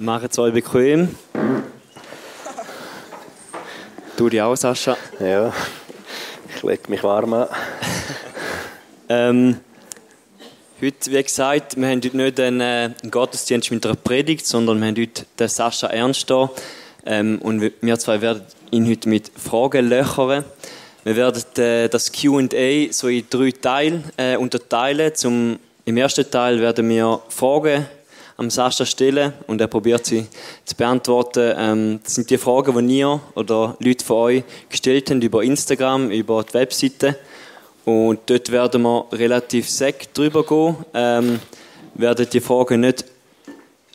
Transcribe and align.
Macht 0.00 0.30
es 0.30 0.38
euch 0.38 0.54
bequem. 0.54 1.16
Du 4.16 4.28
dich 4.28 4.40
auch, 4.40 4.54
Sascha. 4.54 4.96
Ja, 5.18 5.52
ich 6.54 6.62
lege 6.62 6.82
mich 6.88 7.02
warm 7.02 7.32
an. 7.32 7.48
ähm, 9.08 9.56
heute, 10.80 11.10
wie 11.10 11.20
gesagt, 11.20 11.76
wir 11.76 11.88
haben 11.88 11.96
heute 11.96 12.16
nicht 12.16 12.38
einen, 12.38 12.60
äh, 12.60 12.90
einen 13.02 13.10
Gottesdienst 13.10 13.72
mit 13.72 13.84
einer 13.86 13.96
Predigt, 13.96 14.46
sondern 14.46 14.78
wir 14.78 14.86
haben 14.86 14.96
heute 14.96 15.26
den 15.36 15.48
Sascha 15.48 15.88
Ernst 15.88 16.30
da. 16.30 16.48
Ähm, 17.04 17.40
und 17.42 17.60
wir 17.80 17.98
zwei 17.98 18.20
werden 18.20 18.42
ihn 18.70 18.88
heute 18.88 19.08
mit 19.08 19.32
Fragen 19.36 19.88
löchern. 19.88 20.44
Wir 21.02 21.16
werden 21.16 21.42
äh, 21.56 21.88
das 21.88 22.12
Q&A 22.12 22.92
so 22.92 23.08
in 23.08 23.26
drei 23.28 23.50
Teile 23.50 24.04
äh, 24.16 24.36
unterteilen. 24.36 25.12
Zum, 25.16 25.58
Im 25.84 25.96
ersten 25.96 26.30
Teil 26.30 26.60
werden 26.60 26.88
wir 26.88 27.20
Fragen 27.30 27.86
am 28.38 28.50
Sascha 28.50 28.86
stellen 28.86 29.32
und 29.48 29.60
er 29.60 29.66
probiert 29.66 30.06
sie 30.06 30.24
zu 30.64 30.76
beantworten. 30.76 31.54
Ähm, 31.58 32.00
das 32.02 32.14
sind 32.14 32.30
die 32.30 32.38
Fragen, 32.38 32.88
die 32.88 32.98
ihr 33.00 33.20
oder 33.34 33.76
Leute 33.80 34.04
von 34.04 34.16
euch 34.16 34.44
gestellt 34.70 35.10
haben 35.10 35.20
über 35.20 35.42
Instagram, 35.42 36.10
über 36.10 36.44
die 36.44 36.54
Webseite. 36.54 37.18
Und 37.84 38.20
dort 38.26 38.52
werden 38.52 38.82
wir 38.82 39.06
relativ 39.12 39.68
sec 39.68 40.14
drüber 40.14 40.44
gehen. 40.44 40.76
Ähm, 40.94 41.40
werden 41.94 42.26
die 42.32 42.40
Fragen 42.40 42.80
nicht 42.80 43.04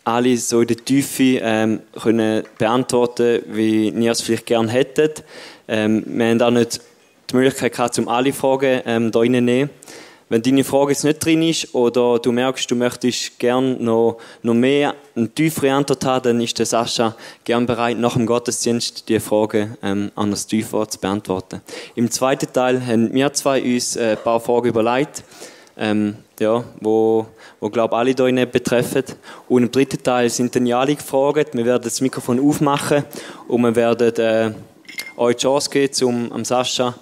alle 0.03 0.35
so 0.35 0.59
in 0.59 0.67
der 0.67 0.77
Tiefe 0.77 1.39
ähm, 1.41 1.79
können 2.01 2.43
beantworten, 2.57 3.43
wie 3.47 3.87
ihr 3.89 4.11
es 4.11 4.21
vielleicht 4.21 4.45
gerne 4.45 4.69
hättet. 4.69 5.23
Ähm, 5.69 6.03
wir 6.05 6.27
haben 6.27 6.41
auch 6.41 6.51
nicht 6.51 6.81
die 7.31 7.35
Möglichkeit 7.37 7.71
gehabt, 7.71 7.97
um 7.97 8.09
alle 8.09 8.33
Fragen 8.33 8.81
ähm, 8.85 9.09
da 9.09 9.19
reinzunehmen. 9.19 9.69
Wenn 10.33 10.41
deine 10.41 10.63
Frage 10.63 10.93
jetzt 10.93 11.03
nicht 11.03 11.23
drin 11.23 11.43
ist 11.43 11.75
oder 11.75 12.17
du 12.17 12.31
merkst, 12.31 12.71
du 12.71 12.75
möchtest 12.75 13.37
gerne 13.37 13.75
noch, 13.75 14.17
noch 14.41 14.55
mehr, 14.55 14.95
eine 15.15 15.29
tiefere 15.29 15.71
Antwort 15.71 16.03
haben, 16.05 16.23
dann 16.23 16.41
ist 16.41 16.57
der 16.57 16.65
Sascha 16.65 17.15
gern 17.43 17.67
bereit, 17.67 17.99
nach 17.99 18.15
dem 18.15 18.25
Gottesdienst 18.25 19.07
die 19.09 19.19
Frage 19.19 19.77
ähm, 19.83 20.11
anders 20.15 20.47
tiefer 20.47 20.89
zu 20.89 20.99
beantworten. 20.99 21.61
Im 21.93 22.09
zweiten 22.09 22.51
Teil 22.51 22.83
haben 22.83 23.13
wir 23.13 23.31
zwei 23.33 23.61
uns 23.61 23.95
äh, 23.95 24.13
ein 24.13 24.23
paar 24.23 24.39
Fragen 24.39 24.69
überlegt, 24.69 25.23
ähm, 25.77 26.15
ja, 26.39 26.63
wo, 26.81 27.27
wo 27.59 27.69
glaube 27.69 27.95
alle 27.95 28.15
hier 28.17 28.45
betreffen. 28.47 29.03
Und 29.47 29.61
im 29.61 29.71
dritten 29.71 30.01
Teil 30.01 30.31
sind 30.31 30.55
dann 30.55 30.65
ja 30.65 30.79
alle 30.79 30.95
gefragt. 30.95 31.53
Wir 31.53 31.63
werden 31.63 31.83
das 31.83 32.01
Mikrofon 32.01 32.39
aufmachen 32.39 33.03
und 33.47 33.61
wir 33.61 33.75
werden 33.75 34.15
äh, 34.15 34.51
euch 35.15 35.35
die 35.35 35.43
Chance 35.43 35.69
geben, 35.69 36.05
um 36.05 36.31
am 36.31 36.43
Sascha 36.43 36.95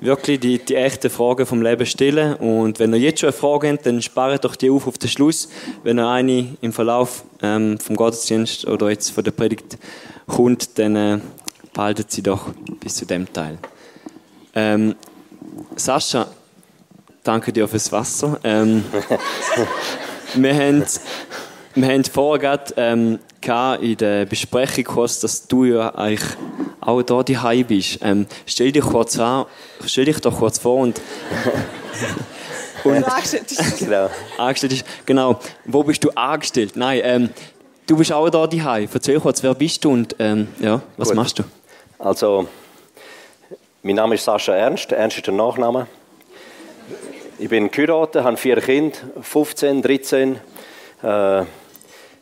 wirklich 0.00 0.40
die, 0.40 0.58
die 0.58 0.74
echten 0.74 1.10
Fragen 1.10 1.46
vom 1.46 1.62
Leben 1.62 1.86
stellen. 1.86 2.34
Und 2.34 2.78
wenn 2.78 2.92
ihr 2.92 3.00
jetzt 3.00 3.20
schon 3.20 3.28
eine 3.28 3.36
Frage 3.36 3.68
habt, 3.70 3.86
dann 3.86 4.02
spart 4.02 4.44
doch 4.44 4.56
die 4.56 4.70
auf 4.70 4.86
auf 4.86 4.98
den 4.98 5.08
Schluss. 5.08 5.48
Wenn 5.82 5.98
ihr 5.98 6.08
eine 6.08 6.56
im 6.60 6.72
Verlauf 6.72 7.24
ähm, 7.42 7.78
vom 7.78 7.96
Gottesdienst 7.96 8.66
oder 8.66 8.90
jetzt 8.90 9.10
von 9.10 9.24
der 9.24 9.32
Predigt 9.32 9.78
kommt, 10.26 10.78
dann 10.78 10.96
äh, 10.96 11.18
behaltet 11.72 12.10
sie 12.10 12.22
doch 12.22 12.50
bis 12.80 12.96
zu 12.96 13.06
dem 13.06 13.32
Teil. 13.32 13.58
Ähm, 14.54 14.94
Sascha, 15.76 16.26
danke 17.22 17.52
dir 17.52 17.68
fürs 17.68 17.90
Wasser. 17.92 18.38
Ähm, 18.44 18.84
wir 20.34 20.54
haben 20.54 20.84
wir 21.74 21.86
haben 21.86 22.04
vorher 22.04 22.40
gerade 22.40 22.74
ähm, 22.76 23.18
in 23.80 23.96
der 23.96 24.26
Besprechung 24.26 24.84
gehört, 24.84 25.22
dass 25.22 25.46
du 25.46 25.64
ja 25.64 25.94
eigentlich 25.94 26.36
auch 26.88 27.02
da 27.02 27.22
die 27.22 27.64
bist. 27.64 27.98
Ähm, 28.02 28.26
stell 28.46 28.72
dich 28.72 28.84
kurz 28.84 29.18
an, 29.18 29.44
stell 29.84 30.06
dich 30.06 30.20
doch 30.20 30.36
kurz 30.38 30.58
vor 30.58 30.76
und 30.76 31.00
und 32.84 32.94
genau. 33.78 34.10
angestellt 34.38 34.72
ist. 34.72 34.84
Genau. 35.06 35.38
Wo 35.66 35.82
bist 35.82 36.02
du 36.02 36.10
angestellt? 36.10 36.72
Nein, 36.76 37.00
ähm, 37.04 37.30
du 37.86 37.96
bist 37.96 38.12
auch 38.12 38.28
da 38.30 38.46
die 38.46 38.62
Erzähl 38.92 39.20
kurz, 39.20 39.42
wer 39.42 39.54
bist 39.54 39.84
du 39.84 39.90
und 39.90 40.16
ähm, 40.18 40.48
ja, 40.60 40.80
was 40.96 41.08
Gut. 41.08 41.16
machst 41.16 41.38
du? 41.38 41.44
Also, 41.98 42.48
mein 43.82 43.96
Name 43.96 44.14
ist 44.14 44.24
Sascha 44.24 44.54
Ernst. 44.54 44.92
Ernst 44.92 45.18
ist 45.18 45.26
der 45.26 45.34
Nachname. 45.34 45.86
Ich 47.38 47.48
bin 47.48 47.70
geheiratet, 47.70 48.24
habe 48.24 48.36
vier 48.36 48.60
Kinder, 48.60 48.96
15, 49.20 49.82
13, 49.82 50.40
äh, 51.02 51.44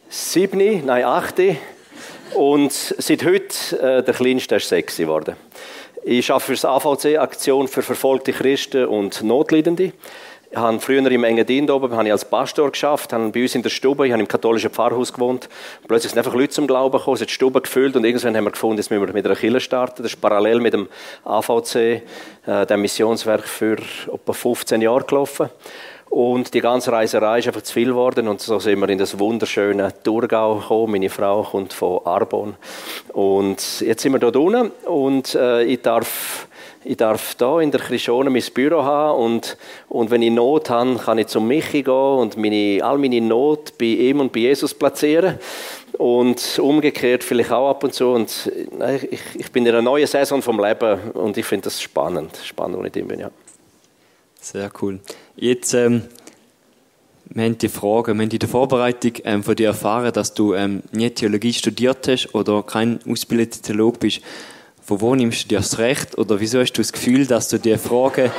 7, 0.08 0.84
nein 0.84 1.04
8 1.04 1.38
und 2.34 2.72
seit 2.72 3.24
heute 3.24 3.80
äh, 3.80 4.02
der 4.02 4.14
kleinste 4.14 4.56
ist 4.56 4.68
6 4.68 4.96
geworden. 4.96 5.36
Ich 6.04 6.30
arbeite 6.30 6.46
für 6.46 6.52
das 6.52 6.64
AVC, 6.64 7.18
Aktion 7.18 7.68
für 7.68 7.82
verfolgte 7.82 8.32
Christen 8.32 8.86
und 8.86 9.22
Notleidende. 9.22 9.92
Ich 10.48 10.56
habe 10.56 10.78
früher 10.78 11.04
im 11.10 11.24
Engadin 11.24 11.68
oben 11.68 11.92
habe 11.92 12.06
ich 12.06 12.12
als 12.12 12.24
Pastor 12.24 12.70
geschafft, 12.70 13.12
habe 13.12 13.30
bei 13.30 13.42
uns 13.42 13.54
in 13.56 13.62
der 13.62 13.70
Stube, 13.70 14.06
ich 14.06 14.12
habe 14.12 14.22
im 14.22 14.28
katholischen 14.28 14.70
Pfarrhaus 14.70 15.12
gewohnt. 15.12 15.48
Plötzlich 15.88 16.12
sind 16.12 16.18
einfach 16.18 16.34
Leute 16.34 16.50
zum 16.50 16.68
Glauben 16.68 16.96
gekommen, 16.96 17.18
hat 17.20 17.28
die 17.28 17.32
Stube 17.32 17.60
gefüllt 17.60 17.96
und 17.96 18.04
irgendwann 18.04 18.36
haben 18.36 18.44
wir 18.44 18.52
gefunden, 18.52 18.76
jetzt 18.76 18.90
müssen 18.90 19.04
wir 19.04 19.12
mit 19.12 19.26
einer 19.26 19.34
Kirche 19.34 19.60
starten. 19.60 20.02
Das 20.02 20.12
ist 20.12 20.20
parallel 20.20 20.60
mit 20.60 20.72
dem 20.72 20.88
AVC, 21.24 21.74
äh, 22.46 22.66
dem 22.66 22.80
Missionswerk, 22.80 23.48
für 23.48 23.76
etwa 24.12 24.32
15 24.32 24.80
Jahre 24.80 25.04
gelaufen. 25.04 25.50
Und 26.16 26.54
die 26.54 26.62
ganze 26.62 26.92
Reiserei 26.92 27.40
ist 27.40 27.46
einfach 27.46 27.60
zu 27.60 27.74
viel 27.74 27.88
geworden 27.88 28.26
und 28.26 28.40
so 28.40 28.58
sind 28.58 28.80
wir 28.80 28.88
in 28.88 28.96
das 28.96 29.18
wunderschöne 29.18 29.92
Thurgau 30.02 30.54
gekommen. 30.54 30.92
Meine 30.92 31.10
Frau 31.10 31.42
kommt 31.42 31.74
von 31.74 32.06
Arbon. 32.06 32.54
Und 33.12 33.82
jetzt 33.82 34.00
sind 34.00 34.12
wir 34.12 34.18
dort 34.18 34.36
unten 34.36 34.70
und 34.86 35.34
äh, 35.34 35.64
ich 35.64 35.82
darf 35.82 36.48
ich 36.84 36.96
darf 36.96 37.34
da 37.34 37.60
in 37.60 37.70
der 37.70 37.82
Christione 37.82 38.30
mein 38.30 38.44
Büro 38.54 38.82
haben 38.82 39.22
und, 39.24 39.58
und 39.90 40.10
wenn 40.10 40.22
ich 40.22 40.30
Not 40.30 40.70
habe, 40.70 40.96
kann 40.96 41.18
ich 41.18 41.26
zum 41.26 41.46
Michi 41.48 41.82
gehen 41.82 41.92
und 41.92 42.38
meine, 42.38 42.80
all 42.82 42.96
meine 42.96 43.20
Not 43.20 43.76
bei 43.76 43.84
ihm 43.84 44.20
und 44.20 44.32
bei 44.32 44.40
Jesus 44.40 44.72
platzieren 44.72 45.38
und 45.98 46.58
umgekehrt 46.58 47.24
vielleicht 47.24 47.52
auch 47.52 47.68
ab 47.68 47.84
und 47.84 47.92
zu 47.92 48.12
und 48.12 48.50
ich, 49.10 49.20
ich 49.34 49.52
bin 49.52 49.66
in 49.66 49.72
einer 49.72 49.82
neuen 49.82 50.06
Saison 50.06 50.40
vom 50.40 50.64
Leben 50.64 51.10
und 51.10 51.36
ich 51.36 51.44
finde 51.44 51.64
das 51.64 51.82
spannend, 51.82 52.40
spannend, 52.42 52.78
wo 52.78 52.84
ich 52.84 52.92
drin 52.92 53.06
bin, 53.06 53.20
ja. 53.20 53.30
Sehr 54.40 54.70
cool. 54.80 55.00
Jetzt, 55.38 55.74
ähm, 55.74 56.02
wir 57.26 57.44
haben 57.44 57.58
die 57.58 57.68
Frage, 57.68 58.14
wir 58.14 58.22
haben 58.22 58.30
in 58.30 58.38
der 58.38 58.48
Vorbereitung 58.48 59.12
ähm, 59.24 59.44
von 59.44 59.54
dir 59.54 59.68
erfahren, 59.68 60.10
dass 60.10 60.32
du 60.32 60.54
ähm, 60.54 60.82
nie 60.92 61.10
Theologie 61.10 61.52
studiert 61.52 62.08
hast 62.08 62.34
oder 62.34 62.62
kein 62.62 63.00
ausgebildeter 63.06 63.60
Theolog 63.60 64.00
bist. 64.00 64.22
Von 64.82 65.02
wo 65.02 65.14
nimmst 65.14 65.44
du 65.44 65.48
dir 65.48 65.58
das 65.58 65.76
Recht 65.76 66.16
oder 66.16 66.40
wieso 66.40 66.60
hast 66.60 66.72
du 66.72 66.80
das 66.80 66.90
Gefühl, 66.90 67.26
dass 67.26 67.48
du 67.48 67.58
die 67.58 67.76
Frage, 67.76 68.32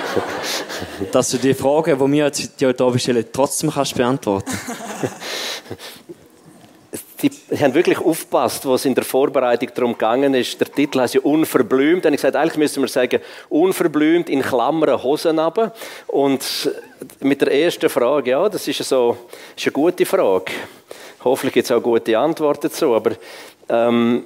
dass 1.12 1.30
du 1.30 1.38
die 1.38 1.53
Frage, 1.53 1.97
die 1.97 2.12
wir 2.12 2.25
jetzt 2.25 2.59
dir 2.59 2.74
hier 2.75 3.00
stellen, 3.00 3.25
trotzdem 3.31 3.69
kannst 3.69 3.94
beantworten? 3.94 4.52
die 7.22 7.31
haben 7.57 7.73
wirklich 7.73 7.97
aufgepasst, 7.97 8.67
was 8.67 8.85
in 8.85 8.94
der 8.94 9.03
Vorbereitung 9.03 9.69
darum 9.73 9.94
gegangen 9.94 10.33
ist. 10.35 10.59
Der 10.59 10.72
Titel 10.72 11.00
heißt 11.00 11.16
ja 11.16 11.22
Unverblümt. 11.22 12.05
Habe 12.05 12.13
ich 12.13 12.22
gesagt, 12.22 12.35
eigentlich 12.35 12.57
müssen 12.57 12.83
wir 12.83 12.88
sagen, 12.88 13.19
unverblümt 13.50 14.29
in 14.29 14.41
Klammern 14.41 15.01
Hosen 15.01 15.39
runter. 15.39 15.73
Und 16.07 16.72
mit 17.19 17.41
der 17.41 17.51
ersten 17.51 17.89
Frage, 17.89 18.31
ja, 18.31 18.47
das 18.47 18.67
ist, 18.67 18.83
so, 18.83 19.17
ist 19.55 19.66
eine 19.66 19.72
gute 19.72 20.05
Frage. 20.05 20.51
Hoffentlich 21.23 21.55
gibt 21.55 21.66
es 21.66 21.72
auch 21.72 21.81
gute 21.81 22.17
Antworten 22.17 22.69
dazu. 22.69 22.94
Aber 22.94 23.11
ähm, 23.69 24.25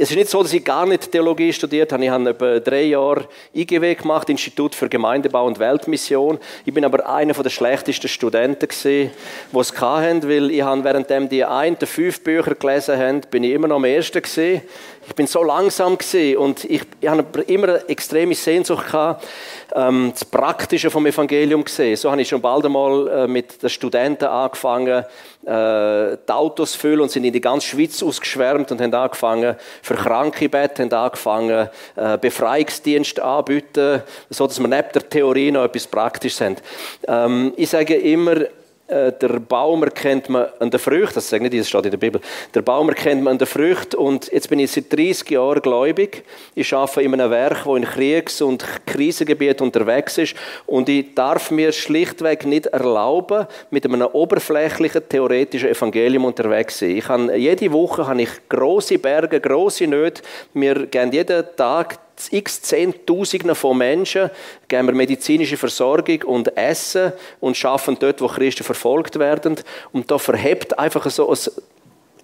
es 0.00 0.10
ist 0.10 0.16
nicht 0.16 0.30
so, 0.30 0.42
dass 0.42 0.52
ich 0.52 0.64
gar 0.64 0.86
nicht 0.86 1.10
Theologie 1.10 1.52
studiert 1.52 1.92
habe. 1.92 2.04
Ich 2.04 2.10
habe 2.10 2.30
etwa 2.30 2.60
drei 2.60 2.84
Jahre 2.84 3.26
IGW 3.54 3.96
gemacht, 3.96 4.30
Institut 4.30 4.74
für 4.74 4.88
Gemeindebau 4.88 5.44
und 5.44 5.58
Weltmission. 5.58 6.38
Ich 6.64 6.72
bin 6.72 6.84
aber 6.84 7.08
einer 7.08 7.32
der 7.32 7.50
schlechtesten 7.50 8.08
Studenten 8.08 8.68
gewesen, 8.68 9.10
die 9.52 9.58
es 9.58 9.80
hatten, 9.80 10.22
weil 10.28 10.50
ich 10.52 10.62
habe, 10.62 10.84
währenddem 10.84 11.28
die 11.28 11.44
einen 11.44 11.76
fünf 11.78 12.22
Bücher 12.22 12.54
gelesen 12.54 12.96
haben, 12.96 13.20
bin 13.30 13.42
ich 13.42 13.52
immer 13.52 13.66
noch 13.66 13.76
am 13.76 13.84
ersten 13.84 14.22
gewesen. 14.22 14.62
Ich 15.08 15.14
bin 15.14 15.26
so 15.26 15.42
langsam 15.42 15.96
gewesen 15.96 16.36
und 16.36 16.64
ich, 16.64 16.82
ich 17.00 17.08
habe 17.08 17.40
immer 17.46 17.68
eine 17.68 17.88
extreme 17.88 18.34
Sehnsucht 18.34 18.88
gehabt, 18.88 19.26
ähm, 19.74 20.10
das 20.12 20.22
Praktische 20.22 20.90
vom 20.90 21.06
Evangelium 21.06 21.64
gesehen. 21.64 21.96
So 21.96 22.10
habe 22.10 22.20
ich 22.20 22.28
schon 22.28 22.42
bald 22.42 22.66
einmal 22.66 23.08
äh, 23.08 23.26
mit 23.26 23.62
den 23.62 23.70
Studenten 23.70 24.26
angefangen, 24.26 24.98
äh, 24.98 25.04
die 25.46 26.32
Autos 26.32 26.72
zu 26.72 26.78
füllen 26.78 27.00
und 27.00 27.10
sind 27.10 27.24
in 27.24 27.32
die 27.32 27.40
ganze 27.40 27.68
Schweiz 27.68 28.02
ausgeschwärmt 28.02 28.70
und 28.70 28.82
haben 28.82 28.92
angefangen, 28.92 29.56
für 29.82 29.94
Kranke 29.94 30.50
Bett, 30.50 30.78
haben 30.78 30.92
angefangen, 30.92 31.70
äh, 31.96 32.18
Befreiungsdienst 32.18 33.18
anbieten, 33.18 34.02
so 34.28 34.46
dass 34.46 34.60
wir 34.60 34.68
neben 34.68 34.92
der 34.92 35.08
Theorie 35.08 35.50
noch 35.50 35.64
etwas 35.64 35.86
Praktisches 35.86 36.42
haben. 36.42 36.56
Ähm, 37.06 37.54
ich 37.56 37.70
sage 37.70 37.94
immer, 37.94 38.42
äh, 38.88 39.12
der 39.12 39.38
Baum 39.40 39.82
erkennt 39.82 40.28
man 40.28 40.46
an 40.58 40.70
der 40.70 40.80
Frucht, 40.80 41.14
das 41.14 41.28
sage 41.28 41.42
nicht, 41.42 41.58
das 41.58 41.68
steht 41.68 41.84
in 41.84 41.90
der 41.90 41.98
Bibel, 41.98 42.20
der 42.54 42.62
Baum 42.62 42.88
erkennt 42.88 43.22
man 43.22 43.32
an 43.32 43.38
der 43.38 43.46
Frucht 43.46 43.94
und 43.94 44.32
jetzt 44.32 44.48
bin 44.48 44.58
ich 44.58 44.72
seit 44.72 44.90
30 44.90 45.30
Jahren 45.30 45.60
gläubig. 45.60 46.24
Ich 46.54 46.72
arbeite 46.74 47.02
in 47.02 47.12
einem 47.12 47.30
Werk, 47.30 47.66
wo 47.66 47.76
in 47.76 47.84
Kriegs- 47.84 48.40
und 48.40 48.64
Krisengebiet 48.86 49.60
unterwegs 49.60 50.16
ist 50.16 50.34
und 50.66 50.88
ich 50.88 51.14
darf 51.14 51.50
mir 51.50 51.70
schlichtweg 51.72 52.46
nicht 52.46 52.66
erlauben, 52.66 53.46
mit 53.70 53.84
einem 53.84 54.02
oberflächlichen 54.02 55.06
theoretischen 55.06 55.68
Evangelium 55.68 56.24
unterwegs 56.24 56.78
zu 56.78 56.86
sein. 56.86 56.96
Ich 56.96 57.08
habe, 57.08 57.36
jede 57.36 57.70
Woche 57.70 58.06
habe 58.06 58.22
ich 58.22 58.30
große 58.48 58.98
Berge, 58.98 59.40
große 59.40 59.86
Nöte. 59.86 60.22
Wir 60.54 60.86
gehen 60.86 61.12
jeden 61.12 61.44
Tag 61.56 61.98
x 62.30 62.62
Zehntausenden 62.62 63.54
von 63.54 63.78
Menschen 63.78 64.30
geben 64.66 64.88
wir 64.88 64.94
medizinische 64.94 65.56
Versorgung 65.56 66.22
und 66.24 66.56
Essen 66.56 67.12
und 67.40 67.56
schaffen 67.56 67.96
dort, 67.98 68.20
wo 68.20 68.26
Christen 68.26 68.64
verfolgt 68.64 69.18
werden. 69.18 69.56
Und 69.92 70.10
da 70.10 70.18
verhebt 70.18 70.78
einfach 70.78 71.08
so 71.10 71.30
ein 71.30 71.38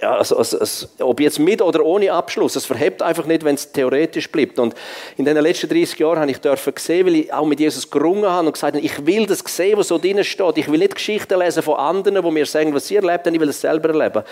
ja, 0.00 0.16
also, 0.16 0.36
also, 0.36 0.58
also, 0.58 0.86
ob 1.00 1.20
jetzt 1.20 1.38
mit 1.38 1.62
oder 1.62 1.84
ohne 1.84 2.12
Abschluss, 2.12 2.56
es 2.56 2.66
verhebt 2.66 3.00
einfach 3.00 3.26
nicht, 3.26 3.44
wenn 3.44 3.54
es 3.54 3.70
theoretisch 3.70 4.30
bleibt. 4.30 4.58
Und 4.58 4.74
in 5.16 5.24
den 5.24 5.36
letzten 5.36 5.68
30 5.68 5.98
Jahren 5.98 6.18
habe 6.18 6.30
ich 6.30 6.38
dürfen 6.38 6.72
sehen, 6.76 7.06
weil 7.06 7.16
ich 7.16 7.32
auch 7.32 7.46
mit 7.46 7.60
Jesus 7.60 7.88
gerungen 7.88 8.26
habe 8.26 8.46
und 8.46 8.52
gesagt 8.52 8.76
habe, 8.76 8.84
ich 8.84 9.06
will 9.06 9.26
das 9.26 9.40
sehen, 9.46 9.78
was 9.78 9.88
so 9.88 9.98
drin 9.98 10.22
steht. 10.24 10.58
Ich 10.58 10.70
will 10.70 10.78
nicht 10.78 10.94
Geschichten 10.94 11.38
lesen 11.38 11.62
von 11.62 11.76
anderen, 11.76 12.22
wo 12.22 12.30
mir 12.30 12.46
sagen, 12.46 12.74
was 12.74 12.88
sie 12.88 12.96
erlebt 12.96 13.26
haben, 13.26 13.34
ich 13.34 13.40
will 13.40 13.48
es 13.48 13.60
selber 13.60 13.90
erleben. 13.90 14.24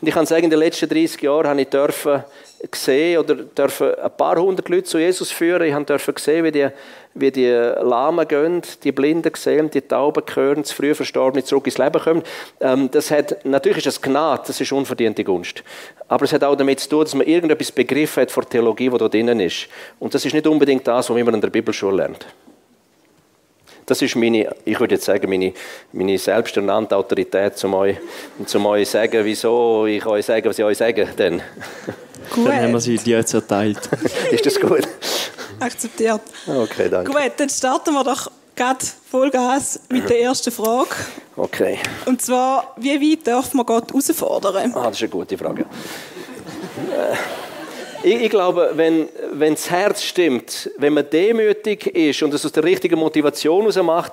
Und 0.00 0.08
ich 0.08 0.14
kann 0.14 0.26
sagen, 0.26 0.44
in 0.44 0.50
den 0.50 0.58
letzten 0.58 0.88
30 0.88 1.20
Jahren 1.20 1.46
habe 1.48 1.60
ich 1.60 1.68
dürfen 1.68 2.24
gesehen 2.70 3.18
oder 3.18 3.36
dürfen 3.36 3.94
ein 3.94 4.10
paar 4.16 4.36
hundert 4.36 4.68
Leute 4.68 4.84
zu 4.84 4.98
Jesus 4.98 5.30
führen. 5.30 5.62
Ich 5.62 5.86
durfte 5.86 6.14
sehen, 6.18 6.44
wie 6.44 6.52
die, 6.52 6.68
wie 7.14 7.30
die 7.30 7.48
Lahmen 7.48 8.26
gehen, 8.28 8.62
die 8.84 8.92
Blinden 8.92 9.32
sehen, 9.34 9.70
die 9.70 9.80
Tauben 9.80 10.22
hören, 10.32 10.64
zu 10.64 10.74
früh 10.74 10.94
verstorben 10.94 11.44
zurück 11.44 11.66
ins 11.66 11.78
Leben 11.78 12.00
kommen. 12.00 12.22
Ähm, 12.60 12.88
das 12.90 13.10
hat, 13.10 13.44
natürlich 13.44 13.86
ist 13.86 13.94
es 13.94 14.02
Gnade, 14.02 14.44
das 14.46 14.60
ist 14.60 14.72
unverdiente 14.72 15.24
Gunst. 15.24 15.64
Aber 16.08 16.24
es 16.24 16.32
hat 16.32 16.44
auch 16.44 16.54
damit 16.54 16.80
zu 16.80 16.88
tun, 16.88 17.04
dass 17.04 17.14
man 17.14 17.26
irgendetwas 17.26 17.72
begriffen 17.72 18.22
hat 18.22 18.30
von 18.30 18.44
der 18.44 18.50
Theologie, 18.50 18.90
die 18.90 18.98
da 18.98 19.08
drinnen 19.08 19.40
ist. 19.40 19.68
Und 19.98 20.14
das 20.14 20.24
ist 20.24 20.34
nicht 20.34 20.46
unbedingt 20.46 20.86
das, 20.86 21.10
was 21.10 21.24
man 21.24 21.34
in 21.34 21.40
der 21.40 21.50
Bibelschule 21.50 21.96
lernt. 21.96 22.26
Das 23.86 24.00
ist 24.02 24.14
meine, 24.14 24.54
ich 24.64 24.78
würde 24.78 24.94
jetzt 24.94 25.04
sagen, 25.04 25.28
meine, 25.28 25.52
meine 25.92 26.16
selbsternannte 26.16 26.96
Autorität, 26.96 27.62
um 27.64 27.74
euch, 27.74 27.96
um 28.54 28.66
euch 28.66 28.86
zu 28.86 28.92
sagen, 28.92 29.24
wieso 29.24 29.84
ich 29.86 30.06
euch 30.06 30.24
sage, 30.24 30.48
was 30.48 30.58
ich 30.60 30.64
euch 30.64 30.78
sage. 30.78 31.08
Dann. 31.16 31.42
Gut. 32.32 32.46
Dann 32.46 32.62
haben 32.62 32.72
wir 32.72 32.80
sie 32.80 32.98
dir 32.98 33.16
jetzt 33.16 33.34
erteilt. 33.34 33.80
ist 34.30 34.46
das 34.46 34.60
gut? 34.60 34.86
Akzeptiert. 35.60 36.22
Okay, 36.46 36.88
danke. 36.88 37.12
Gut, 37.12 37.32
dann 37.36 37.48
starten 37.48 37.92
wir 37.92 38.04
doch 38.04 38.30
gerade 38.56 38.84
Vollgas 39.10 39.80
mit 39.88 40.08
der 40.08 40.20
ersten 40.20 40.50
Frage. 40.50 40.90
Okay. 41.36 41.78
Und 42.06 42.20
zwar, 42.20 42.74
wie 42.76 43.00
weit 43.00 43.26
darf 43.26 43.54
man 43.54 43.64
Gott 43.64 43.90
herausfordern? 43.90 44.72
Ah, 44.74 44.84
das 44.88 44.96
ist 44.96 45.02
eine 45.02 45.10
gute 45.10 45.38
Frage. 45.38 45.64
Ich, 48.02 48.14
ich, 48.14 48.30
glaube, 48.30 48.72
wenn, 48.74 49.08
wenn 49.32 49.54
das 49.54 49.70
Herz 49.70 50.02
stimmt, 50.02 50.70
wenn 50.78 50.94
man 50.94 51.08
demütig 51.08 51.86
ist 51.86 52.22
und 52.22 52.32
es 52.32 52.44
aus 52.44 52.52
der 52.52 52.64
richtigen 52.64 52.98
Motivation 52.98 53.62
heraus 53.62 53.76
macht, 53.82 54.12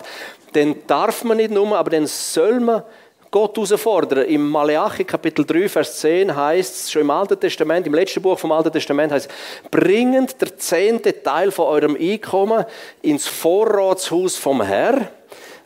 dann 0.54 0.76
darf 0.88 1.24
man 1.24 1.38
nicht 1.38 1.52
nur, 1.52 1.78
aber 1.78 1.90
dann 1.90 2.08
soll 2.08 2.60
man 2.60 2.84
Gott 3.32 3.56
herausfordern. 3.56 4.26
Im 4.26 4.50
Maleachi 4.50 5.04
Kapitel 5.04 5.46
3, 5.46 5.70
Vers 5.70 6.00
10 6.00 6.36
heißt 6.36 6.76
es, 6.76 6.92
schon 6.92 7.02
im 7.02 7.12
Alten 7.12 7.40
Testament, 7.40 7.86
im 7.88 7.94
letzten 7.94 8.22
Buch 8.22 8.40
vom 8.40 8.52
Alten 8.52 8.72
Testament 8.72 9.12
heißt 9.12 9.30
es, 9.30 9.70
bringend 9.70 10.40
der 10.42 10.58
zehnte 10.58 11.22
Teil 11.22 11.52
von 11.52 11.68
eurem 11.68 11.98
Einkommen 12.00 12.66
ins 13.02 13.28
Vorratshaus 13.28 14.38
vom 14.38 14.62
Herrn 14.62 15.08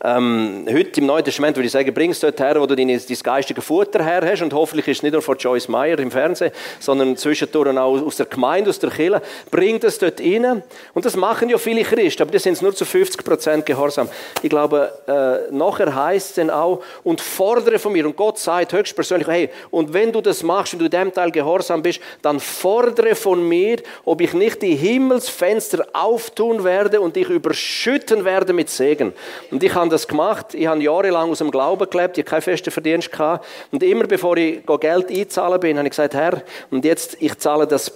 ähm, 0.04 0.68
heute 0.68 1.00
im 1.00 1.06
Neuen 1.06 1.24
Testament 1.24 1.56
würde 1.56 1.68
ich 1.68 1.72
sagen, 1.72 1.94
bring 1.94 2.10
es 2.10 2.20
dort 2.20 2.40
her, 2.40 2.60
wo 2.60 2.66
du 2.66 2.76
dein, 2.76 2.88
dein 2.88 3.18
geistige 3.24 3.62
Futter 3.62 4.04
her 4.04 4.22
hast. 4.26 4.42
Und 4.42 4.52
hoffentlich 4.52 4.88
ist 4.88 4.98
es 4.98 5.04
nicht 5.04 5.14
nur 5.14 5.22
von 5.22 5.38
Joyce 5.38 5.68
Meyer 5.68 6.00
im 6.00 6.10
Fernsehen, 6.10 6.52
sondern 6.80 7.16
zwischendurch 7.18 7.78
auch 7.78 8.02
aus 8.02 8.16
der 8.16 8.26
Gemeinde, 8.26 8.72
aus 8.72 8.80
der 8.80 8.90
Kirche. 8.90 9.22
Bring 9.52 9.80
das 9.80 10.00
dort 10.00 10.20
rein. 10.20 10.64
Und 10.96 11.06
das 11.06 11.16
machen 11.16 11.50
ja 11.50 11.58
viele 11.60 11.84
Christen, 11.84 12.24
aber 12.24 12.32
die 12.32 12.40
sind 12.40 12.60
nur 12.64 12.74
zu 12.74 12.84
50 12.84 13.24
Prozent 13.24 13.66
gehorsam. 13.66 14.10
Ich 14.42 14.50
glaube, 14.50 14.92
äh, 15.08 15.54
nachher 15.54 15.94
heißt 15.94 16.30
es 16.30 16.36
dann 16.36 16.50
auch, 16.50 16.82
und 17.04 17.22
fordere 17.22 17.78
von 17.78 17.94
mir. 17.94 18.06
Und 18.08 18.16
Gott 18.16 18.40
sagt 18.40 18.74
höchstpersönlich, 18.74 19.28
hey, 19.28 19.50
und 19.70 19.94
wenn 19.94 20.12
du 20.12 20.22
das 20.22 20.42
machst 20.42 20.74
und 20.74 20.80
du 20.80 20.86
in 20.86 20.92
dem 20.92 21.14
Teil 21.14 21.30
gehorsam 21.30 21.84
bist, 21.84 22.00
dann 22.24 22.40
fordere 22.40 23.14
von 23.14 23.48
mir, 23.48 23.78
ob 24.04 24.22
ich 24.22 24.34
nicht 24.34 24.64
die 24.64 24.76
Himmelsfenster 24.76 25.86
auftun 25.94 26.64
werde 26.64 27.02
und 27.02 27.16
dich 27.16 27.30
überschütten 27.30 28.26
werde 28.26 28.52
mit 28.54 28.70
Segen. 28.72 29.14
Und 29.52 29.62
ich 29.62 29.76
habe 29.76 29.91
das 29.92 30.08
gemacht. 30.08 30.54
Ich 30.54 30.68
habe 30.68 30.82
jahrelang 30.82 31.30
aus 31.32 31.40
dem 31.40 31.52
Glauben 31.52 31.90
gelebt, 31.90 32.18
ich 32.18 32.24
hatte 32.24 32.30
keinen 32.32 32.42
festen 32.42 32.72
Verdienst. 32.72 33.12
Gehabt. 33.12 33.46
Und 33.72 33.84
immer 33.84 34.06
bevor 34.06 34.38
ich 34.38 34.66
Geld 34.80 35.12
einzahlen 35.12 35.60
bin, 35.60 35.78
habe 35.78 35.88
ich 35.88 35.92
gesagt, 35.92 36.14
Herr, 36.14 36.42
und 36.70 36.86
jetzt, 36.86 37.18
ich 37.20 37.38
zahle 37.38 37.68
das 37.68 37.92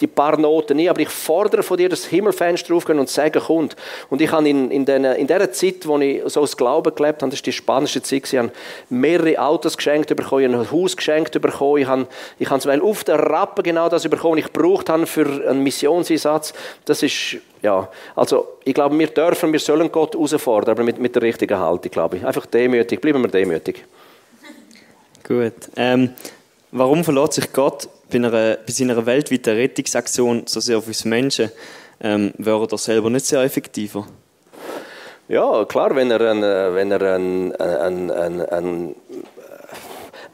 die 0.00 0.06
paar 0.06 0.38
Noten 0.38 0.76
nie, 0.76 0.88
aber 0.88 1.00
ich 1.00 1.08
fordere 1.08 1.62
von 1.62 1.76
dir, 1.76 1.88
dass 1.88 2.06
Himmelfenster 2.06 2.74
aufgehen 2.74 2.98
und 2.98 3.08
Segen 3.08 3.42
kommt. 3.42 3.76
Und 4.10 4.20
ich 4.20 4.30
habe 4.30 4.48
in, 4.48 4.70
in, 4.70 4.84
den, 4.84 5.04
in 5.04 5.26
dieser 5.26 5.52
Zeit, 5.52 5.86
wo 5.86 5.98
ich 5.98 6.22
so 6.26 6.40
aus 6.40 6.56
Glauben 6.56 6.94
gelebt 6.94 7.22
habe, 7.22 7.30
das 7.30 7.38
ist 7.38 7.46
die 7.46 7.52
spannendste 7.52 8.02
Zeit, 8.02 8.32
ich 8.32 8.38
habe 8.38 8.50
mehrere 8.88 9.38
Autos 9.38 9.76
geschenkt 9.76 10.14
bekommen, 10.14 10.54
ein 10.54 10.70
Haus 10.70 10.96
geschenkt 10.96 11.40
bekommen, 11.40 11.82
ich 11.82 11.86
habe, 11.86 12.06
ich 12.38 12.50
habe 12.50 12.60
zum 12.60 12.82
auf 12.82 13.04
der 13.04 13.18
Rappe 13.18 13.62
genau 13.62 13.88
das 13.88 14.08
bekommen, 14.08 14.38
was 14.38 14.46
ich 14.46 14.52
gebraucht 14.52 14.88
habe 14.88 15.06
für 15.06 15.48
einen 15.48 15.62
Missionseinsatz. 15.62 16.52
Das 16.84 17.02
ist, 17.02 17.36
ja, 17.62 17.88
also 18.16 18.58
ich 18.64 18.74
glaube, 18.74 18.98
wir 18.98 19.08
dürfen, 19.08 19.52
wir 19.52 19.60
sollen 19.60 19.90
Gott 19.92 20.14
herausfordern, 20.14 20.72
aber 20.72 20.84
mit, 20.84 20.98
mit 20.98 21.14
der 21.14 21.22
richtigen 21.22 21.58
Haltung, 21.58 21.90
glaube 21.90 22.16
ich. 22.16 22.26
Einfach 22.26 22.46
demütig, 22.46 23.00
bleiben 23.00 23.22
wir 23.22 23.28
demütig. 23.28 23.84
Gut. 25.26 25.54
Ähm, 25.76 26.10
warum 26.72 27.04
verlässt 27.04 27.34
sich 27.34 27.52
Gott 27.52 27.88
bei, 28.10 28.16
einer, 28.16 28.30
bei 28.30 28.72
seiner 28.72 29.06
weltweiten 29.06 29.54
Rettungsaktion 29.54 30.44
so 30.46 30.60
sehr 30.60 30.78
auf 30.78 30.88
uns 30.88 31.04
Menschen, 31.04 31.50
ähm, 32.00 32.32
wäre 32.38 32.66
er 32.70 32.78
selber 32.78 33.10
nicht 33.10 33.26
sehr 33.26 33.42
effektiver? 33.42 34.06
Ja, 35.28 35.64
klar, 35.64 35.94
wenn 35.94 36.10
er 36.10 36.20
ein, 36.32 36.42
wenn 36.42 36.90
er 36.90 37.14
ein, 37.14 37.54
ein, 37.54 38.10
ein, 38.10 38.40
ein 38.40 38.94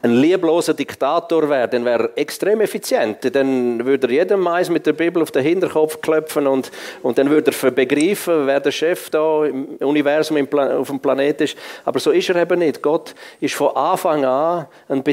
ein 0.01 0.13
liebloser 0.13 0.73
Diktator 0.73 1.49
wäre, 1.49 1.67
dann 1.67 1.83
wäre 1.83 2.03
er 2.03 2.17
extrem 2.17 2.61
effizient. 2.61 3.17
Dann 3.35 3.85
würde 3.85 4.07
er 4.07 4.13
jedem 4.13 4.39
Mais 4.39 4.69
mit 4.69 4.85
der 4.85 4.93
Bibel 4.93 5.21
auf 5.21 5.31
den 5.31 5.43
Hinterkopf 5.43 5.99
klopfen 5.99 6.47
und, 6.47 6.71
und 7.03 7.17
dann 7.17 7.29
würde 7.29 7.51
er 7.51 7.71
begreifen, 7.71 8.47
wer 8.47 8.59
der 8.61 8.71
Chef 8.71 9.09
da 9.09 9.45
im 9.45 9.75
Universum 9.79 10.47
auf 10.53 10.87
dem 10.87 10.99
Planeten 10.99 11.43
ist. 11.43 11.57
Aber 11.83 11.99
so 11.99 12.11
ist 12.11 12.29
er 12.29 12.37
eben 12.37 12.59
nicht. 12.59 12.81
Gott 12.81 13.13
ist 13.41 13.55
von 13.55 13.75
Anfang 13.75 14.23
an 14.23 14.67
ein 14.87 15.03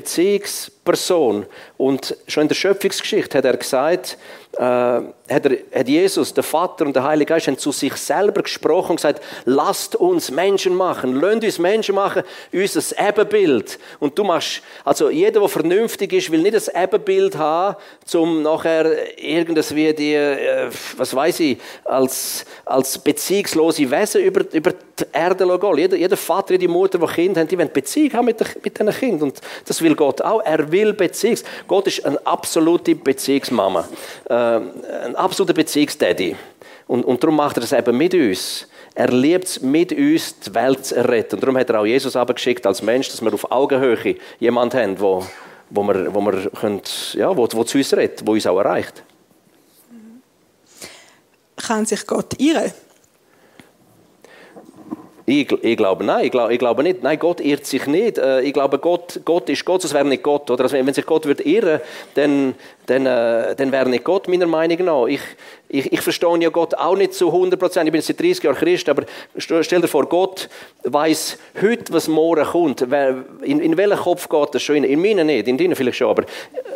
Beziehungsperson. 0.87 1.47
Und 1.77 2.17
schon 2.27 2.43
in 2.43 2.49
der 2.49 2.55
Schöpfungsgeschichte 2.55 3.39
hat 3.39 3.45
er 3.45 3.57
gesagt, 3.57 4.17
äh, 4.57 4.63
hat, 4.63 5.45
er, 5.45 5.59
hat 5.75 5.89
Jesus, 5.89 6.33
der 6.33 6.45
Vater 6.45 6.87
und 6.87 6.97
der 6.97 7.03
Heilige 7.03 7.35
Geist, 7.35 7.47
haben 7.47 7.59
zu 7.59 7.73
sich 7.73 7.95
selber 7.95 8.43
gesprochen 8.43 8.93
und 8.93 8.97
gesagt, 8.97 9.23
lasst 9.45 9.97
uns 9.97 10.31
Menschen 10.31 10.75
machen, 10.75 11.21
lasst 11.21 11.45
uns 11.45 11.59
Menschen 11.59 11.95
machen, 11.95 12.23
unser 12.53 13.09
Ebenbild. 13.09 13.79
Und 13.99 14.19
du 14.19 14.25
machst, 14.25 14.63
also 14.85 15.11
jeder, 15.11 15.41
der 15.41 15.49
vernünftig 15.49 16.13
ist, 16.13 16.31
will 16.31 16.41
nicht 16.41 16.55
ein 16.55 16.85
Ebenbild 16.85 17.37
haben, 17.37 17.77
um 18.15 18.43
nachher 18.43 19.19
irgendwas 19.19 19.75
wie 19.75 19.93
die, 19.93 20.15
äh, 20.15 20.71
was 20.97 21.15
weiß 21.15 21.41
ich, 21.41 21.59
als, 21.85 22.47
als 22.65 22.99
beziehungslose 22.99 23.91
Wesen 23.91 24.23
über, 24.23 24.43
über 24.53 24.73
die 24.99 25.05
Erde 25.13 25.59
gehen. 25.59 25.79
Jeder, 25.79 25.97
jeder 25.97 26.17
Vater, 26.17 26.53
jede 26.53 26.69
Mutter, 26.69 26.99
die 26.99 27.07
Kinder 27.07 27.41
haben, 27.41 27.49
die 27.49 27.59
wollen 27.59 27.73
Beziehung 27.73 28.13
haben 28.15 28.25
mit, 28.25 28.41
mit 28.65 28.79
diesen 28.79 28.93
Kindern. 28.93 29.23
Und 29.29 29.41
das 29.67 29.83
will 29.83 29.95
Gott 29.95 30.23
auch. 30.23 30.41
Er 30.41 30.71
will 30.71 30.93
Beziehung. 30.93 31.39
Gott 31.69 31.87
ist 31.87 32.05
eine 32.05 32.25
absolute 32.27 32.95
Beziehungsmama. 32.95 33.87
Äh, 34.29 34.35
ein 34.35 35.17
absoluter 35.17 35.53
Beziehungsdaddy. 35.53 36.37
Und, 36.87 37.05
und 37.05 37.23
darum 37.23 37.37
macht 37.37 37.57
er 37.59 37.65
es 37.65 37.73
eben 37.73 37.97
mit 37.97 38.15
uns. 38.15 38.69
Er 38.95 39.09
liebt 39.09 39.45
es, 39.45 39.61
mit 39.61 39.93
uns 39.93 40.39
die 40.41 40.55
Welt 40.55 40.87
zu 40.87 41.07
retten. 41.07 41.35
Und 41.35 41.43
darum 41.43 41.59
hat 41.59 41.69
er 41.69 41.81
auch 41.81 41.87
Jesus 41.87 42.17
abgeschickt 42.17 42.67
als 42.67 42.81
Mensch, 42.81 43.11
dass 43.11 43.23
wir 43.23 43.35
auf 43.35 43.51
Augenhöhe 43.51 44.17
jemanden 44.39 44.81
haben, 44.81 45.01
wo, 45.01 45.27
wo 45.69 45.83
wir, 45.83 46.15
wo 46.15 46.21
wir 46.21 46.51
können, 46.51 46.81
ja, 47.13 47.37
wo, 47.37 47.47
wo 47.53 47.65
zu 47.65 47.77
uns 47.77 47.95
redet, 47.95 48.27
wo 48.27 48.33
uns 48.33 48.47
auch 48.47 48.59
erreicht. 48.59 49.03
Kann 51.57 51.85
sich 51.85 52.07
Gott 52.07 52.39
irren? 52.39 52.73
Ich, 55.29 55.51
ich, 55.51 55.77
glaube, 55.77 56.05
nein, 56.05 56.25
ich 56.25 56.31
glaube, 56.31 56.53
ich 56.53 56.59
glaube 56.61 56.85
nicht. 56.85 57.03
Nein, 57.03 57.19
Gott 57.19 57.41
irrt 57.41 57.67
sich 57.67 57.87
nicht. 57.89 58.17
Äh, 58.17 58.43
ich 58.43 58.53
glaube, 58.53 58.79
Gott, 58.79 59.21
Gott 59.25 59.49
ist 59.49 59.65
Gott, 59.65 59.83
sonst 59.83 59.93
wäre 59.93 60.05
nicht 60.05 60.23
Gott. 60.23 60.49
Oder? 60.53 60.63
Also, 60.63 60.77
wenn 60.77 60.95
sich 60.95 61.05
Gott 61.05 61.27
würde 61.27 61.43
irren, 61.43 61.81
dann, 62.15 62.55
dann, 62.87 63.07
äh, 63.07 63.55
dann 63.57 63.73
wäre 63.73 63.89
nicht 63.89 64.05
Gott, 64.05 64.29
meiner 64.29 64.47
Meinung 64.47 64.85
nach. 64.85 65.07
Ich, 65.07 65.21
ich, 65.69 65.93
ich 65.93 66.01
verstehe 66.01 66.39
ja 66.41 66.51
Gott 66.51 66.75
auch 66.75 66.97
nicht 66.97 67.15
zu 67.15 67.27
100 67.27 67.59
Prozent. 67.59 67.87
Ich 67.87 67.93
bin 67.93 68.01
seit 68.01 68.21
30 68.21 68.45
Jahren 68.45 68.57
Christ, 68.57 68.89
aber 68.89 69.03
stell 69.37 69.81
dir 69.81 69.89
vor, 69.89 70.07
Gott 70.07 70.49
weiß 70.85 71.39
heute, 71.61 71.93
was 71.93 72.07
morgen 72.07 72.45
kommt. 72.45 72.83
In, 73.43 73.61
in 73.61 73.77
welchen 73.77 73.97
Kopf 73.97 74.29
geht 74.29 74.55
das 74.55 74.63
schon? 74.63 74.77
In, 74.77 74.85
in 74.85 75.01
meinen 75.01 75.27
nicht, 75.27 75.49
in 75.49 75.59
deinen 75.59 75.75
vielleicht 75.75 75.99
schon. 75.99 76.11
Aber, 76.11 76.25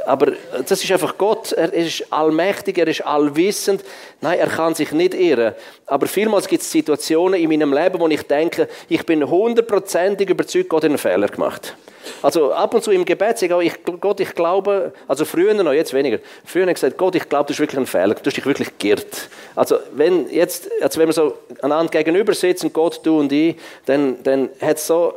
aber 0.07 0.33
das 0.69 0.83
ist 0.83 0.91
einfach 0.91 1.17
Gott. 1.17 1.53
Er 1.53 1.73
ist 1.73 2.13
allmächtig, 2.13 2.79
er 2.79 2.89
ist 2.89 3.07
allwissend. 3.07 3.85
Nein, 4.21 4.39
er 4.39 4.49
kann 4.49 4.75
sich 4.75 4.91
nicht 4.93 5.15
irren. 5.15 5.55
Aber 5.87 6.07
vielmals 6.07 6.49
gibt 6.49 6.63
es 6.63 6.71
Situationen 6.71 7.41
in 7.41 7.49
meinem 7.49 7.73
Leben, 7.73 8.01
wo 8.01 8.09
ich 8.09 8.23
denke, 8.23 8.69
ich 8.89 9.07
bin 9.07 9.29
hundertprozentig 9.29 10.29
überzeugt, 10.29 10.69
Gott 10.69 10.83
hat 10.83 10.91
einen 10.91 10.99
Fehler 10.99 11.29
gemacht. 11.29 11.77
Also 12.23 12.53
ab 12.53 12.75
und 12.75 12.83
zu 12.83 12.91
im 12.91 13.05
Gebet 13.05 13.39
sage 13.39 13.63
ich, 13.63 13.75
Gott, 14.01 14.21
ich 14.21 14.35
glaube, 14.35 14.93
also 15.09 15.25
früher 15.25 15.55
noch, 15.55 15.73
jetzt 15.73 15.93
weniger. 16.01 16.19
Früher 16.45 16.63
habe 16.63 16.73
ich 16.73 16.77
gesagt, 16.77 16.97
Gott, 16.97 17.15
ich 17.15 17.29
glaube, 17.29 17.45
das 17.45 17.57
ist 17.57 17.61
wirklich 17.61 17.79
ein 17.79 17.87
Fehler, 17.87 18.15
du 18.15 18.25
hast 18.25 18.37
dich 18.37 18.47
wirklich 18.47 18.79
geirrt. 18.79 19.29
Also 19.55 19.77
wenn 19.93 20.29
jetzt, 20.31 20.71
also 20.81 21.01
wenn 21.01 21.09
wir 21.09 21.13
so 21.13 21.35
einander 21.63 21.91
gegenüber 21.91 22.35
sitzen, 22.35 22.73
Gott, 22.73 23.01
du 23.05 23.21
und 23.21 23.31
ich, 23.33 23.57
dann, 23.87 24.23
dann 24.23 24.49
hat 24.61 24.77
es 24.79 24.87
so, 24.87 25.15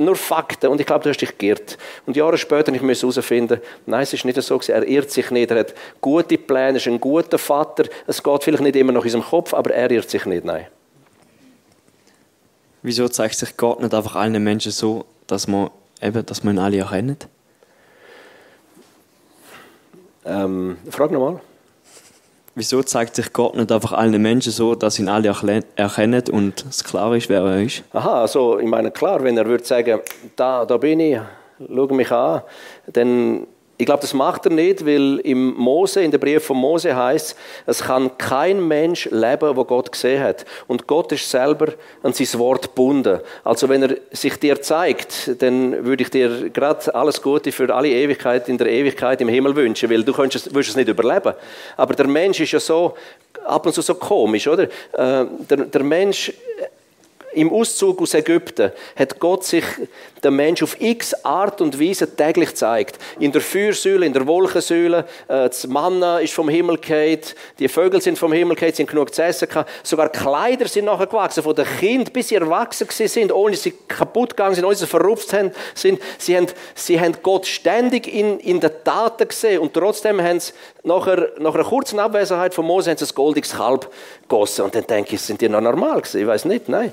nur 0.00 0.16
Fakten 0.16 0.68
und 0.68 0.80
ich 0.80 0.86
glaube, 0.86 1.04
du 1.04 1.10
hast 1.10 1.20
dich 1.20 1.36
geirrt. 1.38 1.78
Und 2.06 2.16
Jahre 2.16 2.36
später 2.36 2.72
ich 2.72 2.82
musste 2.82 3.06
herausfinden, 3.06 3.60
nein, 3.86 4.02
es 4.02 4.12
ist 4.12 4.24
nicht 4.24 4.40
so 4.42 4.60
er 4.68 4.86
irrt 4.86 5.10
sich 5.10 5.30
nicht, 5.30 5.50
er 5.50 5.60
hat 5.60 5.74
gute 6.00 6.38
Pläne, 6.38 6.78
ist 6.78 6.86
ein 6.86 7.00
guter 7.00 7.38
Vater, 7.38 7.84
es 8.06 8.22
geht 8.22 8.44
vielleicht 8.44 8.62
nicht 8.62 8.76
immer 8.76 8.92
noch 8.92 9.04
in 9.04 9.10
seinem 9.10 9.24
Kopf, 9.24 9.54
aber 9.54 9.70
er 9.72 9.90
irrt 9.90 10.10
sich 10.10 10.24
nicht, 10.26 10.44
nein. 10.44 10.66
Wieso 12.82 13.08
zeigt 13.08 13.36
sich 13.36 13.56
Gott 13.56 13.80
nicht 13.80 13.94
einfach 13.94 14.14
allen 14.14 14.42
Menschen 14.42 14.70
so, 14.70 15.06
dass 15.26 15.48
man 15.48 15.70
eben, 16.02 16.26
dass 16.26 16.44
man 16.44 16.58
alle 16.58 16.78
erkennt? 16.78 17.28
Ähm, 20.24 20.76
frag 20.90 21.10
nochmal. 21.10 21.40
Wieso 22.56 22.82
zeigt 22.84 23.16
sich 23.16 23.32
Gott 23.32 23.56
nicht 23.56 23.72
einfach 23.72 23.92
allen 23.92 24.22
Menschen 24.22 24.52
so, 24.52 24.76
dass 24.76 25.00
ihn 25.00 25.08
alle 25.08 25.34
erkennen 25.74 26.22
und 26.30 26.64
es 26.68 26.84
klar 26.84 27.14
ist, 27.16 27.28
wer 27.28 27.42
er 27.42 27.62
ist? 27.62 27.82
Aha, 27.92 28.20
also 28.20 28.60
ich 28.60 28.68
meine, 28.68 28.92
klar, 28.92 29.22
wenn 29.24 29.36
er 29.36 29.46
würde 29.46 29.64
sagen, 29.64 29.98
da, 30.36 30.64
da 30.64 30.76
bin 30.76 31.00
ich, 31.00 31.18
schau 31.58 31.86
mich 31.88 32.12
an, 32.12 32.42
dann, 32.86 33.46
ich 33.76 33.86
glaube, 33.86 34.02
das 34.02 34.14
macht 34.14 34.46
er 34.46 34.52
nicht, 34.52 34.86
weil 34.86 35.18
im 35.24 35.54
Mose, 35.54 36.02
in 36.02 36.10
der 36.12 36.18
Brief 36.18 36.44
von 36.44 36.56
Mose 36.56 36.94
heißt 36.94 37.36
es 37.66 37.82
kann 37.82 38.16
kein 38.18 38.66
Mensch 38.68 39.06
leben, 39.10 39.56
wo 39.56 39.64
Gott 39.64 39.90
gesehen 39.90 40.22
hat. 40.22 40.44
Und 40.68 40.86
Gott 40.86 41.10
ist 41.10 41.28
selber 41.28 41.72
an 42.02 42.12
sein 42.12 42.38
Wort 42.38 42.62
gebunden. 42.62 43.18
Also 43.42 43.68
wenn 43.68 43.82
er 43.82 43.96
sich 44.12 44.36
dir 44.38 44.62
zeigt, 44.62 45.42
dann 45.42 45.84
würde 45.84 46.04
ich 46.04 46.10
dir 46.10 46.50
gerade 46.50 46.94
alles 46.94 47.20
Gute 47.20 47.50
für 47.50 47.74
alle 47.74 47.88
Ewigkeit 47.88 48.48
in 48.48 48.58
der 48.58 48.68
Ewigkeit 48.68 49.20
im 49.20 49.28
Himmel 49.28 49.56
wünschen, 49.56 49.90
weil 49.90 50.04
du 50.04 50.12
könntest, 50.12 50.46
es- 50.46 50.54
würdest 50.54 50.70
es 50.70 50.76
nicht 50.76 50.88
überleben. 50.88 51.34
Aber 51.76 51.94
der 51.94 52.06
Mensch 52.06 52.38
ist 52.40 52.52
ja 52.52 52.60
so, 52.60 52.94
ab 53.44 53.66
und 53.66 53.72
zu 53.72 53.82
so 53.82 53.94
komisch, 53.96 54.46
oder? 54.46 54.62
Äh, 54.64 54.68
der, 55.50 55.56
der 55.66 55.82
Mensch 55.82 56.32
im 57.34 57.52
Auszug 57.52 58.00
aus 58.00 58.14
Ägypten 58.14 58.72
hat 58.96 59.18
Gott 59.18 59.44
sich 59.44 59.64
dem 60.22 60.36
Mensch 60.36 60.62
auf 60.62 60.80
x 60.80 61.12
Art 61.24 61.60
und 61.60 61.78
Weise 61.80 62.16
täglich 62.16 62.50
gezeigt. 62.50 62.98
In 63.18 63.32
der 63.32 63.40
Feuersäule, 63.40 64.06
in 64.06 64.12
der 64.12 64.26
Wolkensäule, 64.26 65.00
äh, 65.28 65.48
das 65.48 65.66
Manna 65.66 66.20
ist 66.20 66.32
vom 66.32 66.48
Himmel 66.48 66.78
gefallen, 66.78 67.20
die 67.58 67.68
Vögel 67.68 68.00
sind 68.00 68.18
vom 68.18 68.32
Himmel 68.32 68.54
gefallen, 68.54 68.74
sind 68.74 68.90
genug 68.90 69.14
zu 69.14 69.22
essen 69.22 69.48
gehabt. 69.48 69.70
Sogar 69.82 70.08
Kleider 70.08 70.66
sind 70.66 70.86
nachher 70.86 71.06
gewachsen, 71.06 71.42
von 71.42 71.54
den 71.54 71.66
Kindern 71.78 72.12
bis 72.12 72.28
sie 72.28 72.36
erwachsen 72.36 72.86
sind, 72.90 73.32
ohne 73.32 73.52
dass 73.52 73.62
sie 73.62 73.74
kaputt 73.88 74.30
gegangen 74.30 74.54
sind, 74.54 74.64
ohne 74.64 74.72
dass 74.72 74.80
sie 74.80 74.86
verrupft 74.86 75.28
sind. 75.28 75.54
Sie 75.74 76.36
haben, 76.36 76.46
sie 76.74 77.00
haben 77.00 77.16
Gott 77.22 77.46
ständig 77.46 78.06
in, 78.06 78.38
in 78.40 78.60
den 78.60 78.70
Taten 78.84 79.28
gesehen 79.28 79.60
und 79.60 79.74
trotzdem 79.74 80.22
haben 80.22 80.40
sie 80.40 80.52
nachher, 80.84 81.32
nach 81.38 81.54
einer 81.54 81.64
kurzen 81.64 81.98
Abwesenheit 81.98 82.54
von 82.54 82.66
Mose 82.66 82.90
haben 82.90 82.98
sie 82.98 83.04
ein 83.04 83.14
goldiges 83.14 83.52
Kalb 83.52 83.90
gegossen. 84.22 84.62
Und 84.62 84.74
dann 84.74 84.86
denke 84.86 85.14
ich, 85.14 85.20
sind 85.20 85.40
die 85.40 85.48
noch 85.48 85.60
normal 85.60 86.00
gewesen? 86.00 86.20
Ich 86.20 86.26
weiß 86.26 86.44
nicht, 86.44 86.68
nein. 86.68 86.92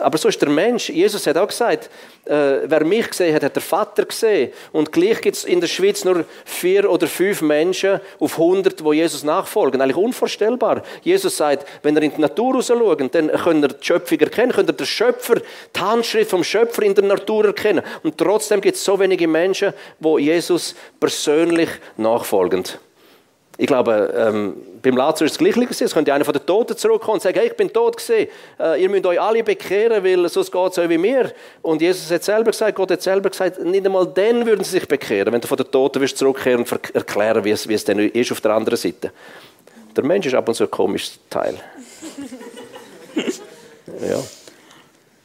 Aber 0.00 0.18
so 0.18 0.28
ist 0.28 0.40
der 0.40 0.48
Mensch. 0.48 0.88
Jesus 0.88 1.26
hat 1.26 1.36
auch 1.36 1.48
gesagt, 1.48 1.90
äh, 2.24 2.60
wer 2.64 2.84
mich 2.84 3.10
gesehen 3.10 3.34
hat, 3.34 3.42
hat 3.42 3.56
der 3.56 3.62
Vater 3.62 4.04
gesehen. 4.04 4.52
Und 4.70 4.92
gleich 4.92 5.20
gibt 5.20 5.36
es 5.36 5.44
in 5.44 5.60
der 5.60 5.66
Schweiz 5.66 6.04
nur 6.04 6.24
vier 6.44 6.88
oder 6.88 7.08
fünf 7.08 7.42
Menschen 7.42 8.00
auf 8.20 8.38
100, 8.38 8.82
wo 8.84 8.92
Jesus 8.92 9.24
nachfolgen. 9.24 9.80
Eigentlich 9.80 9.96
unvorstellbar. 9.96 10.82
Jesus 11.02 11.36
sagt, 11.36 11.66
wenn 11.82 11.96
ihr 11.96 12.02
in 12.02 12.14
die 12.14 12.20
Natur 12.20 12.54
raus 12.54 12.68
schaut, 12.68 13.00
dann 13.14 13.28
könnt 13.32 13.64
ihr 13.64 13.68
die 13.68 13.84
Schöpfung 13.84 14.20
erkennen, 14.20 14.52
könnt 14.52 14.70
ihr 14.70 14.74
den 14.74 14.86
Schöpfer, 14.86 15.36
die 15.74 15.80
Handschrift 15.80 16.30
vom 16.30 16.44
Schöpfer 16.44 16.82
in 16.82 16.94
der 16.94 17.04
Natur 17.04 17.46
erkennen. 17.46 17.82
Und 18.04 18.16
trotzdem 18.16 18.60
gibt 18.60 18.76
es 18.76 18.84
so 18.84 18.98
wenige 19.00 19.26
Menschen, 19.26 19.72
wo 19.98 20.18
Jesus 20.18 20.76
persönlich 21.00 21.70
nachfolgen. 21.96 22.62
Ich 23.62 23.68
glaube, 23.68 24.12
ähm, 24.16 24.56
beim 24.82 24.96
Lazarus 24.96 25.30
ist 25.30 25.32
es 25.34 25.38
gleich 25.38 25.54
gewesen. 25.54 25.84
Es 25.84 25.94
könnte 25.94 26.12
einer 26.12 26.24
von 26.24 26.34
den 26.34 26.44
Toten 26.44 26.76
zurückkommen 26.76 27.14
und 27.14 27.22
sagen, 27.22 27.38
hey, 27.38 27.46
ich 27.46 27.56
bin 27.56 27.72
tot 27.72 27.96
gewesen. 27.96 28.28
Äh, 28.58 28.82
ihr 28.82 28.88
müsst 28.90 29.06
euch 29.06 29.20
alle 29.20 29.44
bekehren, 29.44 30.02
weil 30.02 30.28
sonst 30.28 30.50
geht 30.50 30.72
es 30.72 30.78
euch 30.78 30.88
wie 30.88 30.98
mir. 30.98 31.32
Und 31.62 31.80
Jesus 31.80 32.10
hat 32.10 32.24
selber 32.24 32.50
gesagt, 32.50 32.74
Gott 32.74 32.90
hat 32.90 33.02
selber 33.02 33.30
gesagt, 33.30 33.64
nicht 33.64 33.86
einmal 33.86 34.08
dann 34.08 34.44
würden 34.44 34.64
sie 34.64 34.72
sich 34.72 34.88
bekehren, 34.88 35.32
wenn 35.32 35.40
du 35.40 35.46
von 35.46 35.56
den 35.56 35.70
Toten 35.70 36.00
wirst 36.00 36.18
zurückkehren 36.18 36.64
und 36.64 36.92
erklären, 36.92 37.44
wie 37.44 37.52
es, 37.52 37.68
wie 37.68 37.74
es 37.74 37.84
denn 37.84 38.00
ist 38.00 38.32
auf 38.32 38.40
der 38.40 38.50
anderen 38.50 38.76
Seite. 38.76 39.12
Der 39.94 40.02
Mensch 40.02 40.26
ist 40.26 40.34
ab 40.34 40.48
und 40.48 40.54
zu 40.56 40.64
ein 40.64 40.70
komisches 40.72 41.20
Teil. 41.30 41.54
ja. 43.86 44.18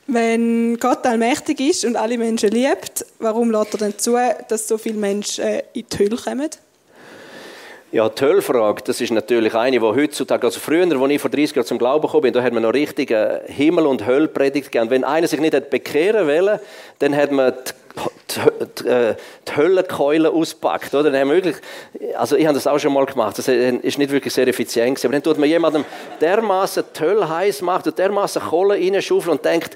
Wenn 0.06 0.78
Gott 0.78 1.04
allmächtig 1.08 1.60
ist 1.60 1.86
und 1.86 1.96
alle 1.96 2.20
Menschen 2.20 2.52
liebt, 2.52 3.04
warum 3.18 3.50
lässt 3.50 3.74
er 3.74 3.80
dann 3.80 3.98
zu, 3.98 4.16
dass 4.48 4.68
so 4.68 4.78
viele 4.78 5.00
Menschen 5.00 5.44
äh, 5.44 5.64
in 5.74 5.86
die 5.92 5.98
Hölle 5.98 6.18
kommen? 6.18 6.50
Ja, 7.98 8.10
die 8.10 8.24
Höllfrage, 8.24 8.84
das 8.84 9.02
ist 9.02 9.10
natürlich 9.10 9.56
eine, 9.56 9.72
die 9.72 9.80
heutzutage, 9.80 10.46
also 10.46 10.60
früher, 10.60 10.84
als 10.84 11.12
ich 11.12 11.20
vor 11.20 11.32
30 11.32 11.56
Jahren 11.56 11.66
zum 11.66 11.80
Glauben 11.80 12.04
gekommen 12.04 12.22
bin, 12.22 12.34
da 12.34 12.44
hat 12.44 12.54
man 12.54 12.62
noch 12.62 12.72
richtig 12.72 13.10
äh, 13.10 13.40
Himmel- 13.48 13.88
und 13.88 14.06
Höllpredigt 14.06 14.72
gegeben. 14.72 14.92
Wenn 14.92 15.04
einer 15.04 15.28
sich 15.28 15.40
nicht 15.40 15.56
hat 15.56 15.72
bekehren 15.72 16.28
wollte, 16.28 16.62
dann 17.00 17.16
hat 17.16 17.32
man 17.32 17.54
die, 17.56 18.36
die, 18.36 18.84
die, 18.84 18.88
äh, 18.88 19.16
die 19.48 19.56
Höllenkeule 19.56 20.30
ausgepackt. 20.30 20.94
Oder? 20.94 21.10
Dann 21.10 21.22
haben 21.22 21.30
wir 21.30 21.38
wirklich, 21.38 21.56
also 22.16 22.36
ich 22.36 22.46
habe 22.46 22.54
das 22.54 22.68
auch 22.68 22.78
schon 22.78 22.94
mal 22.94 23.08
gemacht, 23.08 23.40
das 23.40 23.48
ist 23.48 23.98
nicht 23.98 24.12
wirklich 24.12 24.32
sehr 24.32 24.48
effizient 24.48 24.90
gewesen, 24.90 25.08
aber 25.08 25.14
dann 25.14 25.24
tut 25.24 25.40
man 25.40 25.50
jemandem 25.50 25.84
dermaßen 26.22 26.84
die 26.96 27.00
Hölle 27.00 27.28
heiß 27.28 27.64
macht 27.64 27.88
und 27.88 27.98
dermaßen 27.98 28.44
Kohle 28.44 28.76
reinschaufeln 28.76 29.38
und 29.38 29.44
denkt, 29.44 29.76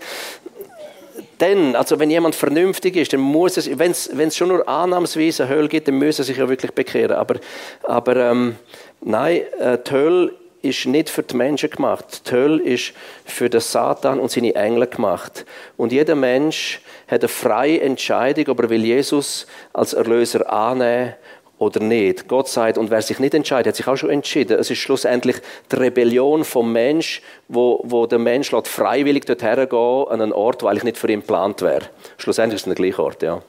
dann, 1.41 1.75
also 1.75 1.99
wenn 1.99 2.11
jemand 2.11 2.35
vernünftig 2.35 2.95
ist, 2.95 3.13
dann 3.13 3.19
muss 3.19 3.57
es, 3.57 3.77
wenn 3.77 3.91
es 3.91 4.37
schon 4.37 4.49
nur 4.49 4.67
annahmsweise 4.67 5.49
Hölle 5.49 5.67
gibt, 5.67 5.87
dann 5.87 5.97
muss 5.97 6.19
er 6.19 6.25
sich 6.25 6.37
ja 6.37 6.47
wirklich 6.47 6.71
bekehren. 6.71 7.15
Aber, 7.15 7.35
aber 7.83 8.15
ähm, 8.15 8.55
nein, 9.01 9.41
äh, 9.59 9.77
die 9.85 9.91
Hölle 9.91 10.33
ist 10.61 10.85
nicht 10.85 11.09
für 11.09 11.23
die 11.23 11.35
Menschen 11.35 11.69
gemacht. 11.69 12.29
Die 12.29 12.31
Hölle 12.31 12.61
ist 12.61 12.93
für 13.25 13.49
den 13.49 13.61
Satan 13.61 14.19
und 14.19 14.29
seine 14.29 14.53
Engel 14.53 14.85
gemacht. 14.85 15.45
Und 15.77 15.91
jeder 15.91 16.13
Mensch 16.13 16.81
hat 17.07 17.21
eine 17.21 17.29
freie 17.29 17.81
Entscheidung, 17.81 18.47
ob 18.49 18.61
er 18.61 18.69
will 18.69 18.83
Jesus 18.83 19.47
als 19.73 19.93
Erlöser 19.93 20.51
annehmen 20.51 21.15
oder 21.61 21.79
nicht. 21.79 22.27
Gott 22.27 22.47
sagt, 22.47 22.79
und 22.79 22.89
wer 22.89 23.03
sich 23.03 23.19
nicht 23.19 23.35
entscheidet, 23.35 23.67
hat 23.67 23.75
sich 23.75 23.87
auch 23.87 23.95
schon 23.95 24.09
entschieden. 24.09 24.57
Es 24.59 24.71
ist 24.71 24.79
schlussendlich 24.79 25.37
die 25.71 25.75
Rebellion 25.75 26.43
vom 26.43 26.73
Mensch, 26.73 27.21
wo, 27.47 27.81
wo 27.83 28.07
der 28.07 28.17
Mensch 28.17 28.51
lässt 28.51 28.67
freiwillig 28.67 29.25
dorthin 29.25 29.69
gehen, 29.69 30.07
an 30.09 30.21
einen 30.21 30.33
Ort, 30.33 30.63
der 30.63 30.69
eigentlich 30.69 30.85
nicht 30.85 30.97
für 30.97 31.11
ihn 31.11 31.19
geplant 31.19 31.61
wäre. 31.61 31.83
Schlussendlich 32.17 32.55
ist 32.55 32.67
es 32.67 32.73
der 32.73 32.83
gleiche 32.83 33.03
Ort, 33.03 33.21
ja. 33.21 33.43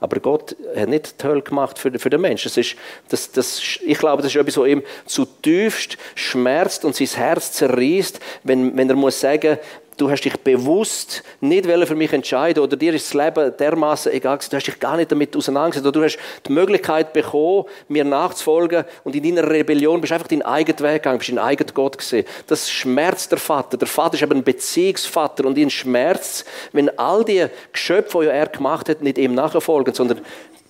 Aber 0.00 0.18
Gott 0.18 0.56
hat 0.74 0.88
nicht 0.88 1.22
die 1.22 1.28
Hölle 1.28 1.42
gemacht 1.42 1.78
für, 1.78 1.96
für 1.96 2.10
den 2.10 2.22
Menschen. 2.22 2.50
Das 2.52 2.74
das, 3.08 3.30
das, 3.30 3.78
ich 3.86 3.98
glaube, 3.98 4.20
das 4.20 4.32
ist 4.34 4.40
etwas, 4.40 4.56
was 4.56 4.66
ihm 4.66 4.82
zutiefst 5.06 5.96
schmerzt 6.16 6.84
und 6.84 6.96
sein 6.96 7.06
Herz 7.06 7.52
zerreißt, 7.52 8.18
wenn, 8.42 8.76
wenn 8.76 8.90
er 8.90 8.96
muss 8.96 9.20
sagen, 9.20 9.58
du 9.96 10.10
hast 10.10 10.22
dich 10.22 10.36
bewusst 10.38 11.22
nicht 11.40 11.66
für 11.66 11.94
mich 11.94 12.12
entscheiden 12.12 12.62
oder 12.62 12.76
dir 12.76 12.94
ist 12.94 13.14
das 13.14 13.14
Leben 13.14 13.56
dermaßen 13.56 14.12
egal 14.12 14.38
gewesen, 14.38 14.50
du 14.50 14.56
hast 14.56 14.66
dich 14.66 14.80
gar 14.80 14.96
nicht 14.96 15.12
damit 15.12 15.36
auseinandergesetzt 15.36 15.86
oder 15.86 16.00
du 16.00 16.04
hast 16.04 16.18
die 16.46 16.52
Möglichkeit 16.52 17.12
bekommen, 17.12 17.64
mir 17.88 18.04
nachzufolgen 18.04 18.84
und 19.04 19.14
in 19.14 19.22
deiner 19.22 19.48
Rebellion 19.48 20.00
bist 20.00 20.10
du 20.10 20.14
einfach 20.14 20.28
deinen 20.28 20.42
eigenen 20.42 20.80
Weg 20.80 21.02
gegangen, 21.02 21.18
bist 21.18 21.30
deinen 21.30 21.38
eigenen 21.38 21.74
Gott 21.74 21.98
gesehen. 21.98 22.26
Das 22.46 22.70
schmerzt 22.70 23.30
der 23.30 23.38
Vater. 23.38 23.76
Der 23.76 23.88
Vater 23.88 24.14
ist 24.14 24.22
eben 24.22 24.38
ein 24.38 24.44
Beziehungsvater 24.44 25.44
und 25.44 25.58
ihn 25.58 25.70
schmerzt, 25.70 26.46
wenn 26.72 26.96
all 26.98 27.24
die 27.24 27.46
Geschöpfe, 27.72 28.20
die 28.22 28.26
er 28.26 28.46
gemacht 28.46 28.88
hat, 28.88 29.02
nicht 29.02 29.18
ihm 29.18 29.34
nachfolgen, 29.34 29.94
sondern 29.94 30.20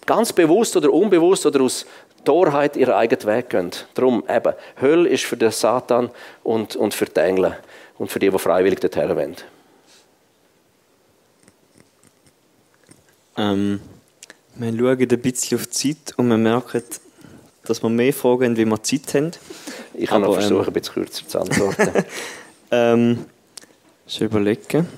ganz 0.07 0.33
bewusst 0.33 0.77
oder 0.77 0.93
unbewusst 0.93 1.47
oder 1.47 1.61
aus 1.61 1.87
Torheit 2.25 2.77
ihren 2.77 2.95
eigenen 2.95 3.27
Weg 3.27 3.51
gehen. 3.51 3.71
Darum 3.95 4.25
eben, 4.29 4.55
Hölle 4.81 5.09
ist 5.09 5.25
für 5.25 5.37
den 5.37 5.51
Satan 5.51 6.11
und, 6.43 6.77
und 6.77 6.95
für 6.95 7.07
die 7.07 7.21
Engel 7.21 7.57
und 7.99 8.11
für 8.11 8.19
die, 8.19 8.31
die 8.31 8.39
freiwillig 8.39 8.81
dorthin 8.81 9.09
wollen. 9.09 9.37
Ähm, 13.37 13.81
wir 14.55 14.73
schauen 14.73 14.99
ein 15.01 15.09
bisschen 15.09 15.59
auf 15.59 15.67
die 15.67 15.71
Zeit 15.71 16.19
und 16.19 16.29
wir 16.29 16.37
merken, 16.37 16.83
dass 17.65 17.83
wir 17.83 17.89
mehr 17.89 18.13
Fragen 18.13 18.45
haben, 18.45 18.57
wie 18.57 18.65
wir 18.65 18.83
Zeit 18.83 19.15
haben. 19.15 19.31
Ich 19.95 20.09
kann 20.09 20.25
Aber, 20.25 20.35
ähm, 20.35 20.41
versuchen, 20.41 20.67
ein 20.67 20.73
bisschen 20.73 20.95
kürzer 20.95 21.29
zu 21.29 21.41
antworten. 21.41 22.05
Ähm, 22.75 23.27
schon 24.07 24.29
überlegen. 24.29 24.89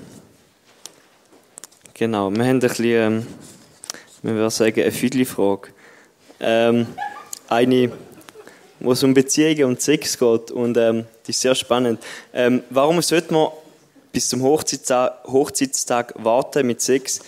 Genau, 1.93 2.31
wir 2.31 2.43
haben 2.45 2.51
ein 2.51 2.59
bisschen, 2.59 2.85
ähm, 2.85 3.27
wir 4.25 4.33
würden 4.33 4.49
sagen, 4.49 4.81
eine 4.81 4.91
Viertelfrage. 4.91 5.69
Ähm, 6.39 6.87
eine, 7.47 7.91
wo 8.79 8.91
es 8.91 9.03
um 9.03 9.13
Beziehungen 9.13 9.65
und 9.65 9.81
Sex 9.81 10.17
geht 10.17 10.51
und 10.51 10.77
ähm, 10.77 11.05
die 11.25 11.31
ist 11.31 11.41
sehr 11.41 11.55
spannend. 11.55 12.01
Ähm, 12.33 12.63
warum 12.69 13.01
sollte 13.01 13.33
man 13.33 13.49
bis 14.11 14.29
zum 14.29 14.41
Hochzeitstag, 14.41 15.23
Hochzeitstag 15.25 16.13
warten 16.17 16.65
mit 16.65 16.81
Sex, 16.81 17.21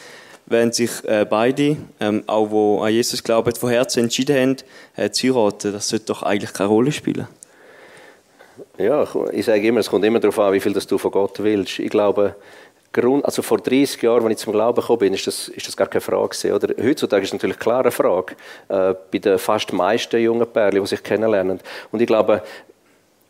wenn 0.48 0.72
sich 0.72 1.04
äh, 1.04 1.26
beide, 1.30 1.78
ähm, 2.00 2.24
auch 2.26 2.50
wo 2.50 2.82
an 2.82 2.92
Jesus 2.92 3.24
glauben, 3.24 3.54
von 3.54 3.70
Herzen 3.70 4.04
entschieden 4.04 4.36
haben, 4.36 4.56
äh, 4.96 5.12
zu 5.12 5.28
heiraten? 5.28 5.74
Das 5.74 5.90
sollte 5.90 6.06
doch 6.06 6.24
eigentlich 6.24 6.54
keine 6.54 6.70
Rolle 6.70 6.92
spielen. 6.92 7.28
Ja, 8.80 9.08
ich 9.32 9.46
sage 9.46 9.68
immer, 9.68 9.82
es 9.82 9.90
kommt 9.90 10.06
immer 10.06 10.20
darauf 10.20 10.40
an, 10.40 10.54
wie 10.54 10.60
viel 10.60 10.74
das 10.74 10.88
du 10.88 10.98
von 10.98 11.12
Gott 11.12 11.40
willst. 11.40 11.80
Ich 11.80 11.90
glaube, 11.90 12.36
Grund, 12.94 13.26
also 13.26 13.42
vor 13.42 13.60
30 13.60 14.02
Jahren, 14.02 14.24
als 14.24 14.32
ich 14.32 14.38
zum 14.38 14.54
Glauben 14.54 14.80
gekommen 14.80 15.00
bin, 15.00 15.14
ist 15.14 15.28
das, 15.28 15.50
ist 15.50 15.68
das 15.68 15.78
gar 15.78 15.88
keine 15.88 16.02
Frage 16.02 16.30
gewesen, 16.30 16.54
oder? 16.54 16.74
Heutzutage 16.84 17.24
ist 17.24 17.30
es 17.30 17.34
natürlich 17.34 17.60
klar 17.60 17.82
eine 17.82 17.92
Frage, 17.92 18.36
äh, 18.70 18.96
bei 19.12 19.20
den 19.20 19.38
fast 19.38 19.72
meisten 19.74 20.20
jungen 20.20 20.48
Pärchen, 20.48 20.82
die 20.82 20.88
sich 20.88 21.04
kennenlernen. 21.04 21.60
Und 21.92 22.02
ich 22.02 22.08
glaube, 22.08 22.42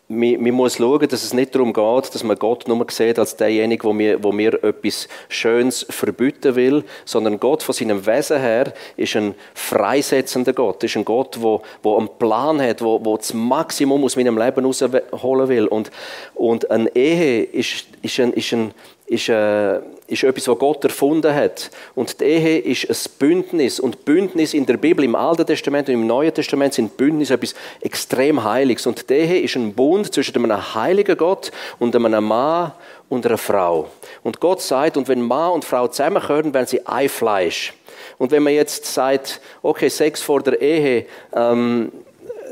man, 0.10 0.42
man 0.42 0.52
muss 0.54 0.78
schauen, 0.78 1.08
dass 1.08 1.24
es 1.24 1.34
nicht 1.34 1.54
darum 1.54 1.74
geht, 1.74 2.16
dass 2.16 2.24
man 2.24 2.38
Gott 2.38 2.68
nur 2.68 2.86
sieht 2.90 3.20
als 3.20 3.36
derjenige, 3.36 3.84
wo 3.84 3.94
mir, 3.94 4.24
wo 4.24 4.32
mir 4.32 4.64
etwas 4.64 5.08
Schönes 5.28 5.86
verbieten 5.90 6.56
will, 6.56 6.84
sondern 7.04 7.40
Gott 7.40 7.64
von 7.64 7.74
seinem 7.74 8.06
Wesen 8.06 8.40
her 8.40 8.74
ist 8.96 9.16
ein 9.16 9.36
freisetzender 9.54 10.54
Gott, 10.54 10.84
ist 10.84 10.96
ein 10.96 11.04
Gott, 11.04 11.38
wo, 11.42 11.62
wo 11.84 11.98
einen 11.98 12.10
Plan 12.20 12.62
hat, 12.62 12.82
wo, 12.82 13.04
wo 13.04 13.18
das 13.18 13.34
Maximum 13.34 14.04
aus 14.04 14.16
meinem 14.16 14.38
Leben 14.38 14.66
rausholen 14.66 15.50
will. 15.50 15.68
Und, 15.68 15.92
und 16.36 16.72
eine 16.72 16.90
Ehe 16.96 17.44
ist, 17.44 17.88
ist, 18.02 18.20
ein, 18.20 18.32
ist, 18.34 18.54
ein, 18.54 18.74
ist, 19.08 19.30
ein, 19.30 19.82
ist 20.08 20.24
etwas, 20.24 20.48
was 20.50 20.60
Gott 20.60 20.84
erfunden 20.84 21.34
hat. 21.34 21.72
Und 21.96 22.20
die 22.20 22.26
Ehe 22.26 22.60
ist 22.60 22.90
ein 22.90 23.12
Bündnis. 23.18 23.80
Und 23.80 24.04
Bündnis 24.04 24.54
in 24.54 24.66
der 24.66 24.78
Bibel, 24.78 25.04
im 25.06 25.16
Alten 25.16 25.46
Testament 25.46 25.88
und 25.88 25.94
im 25.94 26.06
Neuen 26.06 26.34
Testament 26.34 26.74
sind 26.74 26.98
Bündnis 26.98 27.30
etwas 27.30 27.56
extrem 27.80 28.44
Heiliges. 28.44 28.86
Und 28.86 29.10
die 29.10 29.14
Ehe 29.14 29.40
ist 29.40 29.56
ein 29.56 29.74
Bund 29.74 30.14
zwischen 30.14 30.36
einem 30.36 30.76
heiligen 30.76 31.18
Gott 31.18 31.52
und 31.80 31.96
einem 31.96 32.26
Mann 32.26 32.74
und 33.08 33.26
einer 33.26 33.38
Frau. 33.38 33.88
Und 34.24 34.42
Gott 34.42 34.62
sagt, 34.62 34.98
und 34.98 35.08
wenn 35.08 35.22
Mann 35.22 35.54
und 35.54 35.66
Frau 35.66 35.88
zusammenkommen, 35.88 36.54
werden 36.54 36.68
sie 36.68 36.86
ein 36.86 37.08
Fleisch. 37.08 37.74
Und 38.18 38.32
wenn 38.32 38.44
man 38.44 38.54
jetzt 38.54 38.94
sagt, 38.94 39.40
okay, 39.62 39.90
Sex 39.90 40.22
vor 40.22 40.42
der 40.42 40.62
Ehe, 40.62 41.06
ähm, 41.34 41.92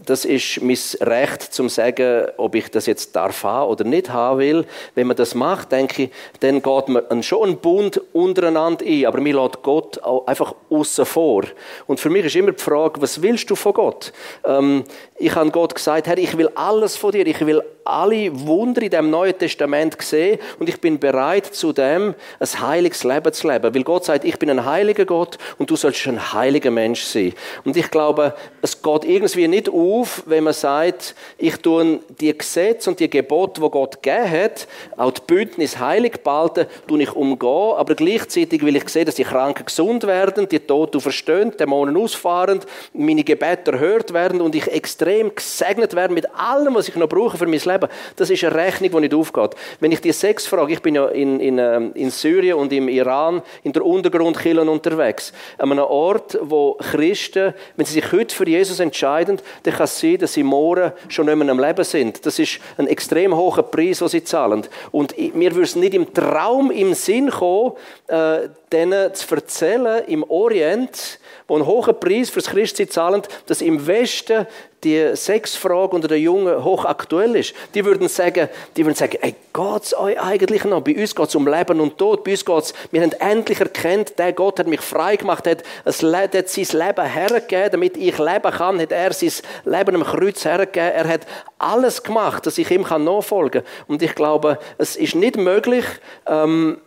das 0.05 0.25
ist 0.25 0.61
mein 0.61 0.77
Recht 1.01 1.41
zum 1.41 1.69
sagen, 1.69 2.27
ob 2.37 2.55
ich 2.55 2.69
das 2.69 2.85
jetzt 2.85 3.15
darf 3.15 3.43
haben 3.43 3.69
oder 3.69 3.83
nicht 3.83 4.09
haben 4.09 4.39
will. 4.39 4.65
Wenn 4.93 5.07
man 5.07 5.15
das 5.15 5.35
macht, 5.35 5.71
denke 5.71 6.03
ich, 6.03 6.09
dann 6.39 6.61
geht 6.61 6.87
man 6.87 7.23
schon 7.23 7.49
einen 7.49 7.57
Bund 7.57 7.99
untereinander 8.13 8.85
ein, 8.85 9.05
aber 9.05 9.19
mir 9.21 9.35
lässt 9.35 9.61
Gott 9.63 10.01
auch 10.03 10.27
einfach 10.27 10.55
außen 10.69 11.05
vor. 11.05 11.43
Und 11.87 11.99
für 11.99 12.09
mich 12.09 12.25
ist 12.25 12.35
immer 12.35 12.51
die 12.51 12.63
Frage, 12.63 13.01
was 13.01 13.21
willst 13.21 13.49
du 13.49 13.55
von 13.55 13.73
Gott? 13.73 14.13
Ähm, 14.45 14.83
ich 15.17 15.33
habe 15.33 15.49
Gott 15.51 15.75
gesagt, 15.75 16.07
Herr, 16.07 16.17
ich 16.17 16.37
will 16.37 16.49
alles 16.55 16.97
von 16.97 17.11
dir, 17.11 17.25
ich 17.25 17.45
will 17.45 17.63
alle 17.85 18.47
Wunder 18.47 18.81
in 18.81 18.89
dem 18.89 19.09
Neuen 19.11 19.37
Testament 19.37 19.95
sehen 20.01 20.39
und 20.59 20.67
ich 20.67 20.81
bin 20.81 20.99
bereit 20.99 21.45
zu 21.45 21.71
dem, 21.71 22.15
ein 22.39 22.61
heiliges 22.61 23.03
Leben 23.03 23.31
zu 23.31 23.47
leben. 23.47 23.73
Weil 23.73 23.83
Gott 23.83 24.05
sagt, 24.05 24.25
ich 24.25 24.37
bin 24.39 24.49
ein 24.49 24.65
heiliger 24.65 25.05
Gott 25.05 25.37
und 25.59 25.69
du 25.69 25.75
sollst 25.75 26.05
ein 26.07 26.33
heiliger 26.33 26.71
Mensch 26.71 27.03
sein. 27.03 27.33
Und 27.63 27.77
ich 27.77 27.89
glaube, 27.91 28.33
es 28.61 28.81
geht 28.81 29.05
irgendwie 29.05 29.47
nicht 29.47 29.69
auf, 29.99 30.23
wenn 30.25 30.43
man 30.43 30.53
sagt, 30.53 31.15
ich 31.37 31.57
tue 31.57 31.99
die 32.19 32.37
Gesetze 32.37 32.89
und 32.89 32.99
die 32.99 33.09
Gebote, 33.09 33.61
die 33.61 33.69
Gott 33.69 34.01
gegeben 34.01 34.31
hat, 34.31 34.67
auch 34.97 35.11
die 35.11 35.21
Bündnis 35.25 35.79
heilig 35.79 36.23
behalten, 36.23 36.67
tue 36.87 37.03
ich 37.03 37.15
umgehen, 37.15 37.73
aber 37.75 37.95
gleichzeitig 37.95 38.63
will 38.63 38.75
ich 38.75 38.87
sehen, 38.89 39.05
dass 39.05 39.15
die 39.15 39.23
Kranken 39.23 39.65
gesund 39.65 40.05
werden, 40.05 40.47
die 40.49 40.59
Toten 40.59 41.01
verstehen, 41.01 41.55
Dämonen 41.57 41.97
ausfahren, 41.97 42.59
meine 42.93 43.23
Gebete 43.23 43.71
erhört 43.71 44.13
werden 44.13 44.41
und 44.41 44.55
ich 44.55 44.67
extrem 44.67 45.33
gesegnet 45.33 45.95
werde 45.95 46.13
mit 46.13 46.27
allem, 46.35 46.75
was 46.75 46.87
ich 46.87 46.95
noch 46.95 47.09
brauche 47.09 47.37
für 47.37 47.47
mein 47.47 47.59
Leben. 47.59 47.89
Das 48.15 48.29
ist 48.29 48.43
eine 48.43 48.55
Rechnung, 48.55 48.91
die 48.91 48.99
nicht 49.01 49.13
aufgeht. 49.13 49.51
Wenn 49.79 49.91
ich 49.91 50.01
die 50.01 50.11
sechs 50.11 50.45
frage, 50.45 50.73
ich 50.73 50.81
bin 50.81 50.95
ja 50.95 51.07
in, 51.07 51.39
in, 51.39 51.57
ähm, 51.57 51.91
in 51.95 52.09
Syrien 52.09 52.57
und 52.57 52.71
im 52.73 52.87
Iran 52.87 53.41
in 53.63 53.73
der 53.73 53.85
Untergrundkirche 53.85 54.61
unterwegs. 54.61 55.33
An 55.57 55.71
einem 55.71 55.85
Ort, 55.85 56.37
wo 56.41 56.75
Christen, 56.75 57.53
wenn 57.75 57.85
sie 57.85 57.93
sich 57.93 58.11
heute 58.11 58.35
für 58.35 58.47
Jesus 58.47 58.79
entscheiden, 58.79 59.39
dann 59.63 59.73
kann 59.73 59.84
es 59.85 59.99
sein, 59.99 60.17
dass 60.17 60.33
sie 60.33 60.43
morgen 60.43 60.91
schon 61.07 61.25
nicht 61.25 61.35
mehr 61.35 61.49
am 61.49 61.59
Leben 61.59 61.83
sind. 61.83 62.25
Das 62.25 62.37
ist 62.37 62.59
ein 62.77 62.87
extrem 62.87 63.35
hoher 63.35 63.63
Preis, 63.63 63.99
den 63.99 64.07
sie 64.09 64.23
zahlen. 64.23 64.67
Und 64.91 65.17
mir 65.35 65.51
würde 65.51 65.63
es 65.63 65.75
nicht 65.75 65.93
im 65.93 66.13
Traum, 66.13 66.71
im 66.71 66.93
Sinn 66.93 67.29
kommen, 67.29 67.73
äh, 68.07 68.49
denen 68.71 69.13
zu 69.13 69.35
erzählen, 69.35 70.03
im 70.07 70.23
Orient, 70.29 71.19
wo 71.47 71.55
einen 71.55 71.65
hohen 71.65 71.99
Preis 71.99 72.29
fürs 72.29 72.47
Christsein 72.47 72.89
zahlen, 72.89 73.21
dass 73.45 73.61
im 73.61 73.85
Westen 73.85 74.47
die 74.83 75.15
Sexfrage 75.15 75.95
unter 75.95 76.07
den 76.07 76.21
Jungen 76.21 76.63
hochaktuell 76.63 77.35
ist. 77.35 77.55
Die 77.73 77.83
würden 77.83 78.07
sagen, 78.07 78.49
die 78.77 78.85
würden 78.85 78.95
sagen, 78.95 79.17
ey, 79.19 79.35
geht's 79.51 79.95
euch 79.95 80.21
eigentlich 80.21 80.63
noch? 80.63 80.81
Bei 80.81 80.95
uns 80.95 81.15
geht 81.15 81.27
es 81.27 81.35
um 81.35 81.47
Leben 81.47 81.79
und 81.81 81.97
Tod. 81.97 82.23
Bei 82.23 82.31
uns 82.31 82.45
geht's, 82.45 82.73
wir 82.91 83.01
haben 83.01 83.11
endlich 83.13 83.59
erkannt, 83.59 84.17
der 84.19 84.33
Gott 84.33 84.59
hat 84.59 84.67
mich 84.67 84.81
frei 84.81 85.15
gemacht, 85.15 85.47
hat, 85.47 85.63
hat 85.85 86.49
sein 86.49 86.67
Leben 86.71 87.05
hergegeben, 87.05 87.71
damit 87.71 87.97
ich 87.97 88.17
leben 88.17 88.51
kann, 88.51 88.79
hat 88.79 88.91
er 88.91 89.11
sein 89.13 89.31
Leben 89.65 89.95
am 89.95 90.03
Kreuz 90.03 90.45
hergegeben. 90.45 90.91
Er 90.91 91.07
hat 91.07 91.21
alles 91.57 92.03
gemacht, 92.03 92.45
dass 92.45 92.57
ich 92.59 92.69
ihm 92.69 92.81
nachfolgen 92.81 93.63
kann. 93.63 93.71
Und 93.87 94.03
ich 94.03 94.13
glaube, 94.13 94.59
es 94.77 94.95
ist 94.95 95.15
nicht 95.15 95.35
möglich, 95.35 95.85
ähm, 96.27 96.77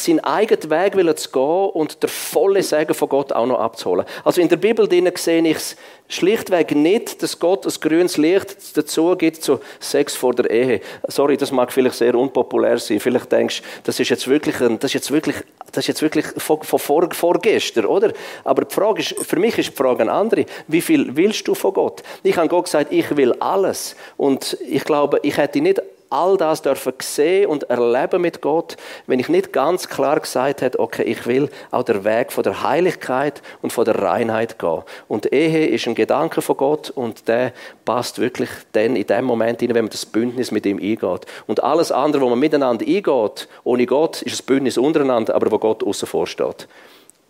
seinen 0.00 0.20
eigenen 0.20 0.70
Weg 0.70 1.18
zu 1.18 1.30
gehen 1.30 1.70
und 1.70 2.02
der 2.02 2.08
volle 2.08 2.62
Segen 2.62 2.94
von 2.94 3.08
Gott 3.08 3.32
auch 3.32 3.46
noch 3.46 3.58
abzuholen. 3.58 4.06
Also 4.24 4.40
in 4.40 4.48
der 4.48 4.56
Bibel 4.56 4.88
sehe 5.16 5.42
ich 5.42 5.56
es 5.56 5.76
schlichtweg 6.08 6.74
nicht, 6.74 7.22
dass 7.22 7.38
Gott 7.38 7.66
ein 7.66 7.72
grünes 7.80 8.16
Licht 8.16 8.76
dazu 8.76 9.14
gibt 9.16 9.42
zu 9.42 9.60
Sex 9.78 10.16
vor 10.16 10.34
der 10.34 10.50
Ehe. 10.50 10.80
Sorry, 11.06 11.36
das 11.36 11.52
mag 11.52 11.70
vielleicht 11.72 11.96
sehr 11.96 12.14
unpopulär 12.14 12.78
sein. 12.78 12.98
Vielleicht 12.98 13.30
denkst 13.30 13.60
du, 13.60 13.68
das 13.84 14.00
ist 14.00 14.08
jetzt 14.08 14.26
wirklich, 14.26 14.60
ein, 14.60 14.78
das 14.78 14.90
ist 14.90 14.94
jetzt 14.94 15.10
wirklich, 15.10 15.36
das 15.72 15.84
ist 15.84 15.88
jetzt 15.88 16.02
wirklich 16.02 16.26
von, 16.38 16.62
von 16.62 16.78
vor, 16.78 17.08
vorgestern, 17.12 17.84
oder? 17.84 18.12
Aber 18.44 18.64
die 18.64 18.74
Frage 18.74 19.00
ist, 19.00 19.14
für 19.26 19.38
mich 19.38 19.58
ist 19.58 19.70
die 19.70 19.76
Frage 19.76 20.02
eine 20.02 20.12
andere. 20.12 20.46
Wie 20.66 20.80
viel 20.80 21.14
willst 21.14 21.46
du 21.46 21.54
von 21.54 21.74
Gott? 21.74 22.02
Ich 22.22 22.36
habe 22.36 22.48
Gott 22.48 22.64
gesagt, 22.64 22.92
ich 22.92 23.16
will 23.16 23.34
alles. 23.40 23.94
Und 24.16 24.56
ich 24.66 24.84
glaube, 24.84 25.20
ich 25.22 25.36
hätte 25.36 25.60
nicht 25.60 25.82
all 26.10 26.36
das 26.36 26.62
dürfen 26.62 26.94
sehen 27.00 27.48
und 27.48 27.64
erleben 27.64 28.22
mit 28.22 28.40
Gott, 28.40 28.76
wenn 29.06 29.18
ich 29.18 29.28
nicht 29.28 29.52
ganz 29.52 29.88
klar 29.88 30.20
gesagt 30.20 30.62
hätte, 30.62 30.78
okay, 30.80 31.02
ich 31.02 31.26
will 31.26 31.50
auch 31.70 31.82
der 31.82 32.04
Weg 32.04 32.32
von 32.32 32.44
der 32.44 32.62
Heiligkeit 32.62 33.42
und 33.62 33.72
von 33.72 33.84
der 33.84 34.00
Reinheit 34.00 34.58
gehen. 34.58 34.82
Und 35.08 35.32
Ehe 35.32 35.66
ist 35.66 35.86
ein 35.86 35.94
Gedanke 35.94 36.42
von 36.42 36.56
Gott 36.56 36.90
und 36.90 37.28
der 37.28 37.52
passt 37.84 38.18
wirklich 38.18 38.50
dann 38.72 38.96
in 38.96 39.06
dem 39.06 39.24
Moment 39.24 39.60
hinein, 39.60 39.74
wenn 39.74 39.84
man 39.84 39.90
das 39.90 40.06
Bündnis 40.06 40.50
mit 40.50 40.66
ihm 40.66 40.78
eingeht. 40.78 41.26
Und 41.46 41.62
alles 41.62 41.92
andere, 41.92 42.22
wo 42.22 42.28
man 42.30 42.38
miteinander 42.38 42.86
eingeht, 42.86 43.48
ohne 43.64 43.86
Gott, 43.86 44.22
ist 44.22 44.32
das 44.32 44.42
Bündnis 44.42 44.78
untereinander, 44.78 45.34
aber 45.34 45.50
wo 45.50 45.58
Gott 45.58 45.84
außen 45.84 46.08
vor 46.08 46.26
steht. 46.26 46.68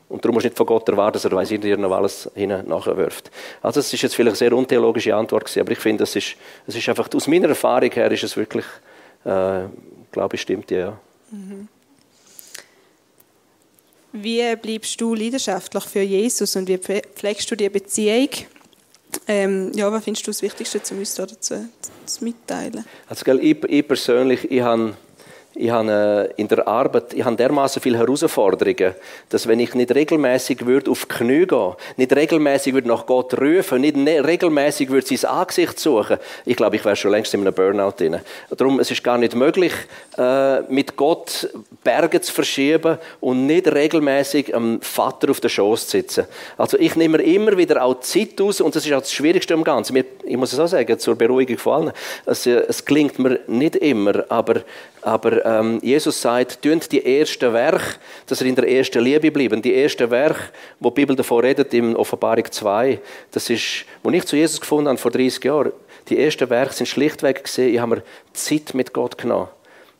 Und 0.08 0.24
darum 0.24 0.34
musst 0.34 0.44
du 0.44 0.48
nicht 0.48 0.56
von 0.56 0.66
Gott 0.66 0.88
erwarten, 0.88 1.14
dass 1.14 1.24
er 1.24 1.32
weiß, 1.32 1.48
dir 1.48 1.76
noch 1.76 1.92
alles 1.92 2.30
hin 2.34 2.48
nachwirft. 2.66 3.30
Also, 3.60 3.80
das 3.80 3.92
ist 3.92 4.02
jetzt 4.02 4.14
vielleicht 4.14 4.40
eine 4.42 4.50
sehr 4.50 4.52
untheologische 4.54 5.14
Antwort 5.14 5.44
gewesen, 5.44 5.60
aber 5.60 5.72
ich 5.72 5.78
finde, 5.78 6.04
es 6.04 6.16
ist, 6.16 6.36
es 6.66 6.74
ist 6.74 6.88
einfach, 6.88 7.08
aus 7.14 7.26
meiner 7.26 7.48
Erfahrung 7.48 7.90
her 7.90 8.10
ist 8.10 8.22
es 8.22 8.36
wirklich, 8.36 8.64
äh, 9.24 9.64
glaube 10.10 10.36
ich, 10.36 10.40
stimmt 10.40 10.70
ja. 10.70 10.98
Mhm. 11.30 11.68
Wie 14.12 14.56
bleibst 14.56 14.98
du 14.98 15.14
leidenschaftlich 15.14 15.84
für 15.84 16.00
Jesus 16.00 16.56
und 16.56 16.66
wie 16.68 16.78
pflegst 16.78 17.50
du 17.50 17.54
die 17.54 17.68
Beziehung? 17.68 18.30
Ähm, 19.26 19.72
ja, 19.74 19.92
was 19.92 20.04
findest 20.04 20.26
du 20.26 20.30
das 20.30 20.40
Wichtigste, 20.40 20.80
um 20.90 21.00
uns 21.00 21.14
dazu 21.14 21.36
zu 22.06 22.24
mitteilen? 22.24 22.86
Also, 23.06 23.30
ich, 23.32 23.64
ich 23.64 23.86
persönlich, 23.86 24.50
ich 24.50 24.62
habe 24.62 24.94
ich 25.60 25.70
habe 25.70 26.30
äh, 26.36 26.40
in 26.40 26.46
der 26.46 26.68
Arbeit, 26.68 27.12
ich 27.14 27.24
habe 27.24 27.34
dermaßen 27.34 27.82
viele 27.82 27.98
Herausforderungen, 27.98 28.94
dass 29.28 29.48
wenn 29.48 29.58
ich 29.58 29.74
nicht 29.74 29.92
regelmäßig 29.92 30.64
würde 30.64 30.88
auf 30.92 31.08
Knie 31.08 31.46
gehen, 31.46 31.74
nicht 31.96 32.14
regelmäßig 32.14 32.74
würde 32.74 32.86
nach 32.86 33.04
Gott 33.04 33.34
rufen, 33.40 33.80
nicht 33.80 33.96
ne, 33.96 34.24
regelmäßig 34.24 34.88
würde 34.88 35.16
sein 35.16 35.28
Angesicht 35.28 35.80
suchen, 35.80 36.18
ich 36.44 36.56
glaube, 36.56 36.76
ich 36.76 36.84
wäre 36.84 36.94
schon 36.94 37.10
längst 37.10 37.34
in 37.34 37.40
einem 37.40 37.52
Burnout 37.52 37.94
drin. 37.98 38.20
Darum, 38.56 38.78
es 38.78 38.92
ist 38.92 39.02
gar 39.02 39.18
nicht 39.18 39.34
möglich, 39.34 39.72
äh, 40.16 40.60
mit 40.62 40.96
Gott 40.96 41.48
Berge 41.82 42.20
zu 42.20 42.32
verschieben 42.32 42.98
und 43.20 43.46
nicht 43.46 43.66
regelmäßig 43.66 44.54
am 44.54 44.80
Vater 44.80 45.28
auf 45.30 45.40
der 45.40 45.48
Schoß 45.48 45.86
zu 45.86 45.90
sitzen. 45.90 46.26
Also 46.56 46.78
ich 46.78 46.94
nehme 46.94 47.18
immer 47.18 47.56
wieder 47.56 47.82
auch 47.82 47.98
Zeit 47.98 48.40
aus 48.40 48.60
und 48.60 48.76
das 48.76 48.86
ist 48.86 48.92
auch 48.92 49.00
das 49.00 49.12
Schwierigste 49.12 49.54
am 49.54 49.64
Ganzen. 49.64 50.04
Ich 50.24 50.36
muss 50.36 50.52
es 50.52 50.60
auch 50.60 50.68
sagen, 50.68 50.96
zur 51.00 51.16
Beruhigung 51.16 51.58
von 51.58 51.72
allen. 51.72 51.92
Es, 52.26 52.46
äh, 52.46 52.62
es 52.68 52.84
klingt 52.84 53.18
mir 53.18 53.40
nicht 53.48 53.74
immer, 53.74 54.24
aber 54.28 54.62
aber 55.02 55.44
ähm, 55.48 55.78
Jesus 55.82 56.20
sagt, 56.20 56.60
tönt 56.62 56.90
die 56.92 57.04
ersten 57.04 57.52
Werk, 57.52 57.98
dass 58.26 58.40
er 58.40 58.46
in 58.46 58.54
der 58.54 58.68
ersten 58.68 59.02
Liebe 59.02 59.30
bleiben. 59.30 59.62
Die 59.62 59.74
ersten 59.74 60.10
Werk, 60.10 60.52
wo 60.78 60.90
die 60.90 60.94
Bibel 60.94 61.16
davon 61.16 61.40
redet, 61.40 61.72
in 61.72 61.96
Offenbarung 61.96 62.44
2, 62.50 63.00
das 63.30 63.48
ist, 63.48 63.86
wo 64.02 64.10
ich 64.10 64.24
zu 64.26 64.36
Jesus 64.36 64.60
gefunden 64.60 64.88
habe 64.88 64.98
vor 64.98 65.10
30 65.10 65.42
Jahren. 65.44 65.72
Die 66.08 66.22
ersten 66.22 66.50
Werke 66.50 66.74
sind 66.74 66.86
schlichtweg 66.86 67.44
gesehen, 67.44 67.74
ich 67.74 67.80
habe 67.80 67.96
mir 67.96 68.02
Zeit 68.32 68.74
mit 68.74 68.92
Gott 68.92 69.16
genommen. 69.16 69.48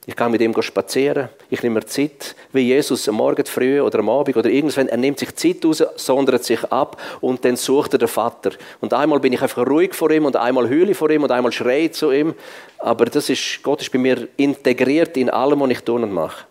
Ich 0.09 0.17
kann 0.17 0.33
mit 0.33 0.41
ihm 0.41 0.55
spazieren. 0.63 1.29
Ich 1.51 1.63
nehme 1.63 1.81
mir 1.81 1.87
Zeit, 1.87 2.35
wie 2.55 2.61
Jesus 2.61 3.07
am 3.11 3.17
Morgen 3.17 3.45
früh 3.45 3.79
oder 3.79 3.99
am 3.99 4.09
Abend 4.09 4.39
oder 4.39 4.49
irgendwann. 4.49 4.89
Er 4.89 4.97
nimmt 4.97 5.19
sich 5.19 5.37
Zeit 5.37 5.63
raus, 5.63 5.85
sondert 5.97 6.45
sich 6.45 6.65
ab 6.73 6.99
und 7.21 7.45
dann 7.45 7.57
sucht 7.57 7.93
er 7.93 7.99
den 7.99 8.09
Vater. 8.09 8.53
Und 8.81 8.95
einmal 8.95 9.21
bin 9.21 9.35
ich 9.35 9.43
einfach 9.43 9.67
ruhig 9.67 9.95
vor 9.95 10.11
ihm 10.11 10.25
und 10.25 10.35
einmal 10.35 10.67
heule 10.71 10.95
vor 10.95 11.11
ihm 11.11 11.25
und 11.25 11.31
einmal 11.31 11.53
schreie 11.53 11.91
zu 11.91 12.11
ihm. 12.11 12.35
Aber 12.79 13.05
das 13.05 13.29
ist, 13.29 13.63
Gott 13.63 13.83
ist 13.83 13.93
bei 13.93 13.99
mir 13.99 14.29
integriert 14.39 15.15
in 15.19 15.29
allem, 15.29 15.61
was 15.61 15.71
ich 15.73 15.81
tun 15.81 16.03
und 16.03 16.13
mache. 16.15 16.47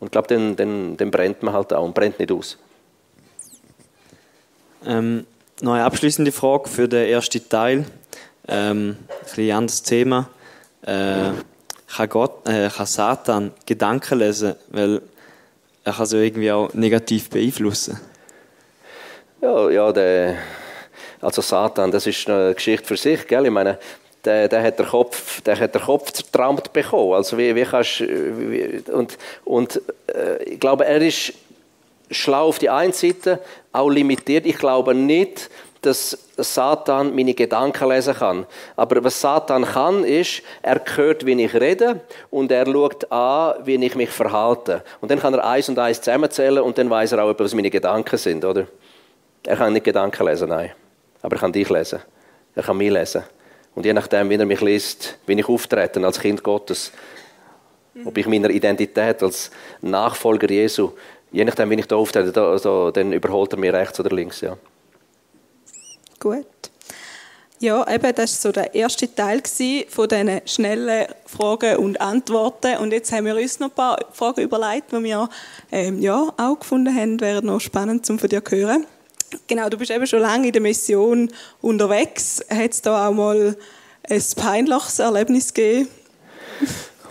Und 0.00 0.06
ich 0.06 0.12
glaube, 0.12 0.28
dann, 0.28 0.56
dann, 0.56 0.96
dann 0.96 1.10
brennt 1.10 1.42
man 1.42 1.52
halt 1.52 1.70
auch 1.74 1.84
und 1.84 1.94
brennt 1.94 2.18
nicht 2.18 2.32
aus. 2.32 2.56
Ähm, 4.86 5.26
noch 5.60 5.74
eine 5.74 5.84
abschließende 5.84 6.32
Frage 6.32 6.66
für 6.66 6.88
den 6.88 7.10
ersten 7.10 7.46
Teil. 7.46 7.84
Ähm, 8.48 8.96
ein 8.96 9.24
bisschen 9.26 9.54
anderes 9.54 9.82
Thema. 9.82 10.30
Äh, 10.86 11.32
kann, 11.96 12.08
Gott, 12.08 12.48
äh, 12.48 12.68
kann 12.68 12.86
Satan 12.86 13.52
Gedanken 13.66 14.18
lesen, 14.18 14.54
weil 14.68 15.02
er 15.84 15.92
kann 15.92 16.06
sie 16.06 16.24
irgendwie 16.24 16.50
auch 16.52 16.72
negativ 16.74 17.30
beeinflussen. 17.30 18.00
Ja, 19.40 19.68
ja 19.70 19.92
der, 19.92 20.36
also 21.20 21.42
Satan, 21.42 21.90
das 21.90 22.06
ist 22.06 22.28
eine 22.28 22.54
Geschichte 22.54 22.86
für 22.86 22.96
sich, 22.96 23.26
gell? 23.26 23.44
Ich 23.44 23.50
meine, 23.50 23.78
der, 24.24 24.48
der, 24.48 24.62
hat 24.62 24.78
den 24.78 24.86
Kopf, 24.86 25.40
der 25.40 25.58
hat 25.58 25.74
den 25.74 25.82
Kopf 25.82 26.12
zertrampt 26.12 26.72
bekommen. 26.72 27.14
Also 27.14 27.36
wie, 27.36 27.54
wie 27.54 27.64
kannst, 27.64 28.00
wie, 28.00 28.82
und, 28.92 29.18
und 29.44 29.80
äh, 30.06 30.42
ich 30.44 30.60
glaube, 30.60 30.84
er 30.86 31.02
ist 31.02 31.32
schlau 32.10 32.48
auf 32.48 32.58
die 32.58 32.70
einen 32.70 32.92
Seite, 32.92 33.40
auch 33.72 33.88
limitiert. 33.88 34.46
Ich 34.46 34.58
glaube 34.58 34.94
nicht, 34.94 35.50
dass 35.82 36.16
Satan 36.36 37.14
meine 37.14 37.34
Gedanken 37.34 37.88
lesen 37.88 38.14
kann. 38.14 38.46
Aber 38.76 39.02
was 39.02 39.20
Satan 39.20 39.64
kann, 39.64 40.04
ist, 40.04 40.42
er 40.62 40.80
hört, 40.94 41.26
wie 41.26 41.42
ich 41.42 41.54
rede 41.54 42.00
und 42.30 42.52
er 42.52 42.66
schaut 42.66 43.10
an, 43.10 43.56
wie 43.64 43.84
ich 43.84 43.94
mich 43.96 44.10
verhalte. 44.10 44.84
Und 45.00 45.10
dann 45.10 45.18
kann 45.20 45.34
er 45.34 45.44
eins 45.44 45.68
und 45.68 45.78
eins 45.78 46.00
zusammenzählen 46.00 46.62
und 46.62 46.78
dann 46.78 46.88
weiß 46.88 47.12
er 47.12 47.24
auch, 47.24 47.34
was 47.36 47.54
meine 47.54 47.68
Gedanken 47.68 48.16
sind, 48.16 48.44
oder? 48.44 48.66
Er 49.44 49.56
kann 49.56 49.72
nicht 49.72 49.84
Gedanken 49.84 50.24
lesen, 50.24 50.48
nein. 50.48 50.70
Aber 51.20 51.36
er 51.36 51.40
kann 51.40 51.52
dich 51.52 51.68
lesen. 51.68 52.00
Er 52.54 52.62
kann 52.62 52.76
mich 52.76 52.90
lesen. 52.90 53.24
Und 53.74 53.84
je 53.84 53.92
nachdem, 53.92 54.30
wie 54.30 54.36
er 54.36 54.46
mich 54.46 54.60
liest, 54.60 55.18
wie 55.26 55.32
ich 55.32 55.48
auftrete 55.48 56.04
als 56.04 56.20
Kind 56.20 56.44
Gottes, 56.44 56.92
ob 58.04 58.16
ich 58.16 58.26
meiner 58.26 58.50
Identität 58.50 59.22
als 59.22 59.50
Nachfolger 59.80 60.48
Jesu, 60.48 60.92
je 61.32 61.44
nachdem, 61.44 61.70
wie 61.70 61.80
ich 61.80 61.88
da 61.88 61.96
auftrete, 61.96 62.30
da, 62.30 62.50
also, 62.50 62.90
dann 62.92 63.12
überholt 63.12 63.52
er 63.52 63.58
mich 63.58 63.72
rechts 63.72 63.98
oder 63.98 64.14
links, 64.14 64.40
ja. 64.42 64.56
Gut. 66.22 66.46
Ja, 67.58 67.84
eben, 67.92 68.14
das 68.14 68.44
war 68.44 68.50
so 68.50 68.52
der 68.52 68.76
erste 68.76 69.12
Teil 69.12 69.42
von 69.88 70.08
diesen 70.08 70.40
schnellen 70.46 71.06
Fragen 71.26 71.78
und 71.78 72.00
Antworten. 72.00 72.76
Und 72.76 72.92
jetzt 72.92 73.10
haben 73.10 73.26
wir 73.26 73.34
uns 73.34 73.58
noch 73.58 73.70
ein 73.70 73.74
paar 73.74 73.98
Fragen 74.12 74.42
überlegt, 74.42 74.92
die 74.92 75.02
wir 75.02 75.28
ähm, 75.72 76.00
ja, 76.00 76.32
auch 76.36 76.60
gefunden 76.60 76.94
haben, 76.94 77.20
wären 77.20 77.46
noch 77.46 77.60
spannend, 77.60 78.08
um 78.08 78.20
von 78.20 78.28
dir 78.28 78.44
zu 78.44 78.54
hören. 78.54 78.86
Genau, 79.48 79.68
du 79.68 79.76
bist 79.76 79.90
eben 79.90 80.06
schon 80.06 80.20
lange 80.20 80.46
in 80.46 80.52
der 80.52 80.62
Mission 80.62 81.28
unterwegs. 81.60 82.40
Hat 82.48 82.70
es 82.70 82.82
da 82.82 83.08
auch 83.08 83.12
mal 83.12 83.56
ein 84.08 84.22
peinliches 84.36 85.00
Erlebnis 85.00 85.52
gegeben? 85.52 85.88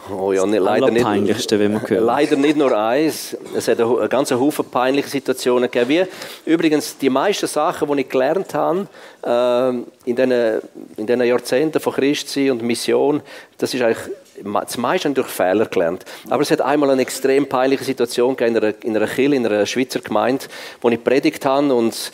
Oh 0.10 0.32
ja, 0.32 0.46
nicht, 0.46 0.60
leider, 0.62 0.90
nicht, 0.90 1.52
wenn 1.52 1.74
man 1.74 1.88
hört. 1.88 2.02
leider 2.02 2.36
nicht 2.36 2.58
nur 2.58 2.76
eins. 2.76 3.38
Es 3.56 3.68
hat 3.68 3.80
einen 3.80 4.10
ganzen 4.10 4.40
Haufen 4.40 4.66
peinliche 4.66 5.10
Situationen 5.10 5.70
gegeben. 5.70 6.08
Wie 6.46 6.52
übrigens 6.52 6.98
die 6.98 7.10
meisten 7.10 7.48
Sachen, 7.48 7.88
die 7.92 8.02
ich 8.02 8.10
gelernt 8.10 8.54
habe 8.54 8.88
äh, 9.24 10.10
in 10.10 10.16
diesen 10.16 10.62
in 10.98 11.06
den 11.06 11.22
Jahrzehnten 11.22 11.80
von 11.80 11.94
Christsein 11.94 12.52
und 12.52 12.64
Mission, 12.64 13.22
das 13.58 13.74
ist 13.74 13.82
eigentlich 13.82 14.10
das 14.44 14.78
meiste 14.78 15.10
durch 15.12 15.28
Fehler 15.28 15.66
gelernt. 15.66 16.06
Aber 16.30 16.42
es 16.42 16.52
hat 16.52 16.62
einmal 16.62 16.90
eine 16.90 17.02
extrem 17.02 17.48
peinliche 17.48 17.84
Situation 17.84 18.36
gegeben 18.36 18.58
in 18.58 18.64
einer, 18.64 18.74
in 18.84 18.98
einer 18.98 19.08
Kirche, 19.08 19.36
in 19.36 19.46
einer 19.46 19.66
Schweizer 19.66 20.00
Gemeinde, 20.00 20.46
wo 20.82 20.90
ich 20.90 21.04
predigt 21.04 21.46
habe 21.46 21.74
und 21.74 22.12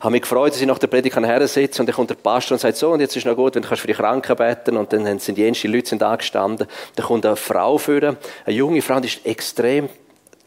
habe 0.00 0.12
mich 0.12 0.22
gefreut, 0.22 0.52
dass 0.52 0.60
ich 0.60 0.66
nach 0.66 0.78
der 0.78 0.86
Predigt 0.86 1.16
hersitze 1.16 1.82
und 1.82 1.86
dann 1.86 1.96
kommt 1.96 2.10
der 2.10 2.14
Pastor 2.14 2.54
und 2.54 2.60
sagt 2.60 2.76
so, 2.76 2.90
und 2.90 3.00
jetzt 3.00 3.16
ist 3.16 3.26
noch 3.26 3.34
gut, 3.34 3.54
wenn 3.54 3.62
du 3.62 3.76
für 3.76 3.86
die 3.86 3.94
Kranken 3.94 4.36
beten 4.36 4.76
und 4.76 4.92
dann 4.92 5.18
sind 5.18 5.36
die 5.36 5.46
ersten 5.46 5.72
Leute 5.72 5.88
sind 5.88 6.02
angestanden. 6.02 6.68
Dann 6.94 7.06
kommt 7.06 7.26
eine 7.26 7.36
Frau 7.36 7.78
führen, 7.78 8.16
eine 8.44 8.56
junge 8.56 8.80
Frau, 8.80 9.00
die 9.00 9.08
ist 9.08 9.26
extrem 9.26 9.88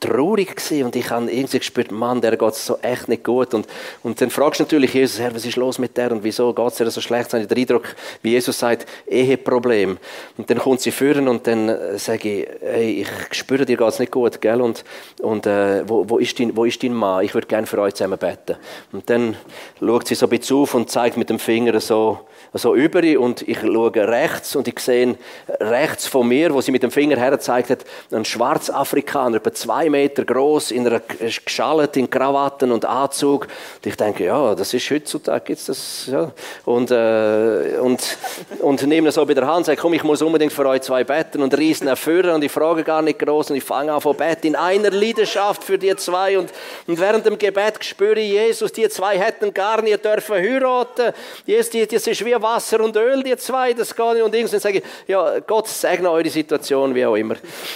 traurig 0.01 0.55
gewesen 0.55 0.83
und 0.83 0.95
ich 0.95 1.09
habe 1.09 1.31
irgendwie 1.31 1.59
gespürt, 1.59 1.91
Mann, 1.91 2.19
der 2.19 2.35
geht 2.35 2.55
so 2.55 2.77
echt 2.81 3.07
nicht 3.07 3.23
gut. 3.23 3.53
Und, 3.53 3.67
und 4.03 4.19
dann 4.19 4.29
fragst 4.29 4.59
du 4.59 4.63
natürlich 4.63 4.93
Jesus, 4.93 5.19
Herr, 5.19 5.33
was 5.33 5.45
ist 5.45 5.55
los 5.55 5.79
mit 5.79 5.95
der 5.95 6.11
und 6.11 6.23
wieso 6.23 6.53
geht 6.53 6.81
es 6.81 6.93
so 6.93 7.01
schlecht? 7.01 7.31
Dann 7.31 7.41
habe 7.41 7.43
ich 7.43 7.47
den 7.47 7.57
Eindruck, 7.59 7.95
wie 8.21 8.31
Jesus 8.31 8.57
sagt, 8.57 8.87
Eheproblem. 9.07 9.97
Und 10.37 10.49
dann 10.49 10.57
kommt 10.57 10.81
sie 10.81 10.91
führen 10.91 11.27
und 11.27 11.45
dann 11.47 11.69
äh, 11.69 11.97
sage 11.97 12.41
ich, 12.41 12.47
hey, 12.61 13.01
ich 13.01 13.37
spüre, 13.37 13.65
dir 13.65 13.77
geht 13.77 13.87
es 13.87 13.99
nicht 13.99 14.11
gut, 14.11 14.41
gell? 14.41 14.59
Und, 14.59 14.83
und 15.21 15.45
äh, 15.45 15.87
wo, 15.87 16.09
wo, 16.09 16.17
ist 16.17 16.39
dein, 16.39 16.57
wo 16.57 16.65
ist 16.65 16.81
dein 16.83 16.93
Mann? 16.93 17.23
Ich 17.23 17.33
würde 17.33 17.47
gerne 17.47 17.67
für 17.67 17.79
euch 17.79 17.93
zusammen 17.93 18.17
beten. 18.17 18.57
Und 18.91 19.09
dann 19.09 19.37
schaut 19.79 20.07
sie 20.07 20.15
so 20.15 20.25
ein 20.25 20.29
bisschen 20.31 20.57
auf 20.57 20.73
und 20.73 20.89
zeigt 20.89 21.15
mit 21.15 21.29
dem 21.29 21.39
Finger 21.39 21.79
so, 21.79 22.19
so 22.53 22.75
über 22.75 23.01
und 23.19 23.47
ich 23.47 23.59
schaue 23.59 23.91
rechts 23.95 24.55
und 24.55 24.67
ich 24.67 24.79
sehe 24.79 25.15
rechts 25.59 26.07
von 26.07 26.27
mir, 26.27 26.53
wo 26.53 26.61
sie 26.61 26.71
mit 26.71 26.83
dem 26.83 26.91
Finger 26.91 27.17
hergezeigt 27.17 27.69
hat, 27.69 27.85
einen 28.11 28.25
Schwarzafrikaner, 28.25 29.37
etwa 29.37 29.53
zwei 29.53 29.90
Meter 29.91 30.25
groß, 30.25 30.71
in 30.71 30.87
einer 30.87 31.01
geschallt 31.45 31.97
in 31.97 32.09
Krawatten 32.09 32.71
und 32.71 32.85
Anzug. 32.85 33.43
Und 33.75 33.85
ich 33.85 33.95
denke, 33.95 34.25
ja, 34.25 34.55
das 34.55 34.73
ist 34.73 34.89
heutzutage 34.89 35.45
gibt's 35.45 35.65
das, 35.65 36.07
ja. 36.11 36.31
Und, 36.65 36.91
äh, 36.91 37.77
und, 37.81 38.17
und 38.59 38.87
nehme 38.87 39.09
ihn 39.09 39.11
so 39.11 39.25
bei 39.25 39.33
der 39.33 39.47
Hand 39.47 39.65
sage, 39.65 39.79
komm, 39.79 39.93
ich 39.93 40.03
muss 40.03 40.21
unbedingt 40.21 40.53
für 40.53 40.67
euch 40.67 40.81
zwei 40.81 41.03
beten 41.03 41.41
und 41.41 41.57
ihn 41.57 41.95
führen 41.95 42.31
und 42.31 42.43
ich 42.43 42.51
frage 42.51 42.83
gar 42.83 43.01
nicht 43.01 43.19
groß 43.19 43.51
und 43.51 43.57
ich 43.57 43.63
fange 43.63 43.93
an 43.93 44.01
von 44.01 44.15
beten 44.15 44.47
in 44.47 44.55
einer 44.55 44.91
Leidenschaft 44.91 45.63
für 45.63 45.77
die 45.77 45.95
zwei 45.95 46.37
und, 46.37 46.49
und 46.87 46.99
während 46.99 47.25
dem 47.25 47.37
Gebet 47.37 47.83
spüre 47.83 48.19
ich 48.19 48.31
Jesus, 48.31 48.71
die 48.71 48.87
zwei 48.89 49.19
hätten 49.19 49.53
gar 49.53 49.81
nicht 49.81 50.03
dürfen 50.03 50.35
heiraten. 50.35 51.13
Jesus, 51.45 51.69
das 51.89 52.07
ist 52.07 52.25
wie 52.25 52.41
Wasser 52.41 52.81
und 52.81 52.95
Öl, 52.95 53.23
die 53.23 53.35
zwei, 53.37 53.73
das 53.73 53.95
geht 53.95 54.13
nicht. 54.13 54.23
Und 54.23 54.33
irgendwann 54.33 54.59
sage 54.59 54.79
ich, 54.79 54.83
ja, 55.07 55.39
Gott 55.39 55.67
segne 55.67 56.09
eure 56.09 56.29
Situation, 56.29 56.93
wie 56.95 57.05
auch 57.05 57.15
immer. 57.15 57.35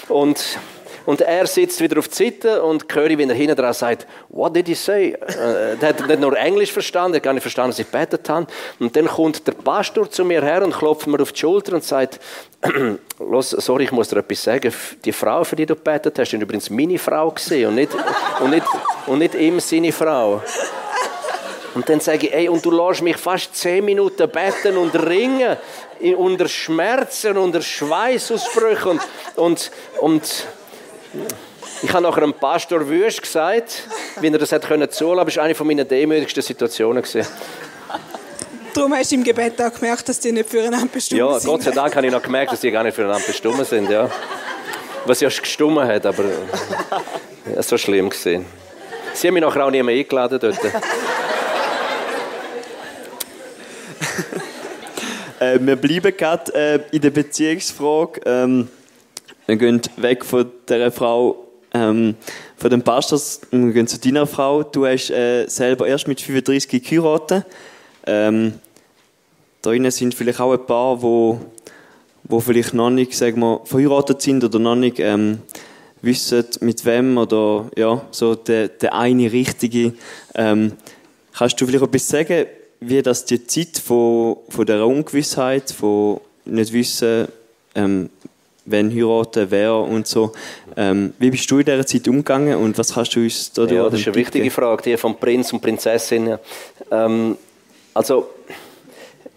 Und 0.10 0.58
und 1.06 1.22
er 1.22 1.46
sitzt 1.48 1.80
wieder 1.82 2.00
auf 2.00 2.08
die 2.08 2.16
Seite 2.16 2.64
und 2.64 2.86
höre, 2.94 3.10
wie 3.10 3.24
er 3.24 3.36
hinten 3.36 3.56
dran 3.56 3.74
sagt, 3.74 4.08
what 4.30 4.56
did 4.56 4.68
he 4.68 4.74
say? 4.74 5.12
Äh, 5.12 5.76
er 5.80 5.90
hat 5.90 6.08
nicht 6.08 6.20
nur 6.20 6.38
Englisch 6.38 6.72
verstanden, 6.72 7.14
er 7.14 7.18
hat 7.18 7.24
gar 7.24 7.34
nicht 7.34 7.44
verstanden, 7.44 7.72
was 7.72 7.80
ich 7.80 7.92
gebetet 7.92 8.28
habe. 8.30 8.48
Und 8.80 8.96
dann 8.96 9.08
kommt 9.08 9.46
der 9.48 9.54
Pastor 9.54 10.10
zu 10.10 10.26
mir 10.26 10.42
her 10.42 10.64
und 10.64 10.74
klopft 10.74 11.08
mir 11.08 11.22
auf 11.22 11.32
die 11.32 11.40
Schulter 11.40 11.74
und 11.74 11.84
sagt, 11.84 12.20
Los, 13.20 13.52
sorry, 13.52 13.86
ich 13.86 13.92
muss 13.92 14.10
dir 14.10 14.18
etwas 14.18 14.44
sagen. 14.44 14.74
Die 15.04 15.14
Frau, 15.14 15.44
für 15.44 15.56
die 15.56 15.66
du 15.66 15.76
gebetet 15.76 16.18
hast, 16.20 16.34
ist 16.34 16.42
übrigens 16.42 16.70
meine 16.70 16.98
Frau 16.98 17.32
gesehen 17.32 17.70
und 17.70 17.76
nicht, 17.76 17.92
und 18.40 18.50
nicht, 18.50 18.66
und 19.06 19.20
nicht 19.20 19.36
ihm 19.36 19.60
seine 19.60 19.92
Frau. 19.92 20.42
Und 21.76 21.90
dann 21.90 22.00
sage 22.00 22.28
ich, 22.28 22.34
ey, 22.34 22.48
und 22.48 22.66
du 22.66 22.72
lässt 22.72 23.02
mich 23.02 23.18
fast 23.18 23.54
zehn 23.54 23.84
Minuten 23.84 24.30
beten 24.30 24.78
und 24.78 24.96
ringen, 24.96 25.58
unter 26.18 26.48
Schmerzen, 26.48 27.38
unter 27.38 27.62
Schweißausbrüchen 27.62 28.92
und, 28.92 29.02
und, 29.36 29.72
und 30.00 30.48
ich 31.82 31.94
habe 31.94 32.04
nachher 32.04 32.24
einem 32.24 32.34
Pastor 32.34 32.88
Wüst 32.88 33.22
gesagt, 33.22 33.84
wie 34.22 34.28
er 34.28 34.38
das 34.38 34.52
hätte 34.52 34.68
können 34.68 34.90
zulassen, 34.90 35.20
aber 35.20 35.30
es 35.30 35.38
war 35.38 35.44
eine 35.44 35.56
meiner 35.64 35.86
demütigsten 35.86 36.42
Situationen. 36.42 37.04
Gewesen. 37.04 37.28
Darum 38.74 38.94
hast 38.94 39.12
du 39.12 39.16
im 39.16 39.24
Gebet 39.24 39.62
auch 39.62 39.74
gemerkt, 39.74 40.10
dass 40.10 40.20
die 40.20 40.32
nicht 40.32 40.50
füreinander 40.50 40.88
bestimmt 40.92 41.20
ja, 41.20 41.40
sind. 41.40 41.50
Ja, 41.50 41.56
Gott 41.56 41.64
sei 41.64 41.72
Dank 41.72 41.96
habe 41.96 42.06
ich 42.08 42.12
noch 42.12 42.22
gemerkt, 42.22 42.52
dass 42.52 42.60
die 42.60 42.72
gar 42.72 42.84
nicht 42.84 42.94
füreinander 42.94 43.26
bestimmt 43.26 43.66
sind. 43.66 43.90
Ja. 43.90 44.10
Was 45.06 45.22
ja 45.22 45.30
gestummen 45.30 45.88
hat, 45.88 46.06
aber 46.06 46.24
ja, 47.56 47.64
so 47.64 47.78
schlimm 47.78 48.10
gesehen. 48.10 48.46
Sie 49.14 49.28
haben 49.28 49.36
mich 49.36 49.44
nachher 49.44 49.66
auch 49.66 49.72
nie 49.72 49.82
mehr 49.82 49.96
eingeladen 49.96 50.40
dort. 50.42 50.60
äh, 55.40 55.58
wir 55.60 55.76
bleiben 55.78 56.18
gerade 56.18 56.54
äh, 56.54 56.80
in 56.92 57.02
der 57.02 57.12
Beziehungsfrage. 57.12 58.20
Ähm, 58.26 58.68
wir 59.48 59.58
gehen 59.58 59.82
weg 59.98 60.26
von 60.26 60.50
dieser 60.68 60.92
Frau, 60.92 61.46
ähm, 61.74 62.16
von 62.58 62.70
dem 62.70 62.82
Pastor, 62.82 63.20
wir 63.52 63.74
gehen 63.74 63.88
zu 63.88 64.00
deiner 64.00 64.26
Frau. 64.26 64.64
Du 64.64 64.86
hast 64.86 65.12
äh, 65.12 65.48
selber 65.48 65.88
erst 65.88 66.08
mit 66.08 66.20
35 66.20 66.84
geheiratet. 66.84 67.46
Ähm, 68.08 68.56
da 69.62 69.70
drinnen 69.70 69.92
sind 69.92 70.16
vielleicht 70.16 70.40
auch 70.40 70.54
ein 70.54 70.66
paar, 70.66 71.02
wo, 71.02 71.40
wo 72.24 72.40
vielleicht 72.40 72.74
noch 72.74 72.90
nicht, 72.90 73.14
sagen 73.14 73.40
wir, 73.40 73.62
verheiratet 73.66 74.22
sind 74.22 74.44
oder 74.44 74.60
noch 74.60 74.76
nicht 74.76 75.00
ähm, 75.00 75.40
wissen, 76.02 76.46
mit 76.62 76.86
wem 76.86 77.18
oder 77.18 77.70
ja, 77.76 78.06
so 78.12 78.36
der, 78.36 78.70
der 78.70 78.94
eine 78.96 79.32
Richtige. 79.32 79.94
Ähm, 80.34 80.74
kannst 81.34 81.60
du 81.60 81.66
vielleicht 81.66 81.84
etwas 81.84 82.08
sagen, 82.08 82.46
wie 82.80 83.02
das 83.02 83.26
die 83.26 83.46
Zeit 83.46 83.78
von, 83.78 84.38
von 84.50 84.66
der 84.66 84.86
Ungewissheit, 84.86 85.72
von 85.72 86.20
nicht 86.46 86.74
wissen, 86.74 87.28
ähm, 87.74 88.10
wenn 88.66 88.92
heiraten, 88.92 89.48
wer 89.50 89.76
und 89.76 90.08
so. 90.08 90.32
Ähm, 90.76 91.14
wie 91.20 91.30
bist 91.30 91.50
du 91.50 91.60
in 91.60 91.66
dieser 91.66 91.86
Zeit 91.86 92.08
umgegangen 92.08 92.58
und 92.58 92.78
was 92.78 92.94
kannst 92.94 93.16
du 93.16 93.22
uns 93.22 93.52
da 93.54 93.66
Ja, 93.66 93.90
das 93.90 94.00
ist 94.00 94.08
eine 94.08 94.16
wichtige 94.16 94.52
Frage, 94.52 94.84
die 94.84 94.98
von 94.98 95.16
Prinz 95.18 95.54
und 95.54 95.62
Prinzessin. 95.62 96.38
Ähm, 96.92 97.38
also, 97.94 98.30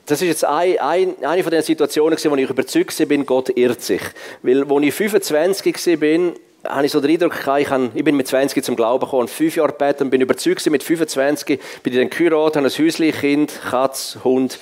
das 0.06 0.22
ist 0.22 0.28
jetzt 0.28 0.44
ein, 0.44 0.78
ein, 0.78 1.14
eine 1.22 1.42
von 1.42 1.52
den 1.52 1.62
Situationen, 1.62 2.18
wo 2.18 2.36
ich 2.36 2.50
überzeugt 2.50 3.08
bin, 3.08 3.26
Gott 3.26 3.50
irrt 3.50 3.82
sich. 3.82 4.00
Weil, 4.42 4.64
als 4.64 4.84
ich 4.84 4.94
25 4.94 6.00
war, 6.00 6.32
habe 6.66 6.86
ich 6.86 6.92
so 6.92 7.00
den 7.00 7.12
Eindruck 7.12 7.38
gehabt, 7.38 7.94
ich, 7.94 8.04
bin 8.04 8.16
mit 8.16 8.26
20 8.26 8.64
zum 8.64 8.74
Glauben 8.74 9.04
gekommen, 9.04 9.28
fünf 9.28 9.54
Jahre 9.54 9.70
später 9.70 10.04
bin 10.04 10.20
überzeugt 10.20 10.68
mit 10.70 10.82
25, 10.82 11.60
bin 11.82 11.92
ich 11.92 11.98
dann 11.98 12.10
geheiratet, 12.10 12.56
habe 12.56 12.66
ein 12.66 12.72
Häuschen, 12.72 13.12
Kind, 13.12 13.60
Katz, 13.70 14.18
Hund, 14.24 14.58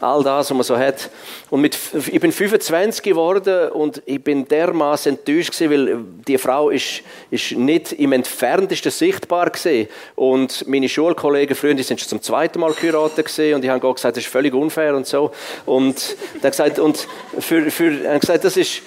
all 0.00 0.24
das, 0.24 0.50
was 0.50 0.56
man 0.56 0.64
so 0.64 0.76
hat. 0.76 1.10
Und 1.50 1.60
mit, 1.60 1.78
ich 2.10 2.20
bin 2.20 2.32
25 2.32 3.02
geworden 3.02 3.70
und 3.70 4.02
ich 4.04 4.22
bin 4.22 4.48
dermaßen 4.48 5.16
enttäuscht 5.16 5.52
gewesen, 5.52 5.70
weil 5.70 6.04
die 6.26 6.38
Frau 6.38 6.70
ist, 6.70 7.02
ist 7.30 7.52
nicht 7.52 7.92
im 7.92 8.12
entferntesten 8.12 8.90
sichtbar 8.90 9.50
gewesen. 9.50 9.88
Und 10.16 10.66
meine 10.66 10.88
Schulkollegen 10.88 11.56
die 11.76 11.82
sind 11.84 12.00
schon 12.00 12.08
zum 12.08 12.22
zweiten 12.22 12.58
Mal 12.58 12.72
geheiratet 12.72 13.26
gewesen 13.26 13.54
und 13.54 13.62
die 13.62 13.70
haben 13.70 13.80
gesagt, 13.80 14.16
das 14.16 14.24
ist 14.24 14.30
völlig 14.30 14.54
unfair 14.54 14.96
und 14.96 15.06
so. 15.06 15.30
Und 15.66 16.16
dann 16.42 16.50
gesagt, 16.50 16.80
und 16.80 17.06
für, 17.38 17.70
für, 17.70 17.90
gesagt, 18.18 18.44
das 18.44 18.56
ist, 18.56 18.82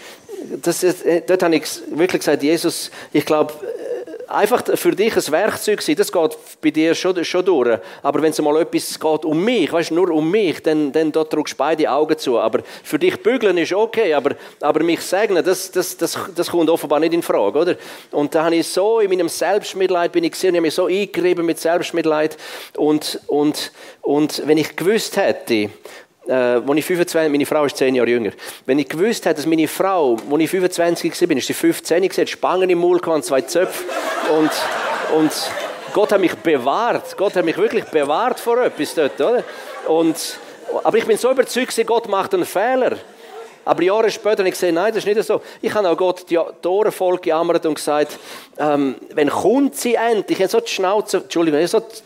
das 0.62 0.84
ist, 0.84 1.06
äh, 1.06 1.22
dort 1.26 1.44
habe 1.44 1.56
ich 1.56 1.64
wirklich 1.90 2.20
gesagt, 2.20 2.44
Jesus, 2.44 2.92
ich 3.14 3.26
glaube, 3.26 3.54
einfach 4.32 4.64
für 4.76 4.92
dich 4.92 5.16
ein 5.16 5.32
Werkzeug 5.32 5.82
sein, 5.82 5.96
das 5.96 6.12
geht 6.12 6.38
bei 6.62 6.72
dir 6.72 6.96
schon, 6.96 7.24
schon 7.24 7.46
durch. 7.46 7.80
Aber 8.02 8.22
wenn 8.22 8.32
es 8.32 8.42
mal 8.42 8.60
etwas 8.62 9.00
geht 9.00 9.26
um 9.26 9.44
mich, 9.44 9.72
weißt 9.72 9.92
nur 9.92 10.10
um 10.12 10.30
mich, 10.30 10.62
dann, 10.64 10.92
dann 10.92 11.12
da 11.12 11.24
drückst 11.24 11.54
du 11.54 11.58
beide 11.58 11.92
Augen 11.92 12.18
zu. 12.18 12.40
Aber 12.40 12.62
für 12.84 12.98
dich 12.98 13.22
bügeln 13.22 13.58
ist 13.58 13.74
okay, 13.74 14.14
aber, 14.14 14.36
aber 14.62 14.84
mich 14.84 15.02
segnen, 15.02 15.44
das, 15.44 15.72
das, 15.72 15.98
das, 15.98 16.18
das 16.36 16.50
kommt 16.50 16.70
offenbar 16.70 17.00
nicht 17.00 17.14
in 17.14 17.22
Frage, 17.22 17.60
oder? 17.60 17.76
Und 18.12 18.34
da 18.34 18.46
habe 18.46 18.56
ich 18.56 18.68
so 18.68 19.00
in 19.00 19.10
meinem 19.10 19.30
Selbstmitleid 19.30 20.12
bin 20.12 20.24
ich 20.24 20.32
gesehen, 20.32 20.56
ich 20.56 20.60
habe 20.60 20.68
mich 20.68 20.74
so 20.74 20.86
eingerieben 20.86 21.46
mit 21.46 21.60
Selbstmitleid 21.60 22.38
und, 22.78 23.20
und, 23.28 23.72
und 24.02 24.48
wenn 24.48 24.58
ich 24.58 24.76
gewusst 24.76 25.18
hätte, 25.18 25.70
äh, 26.28 26.34
als 26.34 26.76
ich 26.76 26.86
25, 26.86 27.32
meine 27.32 27.46
Frau 27.46 27.66
ist 27.66 27.78
10 27.78 27.96
Jahre 27.96 28.10
jünger, 28.10 28.32
wenn 28.66 28.80
ich 28.80 28.88
gewusst 28.88 29.26
hätte, 29.26 29.36
dass 29.36 29.46
meine 29.46 29.68
Frau, 29.68 30.18
als 30.32 30.42
ich 30.42 30.50
25 30.50 31.30
war, 31.30 31.38
ist 31.38 31.48
sie 31.48 31.54
15, 31.54 32.10
sie 32.12 32.22
hat 32.22 32.30
Spangen 32.30 32.70
im 32.70 32.80
Mund 32.80 33.06
und 33.08 33.26
zwei 33.26 33.42
Zöpfe 33.42 33.84
und, 34.38 34.52
und 35.18 35.32
Gott 35.94 36.12
hat 36.12 36.22
mich 36.22 36.36
bewahrt, 36.36 37.18
Gott 37.18 37.36
hat 37.36 37.46
mich 37.46 37.58
wirklich 37.58 37.86
bewahrt 37.86 38.40
vor 38.40 38.64
etwas 38.64 38.94
dort, 38.94 39.20
oder? 39.20 39.44
Und, 39.88 40.40
aber 40.84 40.98
ich 40.98 41.06
bin 41.06 41.18
so 41.18 41.32
überzeugt, 41.32 41.76
Gott 41.86 42.08
macht 42.08 42.34
einen 42.34 42.46
Fehler. 42.46 42.98
Aber 43.64 43.84
Jahre 43.84 44.10
später 44.10 44.40
habe 44.40 44.48
ich 44.48 44.56
gesehen, 44.56 44.76
nein, 44.76 44.92
das 44.94 45.06
ist 45.06 45.16
nicht 45.16 45.24
so. 45.24 45.42
Ich 45.62 45.74
habe 45.74 45.88
auch 45.88 45.98
Gott 45.98 46.28
die 46.30 46.40
Tore 46.62 46.92
voll 46.92 47.18
gejammert 47.18 47.66
und 47.66 47.76
gesagt, 47.76 48.18
ähm, 48.58 48.96
wenn 49.14 49.30
kommt 49.30 49.76
sie 49.76 49.96
endlich? 49.96 50.40
Ich 50.40 50.44
habe 50.44 50.52
so 50.52 50.60
die 50.62 50.72
Schnauze, 50.72 51.18
Entschuldigung, 51.18 51.60
ich 51.60 51.72
habe 51.72 51.86
so 51.86 52.02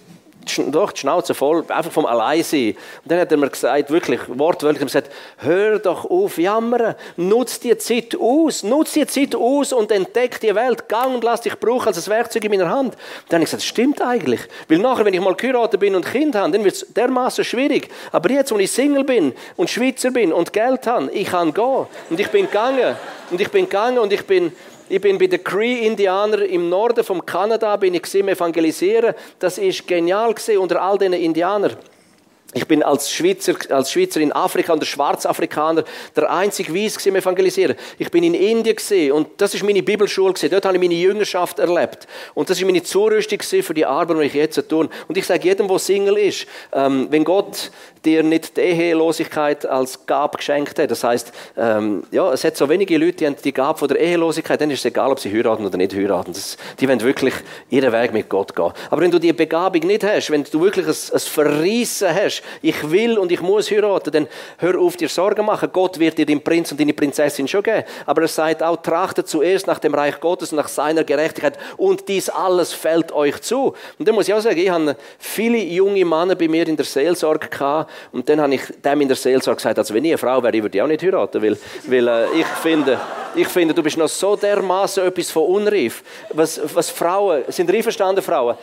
doch 0.67 0.91
die 0.91 0.99
Schnauze 0.99 1.33
voll, 1.33 1.63
einfach 1.67 1.91
vom 1.91 2.05
Alleinsein. 2.05 2.69
Und 3.03 3.11
dann 3.11 3.19
hat 3.19 3.31
er 3.31 3.37
mir 3.37 3.49
gesagt, 3.49 3.89
wirklich 3.89 4.19
wortwörtlich 4.27 4.85
gesagt, 4.85 5.11
hör 5.37 5.79
doch 5.79 6.05
auf 6.05 6.37
jammern, 6.37 6.95
nutz 7.17 7.59
die 7.59 7.77
Zeit 7.77 8.15
aus, 8.19 8.63
nutz 8.63 8.93
die 8.93 9.05
Zeit 9.07 9.35
aus 9.35 9.73
und 9.73 9.91
entdeck 9.91 10.39
die 10.39 10.53
Welt, 10.55 10.87
gang 10.89 11.15
und 11.15 11.23
lass 11.23 11.41
dich 11.41 11.59
brauchen 11.59 11.87
als 11.87 12.07
ein 12.07 12.11
Werkzeug 12.11 12.43
in 12.45 12.51
meiner 12.51 12.69
Hand. 12.69 12.93
Und 12.95 12.97
dann 13.29 13.37
habe 13.37 13.43
ich 13.43 13.51
gesagt, 13.51 13.61
das 13.61 13.67
stimmt 13.67 14.01
eigentlich, 14.01 14.41
weil 14.67 14.79
nachher, 14.79 15.05
wenn 15.05 15.13
ich 15.13 15.21
mal 15.21 15.35
geheiratet 15.35 15.79
bin 15.79 15.95
und 15.95 16.05
Kind 16.05 16.35
habe, 16.35 16.51
dann 16.51 16.63
wird 16.63 16.75
es 16.75 16.85
dermaßen 16.93 17.43
schwierig. 17.43 17.89
Aber 18.11 18.29
jetzt, 18.29 18.51
wo 18.51 18.57
ich 18.57 18.71
Single 18.71 19.03
bin 19.03 19.33
und 19.55 19.69
Schweizer 19.69 20.11
bin 20.11 20.31
und 20.31 20.53
Geld 20.53 20.87
habe, 20.87 21.11
ich 21.11 21.29
kann 21.29 21.53
gehen. 21.53 21.87
Und 22.09 22.19
ich 22.19 22.29
bin 22.29 22.45
gegangen. 22.45 22.95
Und 23.31 23.41
ich 23.41 23.49
bin 23.49 23.65
gegangen 23.65 23.97
und 23.97 24.13
ich 24.13 24.25
bin 24.25 24.51
ich 24.87 25.01
bin 25.01 25.17
bei 25.17 25.27
den 25.27 25.43
Cree-Indianern 25.43 26.41
im 26.41 26.69
Norden 26.69 27.03
von 27.03 27.25
Kanada, 27.25 27.75
bin 27.77 27.93
ich 27.93 28.13
im 28.15 28.29
Evangelisieren. 28.29 29.15
Das 29.39 29.57
ist 29.57 29.87
genial 29.87 30.33
gesehen 30.33 30.59
unter 30.59 30.81
all 30.81 30.97
diesen 30.97 31.13
Indianern. 31.13 31.75
Ich 32.57 32.67
bin 32.67 32.83
als 32.83 33.11
Schweizer, 33.11 33.55
als 33.69 33.91
Schweizer 33.91 34.21
in 34.21 34.31
Afrika 34.31 34.71
und 34.71 34.79
der 34.79 34.85
Schwarzafrikaner 34.85 35.83
der 36.15 36.31
einzige 36.31 36.73
Weiss 36.73 37.05
im 37.05 37.17
Evangelisieren. 37.17 37.75
Ich 37.97 38.09
bin 38.09 38.23
in 38.23 38.33
Indien 38.33 38.77
gesehen 38.77 39.11
und 39.11 39.27
das 39.41 39.53
ist 39.53 39.63
meine 39.63 39.83
Bibelschule 39.83 40.31
gesehen. 40.31 40.51
Dort 40.51 40.63
habe 40.63 40.77
ich 40.77 40.81
meine 40.81 40.93
Jüngerschaft 40.93 41.59
erlebt 41.59 42.07
und 42.33 42.49
das 42.49 42.57
ist 42.57 42.65
meine 42.65 42.81
Zurüstung 42.81 43.41
für 43.41 43.73
die 43.73 43.85
Arbeit, 43.85 44.17
die 44.17 44.23
ich 44.27 44.33
jetzt 44.35 44.69
tue. 44.69 44.87
Und 45.07 45.17
ich 45.17 45.25
sage 45.25 45.43
jedem, 45.43 45.67
der 45.67 45.79
Single 45.79 46.17
ist, 46.17 46.47
ähm, 46.71 47.07
wenn 47.09 47.25
Gott 47.25 47.71
dir 48.05 48.23
nicht 48.23 48.57
die 48.57 48.61
Ehelosigkeit 48.61 49.65
als 49.65 50.05
Gabe 50.05 50.37
geschenkt 50.37 50.79
hat, 50.79 50.91
das 50.91 51.03
heißt, 51.03 51.31
ähm, 51.57 52.03
ja, 52.11 52.31
es 52.31 52.43
hat 52.43 52.55
so 52.55 52.69
wenige 52.69 52.97
Leute, 52.97 53.13
die 53.13 53.25
haben 53.25 53.35
die 53.43 53.53
Gabe 53.53 53.77
von 53.79 53.87
der 53.87 53.99
Ehelosigkeit, 53.99 54.61
dann 54.61 54.71
ist 54.71 54.79
es 54.79 54.85
egal, 54.85 55.11
ob 55.11 55.19
sie 55.19 55.31
heiraten 55.31 55.65
oder 55.65 55.77
nicht 55.77 55.93
heiraten. 55.93 56.33
Das, 56.33 56.57
die 56.79 56.87
wollen 56.87 57.01
wirklich 57.01 57.33
ihren 57.69 57.91
Weg 57.91 58.13
mit 58.13 58.29
Gott 58.29 58.55
gehen. 58.55 58.71
Aber 58.89 59.01
wenn 59.01 59.11
du 59.11 59.19
die 59.19 59.33
Begabung 59.33 59.81
nicht 59.81 60.03
hast, 60.03 60.29
wenn 60.29 60.43
du 60.43 60.61
wirklich 60.61 60.85
ein, 60.85 60.95
ein 61.13 61.19
Verreissen 61.19 62.13
hast, 62.13 62.43
ich 62.61 62.91
will 62.91 63.17
und 63.17 63.31
ich 63.31 63.41
muss 63.41 63.71
heiraten, 63.71 64.11
dann 64.11 64.27
hör 64.57 64.79
auf 64.79 64.97
dir 64.97 65.09
Sorgen 65.09 65.45
machen. 65.45 65.69
Gott 65.71 65.99
wird 65.99 66.17
dir 66.17 66.25
den 66.25 66.43
Prinz 66.43 66.71
und 66.71 66.79
deine 66.79 66.93
Prinzessin 66.93 67.47
schon 67.47 67.63
geben. 67.63 67.83
Aber 68.05 68.23
er 68.23 68.27
sagt 68.27 68.61
auch, 68.61 68.77
trachtet 68.77 69.27
zuerst 69.27 69.67
nach 69.67 69.79
dem 69.79 69.93
Reich 69.93 70.19
Gottes 70.19 70.51
und 70.51 70.57
nach 70.57 70.67
seiner 70.67 71.03
Gerechtigkeit 71.03 71.57
und 71.77 72.07
dies 72.07 72.29
alles 72.29 72.73
fällt 72.73 73.11
euch 73.11 73.41
zu. 73.41 73.73
Und 73.97 74.07
dann 74.07 74.15
muss 74.15 74.27
ich 74.27 74.33
auch 74.33 74.41
sagen, 74.41 74.57
ich 74.57 74.69
habe 74.69 74.95
viele 75.17 75.57
junge 75.57 76.05
Männer 76.05 76.35
bei 76.35 76.47
mir 76.47 76.67
in 76.67 76.75
der 76.75 76.85
Seelsorge 76.85 77.47
gehabt 77.47 77.89
und 78.11 78.27
dann 78.29 78.41
habe 78.41 78.55
ich 78.55 78.61
dem 78.83 79.01
in 79.01 79.07
der 79.07 79.17
Seelsorge 79.17 79.57
gesagt, 79.57 79.77
als 79.77 79.93
wenn 79.93 80.03
ich 80.05 80.11
eine 80.11 80.17
Frau 80.17 80.41
wäre, 80.41 80.55
ich 80.55 80.61
würde 80.63 80.83
auch 80.83 80.87
nicht 80.87 81.03
heiraten, 81.03 81.41
weil, 81.41 81.57
weil 81.87 82.07
äh, 82.07 82.39
ich 82.39 82.45
finde, 82.45 82.99
ich 83.35 83.47
finde, 83.47 83.73
du 83.73 83.83
bist 83.83 83.97
noch 83.97 84.07
so 84.07 84.35
dermaßen 84.35 85.05
etwas 85.05 85.31
von 85.31 85.43
unreif. 85.43 86.03
Was, 86.33 86.59
was 86.73 86.89
Frauen, 86.89 87.43
sind 87.49 87.71
reif 87.71 87.83
verstanden 87.83 88.21
Frauen? 88.21 88.55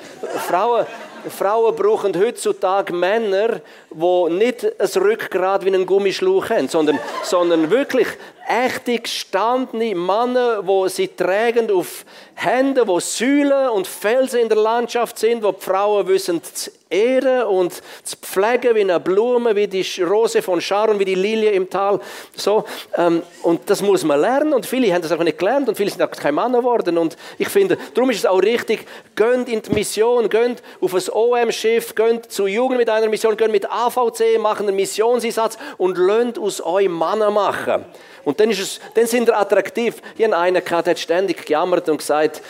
Frauen, 0.49 0.87
Frauen 1.31 1.75
brauchen 1.77 2.19
heutzutage 2.19 2.93
Männer, 2.93 3.61
die 3.91 4.33
nicht 4.33 4.65
ein 4.81 5.03
Rückgrat 5.03 5.65
wie 5.65 5.75
ein 5.75 5.87
Gummischlauch 5.87 6.51
haben, 6.51 6.69
sondern, 6.69 6.99
sondern 7.23 7.71
wirklich 7.71 8.09
echte, 8.49 8.99
gestandene 8.99 9.95
Männer, 9.95 10.63
die 10.63 10.89
sie 10.89 11.09
tragen 11.09 11.71
auf 11.71 12.05
Händen, 12.35 12.87
wo 12.87 12.99
Säulen 13.01 13.71
und 13.71 13.87
Felsen 13.87 14.41
in 14.41 14.49
der 14.49 14.59
Landschaft 14.59 15.19
sind, 15.19 15.43
wo 15.43 15.53
die 15.53 15.61
Frauen 15.61 16.07
wissen 16.09 16.43
zu 16.43 16.71
ehren 16.91 17.47
und 17.47 17.73
zu 18.03 18.17
pflegen 18.17 18.75
wie 18.75 18.81
eine 18.81 19.01
Blume, 19.01 19.57
wie 19.57 19.67
die 19.67 19.85
Rose 20.03 20.43
von 20.43 20.61
Sharon, 20.61 20.99
wie 20.99 21.05
die 21.05 21.15
Lilie 21.15 21.51
im 21.53 21.71
Tal. 21.71 22.01
So, 22.37 22.65
ähm, 22.97 23.23
und 23.43 23.69
das 23.71 23.81
muss 23.81 24.05
man 24.05 24.21
lernen 24.21 24.53
und 24.53 24.67
viele 24.67 24.93
haben 24.93 25.03
das 25.03 25.13
einfach 25.13 25.25
nicht 25.25 25.39
gelernt 25.39 25.69
und 25.69 25.77
viele 25.77 25.91
sind 25.91 26.03
auch 26.03 26.11
keine 26.11 26.33
Männer 26.33 26.59
geworden. 26.59 26.99
Und 26.99 27.17
ich 27.39 27.49
finde, 27.49 27.79
darum 27.95 28.11
ist 28.11 28.19
es 28.19 28.27
auch 28.27 28.43
richtig, 28.43 28.87
gönnt 29.15 29.49
in 29.49 29.63
die 29.63 29.73
Mission, 29.73 30.29
gönnt 30.29 30.63
auf 30.81 30.95
ein 30.95 31.12
OM-Schiff, 31.15 31.95
gönnt 31.95 32.31
zu 32.31 32.47
Jugend 32.47 32.79
mit 32.79 32.89
einer 32.89 33.09
Mission, 33.09 33.37
gönnt 33.37 33.53
mit 33.53 33.71
AVC, 33.71 34.39
machen 34.39 34.67
einen 34.67 34.77
Missionseinsatz 34.77 35.59
und 35.79 35.99
lernt 35.99 36.39
aus 36.39 36.65
euch 36.65 36.89
Männer 36.89 37.31
machen. 37.31 37.85
Und 38.25 38.39
dann, 38.39 38.51
ist 38.51 38.61
es, 38.61 38.81
dann 38.95 39.07
sind 39.07 39.27
wir 39.27 39.39
attraktiv. 39.39 39.97
Ich 40.17 40.25
habe 40.25 40.37
einen 40.37 40.63
hat 40.65 40.99
ständig 40.99 41.45
gejammert 41.45 41.89
und 41.89 41.99
gesagt, 41.99 42.41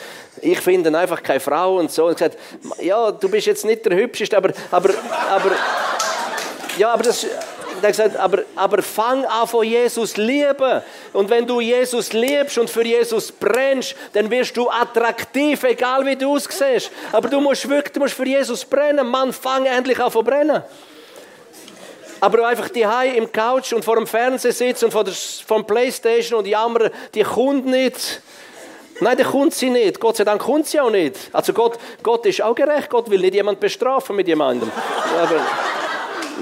ich 0.41 0.59
finde 0.59 0.95
einfach 0.97 1.21
keine 1.23 1.39
Frau 1.39 1.77
und 1.77 1.91
so. 1.91 2.05
Und 2.05 2.17
gesagt, 2.17 2.37
ja, 2.79 3.11
du 3.11 3.29
bist 3.29 3.47
jetzt 3.47 3.65
nicht 3.65 3.85
der 3.85 3.95
Hübscheste, 3.97 4.37
aber, 4.37 4.51
aber, 4.69 4.89
aber, 5.29 5.51
ja, 6.77 6.93
aber 6.93 7.03
das, 7.03 7.25
er 7.83 7.89
hat 7.89 7.97
gesagt, 7.97 8.17
aber, 8.17 8.43
aber 8.55 8.81
fang 8.81 9.25
an 9.25 9.47
von 9.47 9.65
Jesus 9.65 10.17
lieben. 10.17 10.81
Und 11.13 11.29
wenn 11.29 11.45
du 11.45 11.59
Jesus 11.59 12.13
liebst 12.13 12.57
und 12.57 12.69
für 12.69 12.85
Jesus 12.85 13.31
brennst, 13.31 13.95
dann 14.13 14.29
wirst 14.31 14.55
du 14.55 14.69
attraktiv, 14.69 15.63
egal 15.63 16.05
wie 16.05 16.15
du 16.15 16.35
aussiehst. 16.35 16.91
Aber 17.11 17.29
du 17.29 17.39
musst 17.39 17.67
wirklich, 17.67 17.93
du 17.93 17.99
musst 17.99 18.13
für 18.13 18.27
Jesus 18.27 18.65
brennen. 18.65 19.07
Mann, 19.07 19.33
fang 19.33 19.65
endlich 19.65 19.99
an 19.99 20.11
zu 20.11 20.23
brennen 20.23 20.63
aber 22.23 22.47
einfach 22.47 22.69
die 22.69 22.85
im 23.17 23.29
Couch 23.33 23.73
und 23.73 23.83
vor 23.83 23.97
dem 23.97 24.07
Fernseher 24.07 24.53
sitzen 24.53 24.85
und 24.85 24.91
vor 24.91 25.03
der 25.03 25.13
vom 25.13 25.65
Playstation 25.67 26.39
und 26.39 26.47
jammern, 26.47 26.89
die 27.13 27.21
kommt 27.21 27.65
nicht. 27.65 28.21
Nein, 29.01 29.17
die 29.17 29.23
kommt 29.23 29.53
sie 29.53 29.69
nicht. 29.69 29.99
Gott 29.99 30.15
sei 30.15 30.23
Dank 30.23 30.41
kommt 30.41 30.67
sie 30.67 30.79
auch 30.79 30.89
nicht. 30.89 31.17
Also 31.33 31.51
Gott, 31.51 31.77
Gott 32.01 32.25
ist 32.25 32.41
auch 32.41 32.55
gerecht. 32.55 32.89
Gott 32.89 33.09
will 33.09 33.19
nicht 33.19 33.33
jemand 33.33 33.59
bestrafen 33.59 34.15
mit 34.15 34.27
jemandem. 34.27 34.71
Aber, 35.19 35.41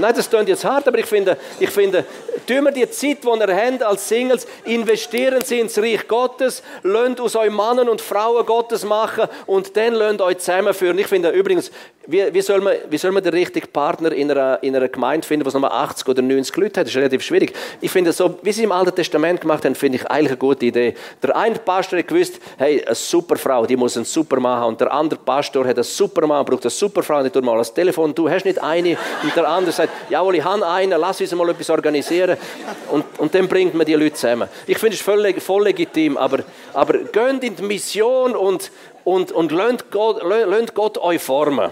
nein, 0.01 0.13
das 0.15 0.29
klingt 0.29 0.49
jetzt 0.49 0.65
hart, 0.65 0.87
aber 0.87 0.97
ich 0.97 1.05
finde, 1.05 1.37
ich 1.59 1.69
finde, 1.69 2.05
tun 2.48 2.63
wir 2.63 2.72
die 2.72 2.89
Zeit, 2.89 3.24
die 3.24 3.28
ihr 3.28 3.56
habt 3.56 3.84
als 3.84 4.08
Singles, 4.08 4.48
investieren 4.65 5.41
sie 5.44 5.60
ins 5.60 5.78
Reich 5.78 6.08
Gottes, 6.08 6.63
lasst 6.84 7.20
aus 7.20 7.36
euch 7.36 7.52
Mannen 7.52 7.89
und 7.89 8.02
Frauen 8.02 8.46
Gottes 8.46 8.86
machen 8.86 9.28
und 9.46 9.76
dann 9.76 9.94
lasst 9.94 10.22
euch 10.22 10.38
zusammenführen. 10.39 10.98
Ich 11.00 11.08
finde 11.08 11.30
übrigens, 11.30 11.72
wie, 12.08 12.34
wie, 12.34 12.41
soll 12.41 12.62
man, 12.62 12.74
wie 12.89 12.98
soll 12.98 13.12
man 13.12 13.24
den 13.24 13.34
richtigen 13.34 13.67
Partner 13.67 14.12
in 14.12 14.32
einer, 14.32 14.62
in 14.63 14.76
einer 14.76 14.88
Gemeinde 14.88 15.26
finden, 15.26 15.46
was 15.46 15.54
nochmal 15.54 15.72
80 15.72 16.08
oder 16.08 16.22
90 16.22 16.56
Leute 16.58 16.80
hat? 16.80 16.88
Das 16.88 16.94
ist 16.94 16.98
relativ 16.98 17.22
schwierig. 17.22 17.54
Ich 17.80 17.91
finde, 17.91 18.12
so, 18.12 18.39
wie 18.41 18.52
sie 18.52 18.63
im 18.63 18.72
Alten 18.72 18.96
Testament 18.96 19.41
gemacht 19.41 19.63
haben, 19.65 19.76
finde 19.76 19.98
ich 19.98 20.08
eigentlich 20.10 20.32
eine 20.32 20.38
gute 20.38 20.65
Idee. 20.65 20.96
Der 21.22 21.36
eine 21.36 21.56
Pastor 21.60 22.00
hat 22.00 22.08
gewusst, 22.08 22.39
hey, 22.58 22.84
eine 22.84 22.96
super 22.96 23.38
Frau, 23.38 23.65
die 23.65 23.76
muss 23.76 23.96
einen 23.98 24.06
super 24.06 24.39
Mann 24.39 24.60
haben. 24.60 24.70
Und 24.70 24.82
der 24.82 24.91
andere 24.91 25.20
Pastor 25.20 25.65
hat 25.65 25.76
einen 25.76 25.84
super 25.84 26.26
Mann, 26.26 26.44
braucht 26.44 26.63
eine 26.63 26.72
super 26.72 27.04
Frau. 27.04 27.24
Ich 27.24 27.32
tue 27.32 27.41
mal 27.41 27.58
das 27.58 27.74
Telefon, 27.74 28.15
du 28.15 28.30
hast 28.30 28.46
nicht 28.46 28.62
eine. 28.62 28.98
Und 29.22 29.36
der 29.36 29.48
andere 29.48 29.72
sagt, 29.72 29.91
jawohl, 30.10 30.36
ich 30.36 30.44
habe 30.44 30.67
einen, 30.67 31.00
lass 31.00 31.22
uns 31.22 31.34
mal 31.34 31.50
etwas 31.50 31.70
organisieren. 31.70 32.20
Und, 32.89 33.05
und 33.17 33.34
dann 33.34 33.47
bringt 33.47 33.73
man 33.73 33.86
die 33.86 33.93
Leute 33.93 34.13
zusammen. 34.13 34.49
Ich 34.67 34.77
finde 34.77 34.95
es 34.95 35.01
voll, 35.01 35.39
voll 35.39 35.63
legitim, 35.63 36.17
aber, 36.17 36.39
aber 36.73 36.99
geht 36.99 37.43
in 37.43 37.55
die 37.55 37.63
Mission 37.63 38.36
und, 38.36 38.71
und, 39.03 39.31
und 39.31 39.51
lasst 39.51 39.91
Gott, 39.91 40.21
lasst 40.23 40.73
Gott 40.73 40.97
euch 40.97 41.21
formen. 41.21 41.71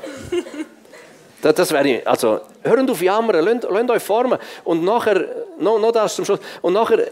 Das, 1.42 1.56
das 1.56 1.72
wäre, 1.72 2.02
also, 2.06 2.42
hört 2.64 2.90
auf 2.90 3.02
jammern, 3.02 3.44
lasst, 3.44 3.68
lasst 3.70 3.90
euch 3.90 4.04
formen. 4.04 4.40
Und 4.64 4.84
nachher, 4.84 5.26
noch, 5.60 5.80
noch 5.80 5.92
das 5.92 6.16
zum 6.16 6.26
Schluss, 6.26 6.40
und 6.62 6.74
nachher, 6.74 7.08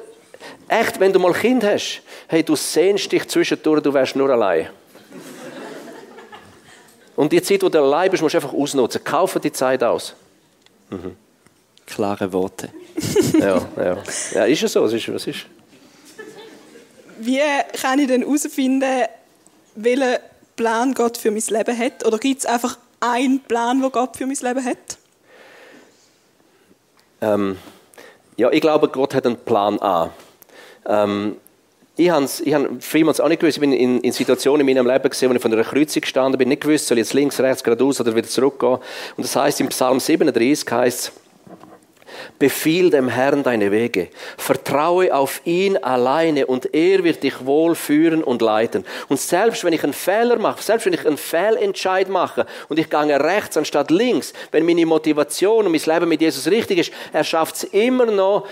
echt, 0.67 0.99
wenn 0.99 1.13
du 1.13 1.19
mal 1.19 1.33
ein 1.33 1.39
Kind 1.39 1.63
hast, 1.63 2.01
hey, 2.27 2.43
du 2.43 2.55
sehnst 2.55 3.11
dich 3.11 3.27
zwischendurch, 3.27 3.81
du 3.81 3.93
wärst 3.93 4.15
nur 4.15 4.29
allein. 4.29 4.69
Und 7.15 7.31
die 7.31 7.41
Zeit, 7.41 7.63
wo 7.63 7.69
du 7.69 7.79
allein 7.79 8.11
bist, 8.11 8.21
musst 8.21 8.35
du 8.35 8.37
einfach 8.37 8.53
ausnutzen. 8.53 9.03
Kaufe 9.03 9.39
die 9.39 9.51
Zeit 9.51 9.83
aus. 9.83 10.13
Mhm. 10.91 11.15
Klare 11.85 12.31
Worte. 12.31 12.69
Ja, 13.39 13.67
ja. 13.77 13.97
Ja, 14.33 14.45
ist 14.45 14.63
es 14.63 14.73
so, 14.73 14.83
was 14.83 14.93
ist, 14.93 15.13
was 15.13 15.27
ist. 15.27 15.45
Wie 17.19 17.39
kann 17.81 17.99
ich 17.99 18.07
denn 18.07 18.21
herausfinden, 18.21 19.05
welchen 19.75 20.17
Plan 20.55 20.93
Gott 20.93 21.17
für 21.17 21.31
mein 21.31 21.43
Leben 21.47 21.77
hat? 21.77 22.05
Oder 22.05 22.17
gibt 22.17 22.39
es 22.39 22.45
einfach 22.45 22.77
einen 22.99 23.39
Plan, 23.41 23.81
den 23.81 23.91
Gott 23.91 24.17
für 24.17 24.25
mein 24.25 24.37
Leben 24.39 24.65
hat? 24.65 24.97
Ähm, 27.21 27.57
ja, 28.35 28.51
ich 28.51 28.61
glaube, 28.61 28.87
Gott 28.89 29.15
hat 29.15 29.25
einen 29.25 29.37
Plan 29.37 29.79
A. 29.81 30.11
Ähm, 30.85 31.37
ich 31.95 32.11
habe 32.11 32.27
ich 32.45 32.53
hab 32.53 32.83
vielmals 32.83 33.19
auch 33.19 33.27
nicht 33.27 33.39
gewusst, 33.39 33.57
ich 33.57 33.61
bin 33.61 33.73
in, 33.73 34.01
in 34.01 34.11
Situationen 34.11 34.67
in 34.67 34.75
meinem 34.75 34.87
Leben 34.87 35.09
gesehen, 35.09 35.31
wo 35.31 35.33
ich 35.33 35.41
von 35.41 35.51
einer 35.51 35.63
Kreuzung 35.63 36.01
gestanden 36.01 36.37
bin, 36.37 36.49
nicht 36.49 36.61
gewusst, 36.61 36.87
soll 36.87 36.99
ich 36.99 37.05
jetzt 37.05 37.13
links, 37.13 37.39
rechts, 37.39 37.63
geradeaus 37.63 37.99
oder 37.99 38.15
wieder 38.15 38.27
zurückgehen. 38.27 38.77
Und 39.17 39.23
das 39.23 39.35
heißt 39.35 39.59
im 39.61 39.69
Psalm 39.69 39.99
37 39.99 40.71
heißt 40.71 41.11
Befiehl 42.39 42.89
dem 42.89 43.09
Herrn 43.09 43.43
deine 43.43 43.71
Wege. 43.71 44.09
Vertraue 44.37 45.13
auf 45.13 45.41
ihn 45.45 45.77
alleine 45.77 46.45
und 46.45 46.73
er 46.73 47.03
wird 47.03 47.23
dich 47.23 47.45
wohl 47.45 47.75
führen 47.75 48.23
und 48.23 48.41
leiten. 48.41 48.85
Und 49.09 49.19
selbst 49.19 49.63
wenn 49.63 49.73
ich 49.73 49.83
einen 49.83 49.93
Fehler 49.93 50.37
mache, 50.37 50.61
selbst 50.61 50.85
wenn 50.85 50.93
ich 50.93 51.05
einen 51.05 51.17
Fehlentscheid 51.17 52.09
mache 52.09 52.45
und 52.69 52.79
ich 52.79 52.89
gehe 52.89 53.23
rechts 53.23 53.57
anstatt 53.57 53.89
links, 53.89 54.33
wenn 54.51 54.65
meine 54.65 54.85
Motivation 54.85 55.65
und 55.65 55.71
mein 55.71 55.81
Leben 55.81 56.09
mit 56.09 56.21
Jesus 56.21 56.47
richtig 56.47 56.79
ist, 56.79 56.91
er 57.11 57.23
schafft 57.23 57.55
es 57.55 57.63
immer 57.65 58.05
noch, 58.05 58.47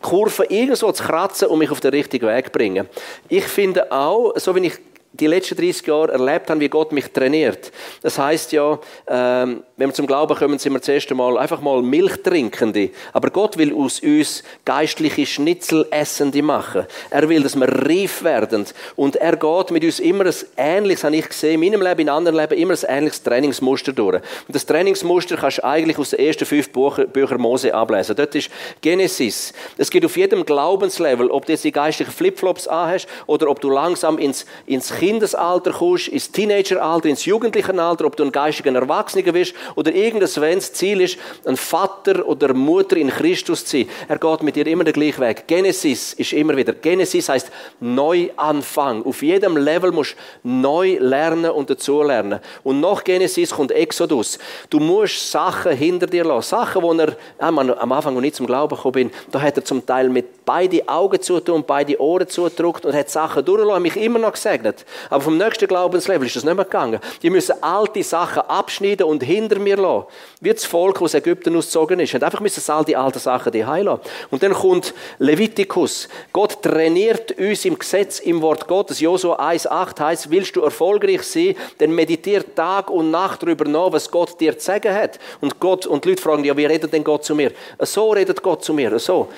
Kurven 0.00 0.46
irgendwo 0.48 0.90
zu 0.90 1.04
kratzen 1.04 1.48
und 1.48 1.58
mich 1.58 1.70
auf 1.70 1.80
den 1.80 1.90
richtigen 1.90 2.26
Weg 2.26 2.46
zu 2.46 2.52
bringen. 2.52 2.88
Ich 3.28 3.44
finde 3.44 3.92
auch, 3.92 4.32
so 4.36 4.54
wie 4.56 4.66
ich 4.66 4.78
die 5.12 5.26
letzten 5.26 5.56
30 5.56 5.86
Jahre 5.86 6.12
erlebt 6.12 6.50
habe, 6.50 6.60
wie 6.60 6.68
Gott 6.68 6.92
mich 6.92 7.10
trainiert. 7.10 7.72
Das 8.02 8.18
heißt 8.18 8.52
ja, 8.52 8.78
ähm, 9.08 9.62
wenn 9.78 9.90
wir 9.90 9.94
zum 9.94 10.06
Glauben 10.06 10.34
kommen, 10.34 10.58
sind 10.58 10.72
wir 10.72 10.80
zuerst 10.80 11.10
einmal 11.10 11.36
einfach 11.36 11.60
mal 11.60 11.82
Milchtrinkende. 11.82 12.88
Aber 13.12 13.28
Gott 13.28 13.58
will 13.58 13.74
aus 13.74 14.00
uns 14.00 14.42
geistliche 14.64 15.26
Schnitzelessende 15.26 16.40
machen. 16.40 16.86
Er 17.10 17.28
will, 17.28 17.42
dass 17.42 17.56
wir 17.56 17.68
reif 17.68 18.24
werden. 18.24 18.64
Und 18.96 19.16
er 19.16 19.36
geht 19.36 19.70
mit 19.70 19.84
uns 19.84 20.00
immer 20.00 20.24
ein 20.24 20.34
ähnliches, 20.56 21.04
habe 21.04 21.16
ich 21.16 21.28
gesehen, 21.28 21.62
in 21.62 21.72
meinem 21.72 21.82
Leben, 21.86 22.00
in 22.00 22.08
anderen 22.08 22.38
Leben, 22.38 22.58
immer 22.58 22.72
ein 22.72 22.96
ähnliches 22.96 23.22
Trainingsmuster 23.22 23.92
durch. 23.92 24.14
Und 24.14 24.54
das 24.54 24.64
Trainingsmuster 24.64 25.36
kannst 25.36 25.58
du 25.58 25.64
eigentlich 25.64 25.98
aus 25.98 26.10
den 26.10 26.20
ersten 26.20 26.46
fünf 26.46 26.70
Büchern 26.70 27.40
Mose 27.42 27.74
ablesen. 27.74 28.16
Dort 28.16 28.34
ist 28.34 28.48
Genesis. 28.80 29.52
Es 29.76 29.90
geht 29.90 30.06
auf 30.06 30.16
jedem 30.16 30.46
Glaubenslevel, 30.46 31.30
ob 31.30 31.44
du 31.44 31.52
jetzt 31.52 31.64
die 31.64 31.72
geistlichen 31.72 32.12
Flipflops 32.12 32.66
anhast 32.66 33.08
oder 33.26 33.50
ob 33.50 33.60
du 33.60 33.68
langsam 33.68 34.16
ins, 34.16 34.46
ins 34.64 34.90
Kindesalter 34.94 35.72
kommst, 35.72 36.08
ins 36.08 36.32
Teenageralter, 36.32 37.10
ins 37.10 37.26
Jugendlichenalter, 37.26 38.06
ob 38.06 38.16
du 38.16 38.24
ein 38.24 38.32
geistiger 38.32 38.74
Erwachsener 38.74 39.34
wirst 39.34 39.54
oder 39.74 39.92
irgendein 39.92 40.60
Ziel 40.60 41.00
ist, 41.00 41.18
ein 41.44 41.56
Vater 41.56 42.26
oder 42.26 42.54
Mutter 42.54 42.96
in 42.96 43.10
Christus 43.10 43.64
zu 43.64 43.78
sein. 43.78 43.88
Er 44.08 44.18
geht 44.18 44.42
mit 44.42 44.56
dir 44.56 44.66
immer 44.66 44.84
den 44.84 44.92
gleichen 44.92 45.20
Weg. 45.20 45.46
Genesis 45.46 46.12
ist 46.14 46.32
immer 46.32 46.56
wieder. 46.56 46.72
Genesis 46.72 47.28
heißt 47.28 47.50
Neuanfang. 47.80 49.04
Auf 49.04 49.22
jedem 49.22 49.56
Level 49.56 49.92
musst 49.92 50.16
du 50.42 50.48
neu 50.48 50.98
lernen 51.00 51.50
und 51.50 51.70
dazulernen. 51.70 52.40
Und 52.62 52.80
nach 52.80 53.02
Genesis 53.04 53.50
kommt 53.50 53.72
Exodus. 53.72 54.38
Du 54.70 54.78
musst 54.78 55.30
Sachen 55.30 55.72
hinter 55.72 56.06
dir 56.06 56.24
lassen. 56.24 56.48
Sachen, 56.48 56.82
wo 56.82 56.92
er 56.92 57.16
am 57.38 57.58
Anfang, 57.92 58.14
noch 58.14 58.20
nicht 58.20 58.36
zum 58.36 58.46
Glauben 58.46 58.76
gekommen 58.76 58.92
bin, 58.92 59.10
da 59.30 59.40
hat 59.40 59.56
er 59.56 59.64
zum 59.64 59.84
Teil 59.84 60.08
mit 60.08 60.26
beide 60.46 60.88
Augen 60.88 61.20
zutun 61.20 61.56
und 61.56 61.66
beide 61.66 62.00
Ohren 62.00 62.28
zugedrückt 62.28 62.86
und 62.86 62.94
hat 62.94 63.10
Sachen 63.10 63.44
durchgelassen, 63.44 63.82
mich 63.82 63.96
immer 63.96 64.20
noch 64.20 64.32
gesegnet. 64.32 64.86
Aber 65.10 65.22
vom 65.22 65.36
nächsten 65.36 65.66
Glaubenslevel 65.66 66.26
ist 66.26 66.36
das 66.36 66.44
nicht 66.44 66.54
mehr 66.54 66.64
gegangen. 66.64 67.00
Die 67.22 67.30
müssen 67.30 67.62
alte 67.62 68.02
Sachen 68.02 68.42
abschneiden 68.42 69.06
und 69.06 69.22
hinter 69.22 69.58
mir 69.58 69.76
lassen. 69.76 70.06
Wie 70.40 70.52
das 70.52 70.64
Volk, 70.64 70.94
das 70.94 71.02
aus 71.02 71.14
Ägypten 71.14 71.56
ausgezogen 71.56 71.98
ist. 71.98 72.14
Hat 72.14 72.22
einfach 72.22 72.40
müssen 72.40 72.62
all 72.70 72.84
die 72.84 72.96
alten 72.96 73.18
Sachen 73.18 73.50
die 73.52 73.62
lassen. 73.62 74.00
Und 74.30 74.42
dann 74.42 74.54
kommt 74.54 74.94
Levitikus. 75.18 76.08
Gott 76.32 76.62
trainiert 76.62 77.32
uns 77.32 77.64
im 77.64 77.76
Gesetz, 77.78 78.20
im 78.20 78.40
Wort 78.40 78.68
Gottes. 78.68 79.00
Josua 79.00 79.40
1,8 79.40 80.00
heißt, 80.00 80.30
willst 80.30 80.54
du 80.54 80.62
erfolgreich 80.62 81.22
sein, 81.24 81.56
dann 81.78 81.90
meditier 81.90 82.54
Tag 82.54 82.88
und 82.90 83.10
Nacht 83.10 83.42
darüber 83.42 83.64
nach, 83.64 83.90
was 83.90 84.08
Gott 84.08 84.40
dir 84.40 84.56
zu 84.56 84.64
sagen 84.64 84.94
hat. 84.94 85.18
Und 85.40 85.58
Gott, 85.58 85.86
und 85.86 86.04
die 86.04 86.10
Leute 86.10 86.22
fragen, 86.22 86.44
ja, 86.44 86.56
wie 86.56 86.66
redet 86.66 86.92
denn 86.92 87.02
Gott 87.02 87.24
zu 87.24 87.34
mir? 87.34 87.50
So 87.80 88.12
redet 88.12 88.40
Gott 88.42 88.62
zu 88.64 88.72
mir, 88.72 88.96
so. 89.00 89.28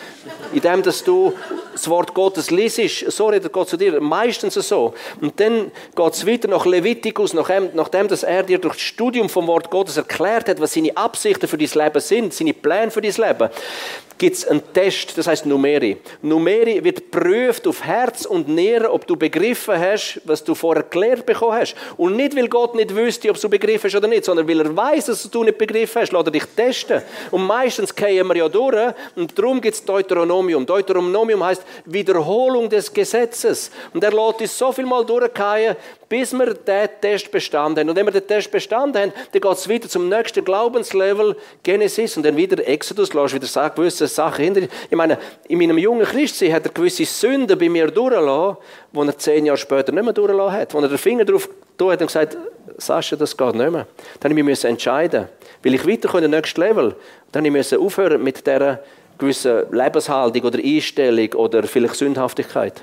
In 0.53 0.61
dem, 0.61 0.83
dass 0.99 1.05
du 1.05 1.33
das 1.73 1.89
Wort 1.89 2.13
Gottes 2.13 2.51
liest, 2.51 3.11
so 3.11 3.29
redet 3.29 3.53
Gott 3.53 3.69
zu 3.69 3.77
dir. 3.77 4.01
Meistens 4.01 4.55
so. 4.55 4.95
Und 5.21 5.39
dann 5.39 5.71
geht 5.95 6.13
es 6.13 6.27
weiter 6.27 6.49
nach 6.49 6.67
Levitikus, 6.67 7.35
nachdem, 7.35 7.71
nachdem 7.75 8.09
dass 8.09 8.25
er 8.25 8.43
dir 8.43 8.59
durch 8.59 8.75
das 8.75 8.83
Studium 8.83 9.29
vom 9.29 9.47
Wort 9.47 9.71
Gottes 9.71 9.97
erklärt 9.97 10.49
hat, 10.49 10.61
was 10.61 10.75
seine 10.75 10.97
Absichten 10.97 11.47
für 11.47 11.59
dein 11.59 11.69
Leben 11.73 12.01
sind, 12.01 12.35
seine 12.35 12.53
Pläne 12.53 12.91
für 12.91 13.01
dein 13.01 13.13
Leben 13.13 13.51
gibt 14.19 14.37
es 14.37 14.47
einen 14.47 14.63
Test, 14.73 15.17
das 15.17 15.27
heißt 15.27 15.47
Numeri. 15.47 15.97
Numeri 16.23 16.83
wird 16.83 17.11
prüft 17.11 17.67
auf 17.67 17.85
Herz 17.85 18.27
und 18.27 18.49
Nieren, 18.49 18.87
ob 18.87 19.07
du 19.07 19.17
begriffen 19.17 19.79
hast, 19.79 20.21
was 20.25 20.43
du 20.43 20.55
vorher 20.55 20.83
erklärt 20.83 21.25
bekommen 21.25 21.55
hast. 21.55 21.75
Und 21.97 22.17
nicht, 22.17 22.37
weil 22.37 22.49
Gott 22.49 22.75
nicht 22.75 22.95
wüsste, 22.95 23.31
ob 23.31 23.41
du 23.41 23.49
begriffen 23.49 23.89
hast 23.89 23.95
oder 23.95 24.09
nicht, 24.09 24.25
sondern 24.25 24.49
weil 24.49 24.61
er 24.61 24.77
weiß, 24.77 25.07
dass 25.07 25.31
du 25.31 25.45
nicht 25.45 25.59
begriffen 25.59 26.03
hast, 26.03 26.13
lässt 26.13 26.27
er 26.27 26.31
dich 26.31 26.45
testen. 26.57 27.03
Und 27.31 27.47
meistens 27.47 27.95
gehen 27.95 28.27
wir 28.27 28.37
ja 28.37 28.49
durch 28.49 28.95
und 29.15 29.39
darum 29.39 29.61
gibt 29.61 29.75
es 29.75 29.85
Deuteronomium. 29.85 30.67
Deuteronomium 30.67 31.45
heißt 31.45 31.63
Wiederholung 31.85 32.69
des 32.69 32.93
Gesetzes. 32.93 33.71
Und 33.95 34.03
er 34.03 34.13
lässt 34.13 34.41
uns 34.41 34.59
so 34.59 34.73
viel 34.73 34.87
mal 34.87 35.05
durchgehen, 35.05 35.77
bis 36.09 36.33
wir 36.33 36.55
diesen 36.55 36.89
Test 37.01 37.31
bestanden 37.31 37.81
haben. 37.81 37.91
Und 37.91 37.97
wenn 37.97 38.07
wir 38.07 38.13
den 38.13 38.27
Test 38.27 38.51
bestanden 38.51 39.03
haben, 39.03 39.13
dann 39.33 39.41
geht 39.41 39.53
es 39.53 39.69
wieder 39.69 39.89
zum 39.89 40.09
nächsten 40.09 40.45
Glaubenslevel, 40.45 41.37
Genesis, 41.63 42.17
und 42.17 42.25
dann 42.25 42.37
wieder 42.37 42.67
Exodus, 42.67 43.13
lass 43.13 43.35
wieder 43.35 43.47
sagen, 43.47 43.75
gewisse 44.09 44.15
Sachen 44.15 44.45
hinter. 44.45 44.63
Ich 44.63 44.97
meine, 44.97 45.19
in 45.49 45.59
meinem 45.59 45.79
jungen 45.79 46.07
Christsein 46.07 46.53
hat 46.53 46.67
er 46.67 46.73
gewisse 46.73 47.05
Sünden 47.05 47.59
bei 47.59 47.69
mir 47.69 47.91
durchgelassen, 47.91 48.57
die 48.93 48.99
er 48.99 49.19
zehn 49.19 49.47
Jahre 49.47 49.59
später 49.59 49.93
nicht 49.93 50.05
mehr 50.05 50.13
durchgelassen 50.13 50.61
hat. 50.61 50.75
Wo 50.75 50.81
er 50.81 50.89
den 50.89 50.99
Finger 50.99 51.25
drauf 51.25 51.49
tut 51.77 51.93
hat 51.93 52.01
und 52.01 52.07
gesagt, 52.07 52.37
Sascha, 52.79 53.17
das 53.17 53.37
geht 53.37 53.55
nicht 53.55 53.71
mehr. 53.71 53.87
Dann 54.21 54.35
musste 54.35 54.69
ich 54.69 54.73
entscheiden. 54.73 55.29
Will 55.63 55.75
ich 55.75 55.87
weiterkommen 55.87 56.25
in 56.25 56.31
den 56.31 56.41
nächsten 56.41 56.61
Level? 56.61 56.97
Dann 57.33 57.45
musste 57.53 57.77
ich 57.77 57.83
aufhören 57.83 58.23
mit 58.23 58.47
dieser 58.47 58.81
gewissen 59.19 59.65
Lebenshaltung 59.73 60.43
oder 60.43 60.59
Einstellung 60.59 61.33
oder 61.35 61.63
vielleicht 61.65 61.97
Sündhaftigkeit. 61.97 62.83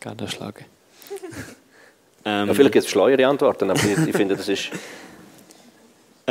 Gartenschlage. 0.00 0.64
ähm, 2.24 2.48
ja, 2.48 2.54
vielleicht 2.54 2.72
gibt 2.72 2.84
es 2.86 2.90
schleuere 2.90 3.26
Antworten, 3.26 3.70
aber 3.70 3.80
ich, 3.80 4.08
ich 4.08 4.16
finde, 4.16 4.36
das 4.36 4.48
ist... 4.48 4.70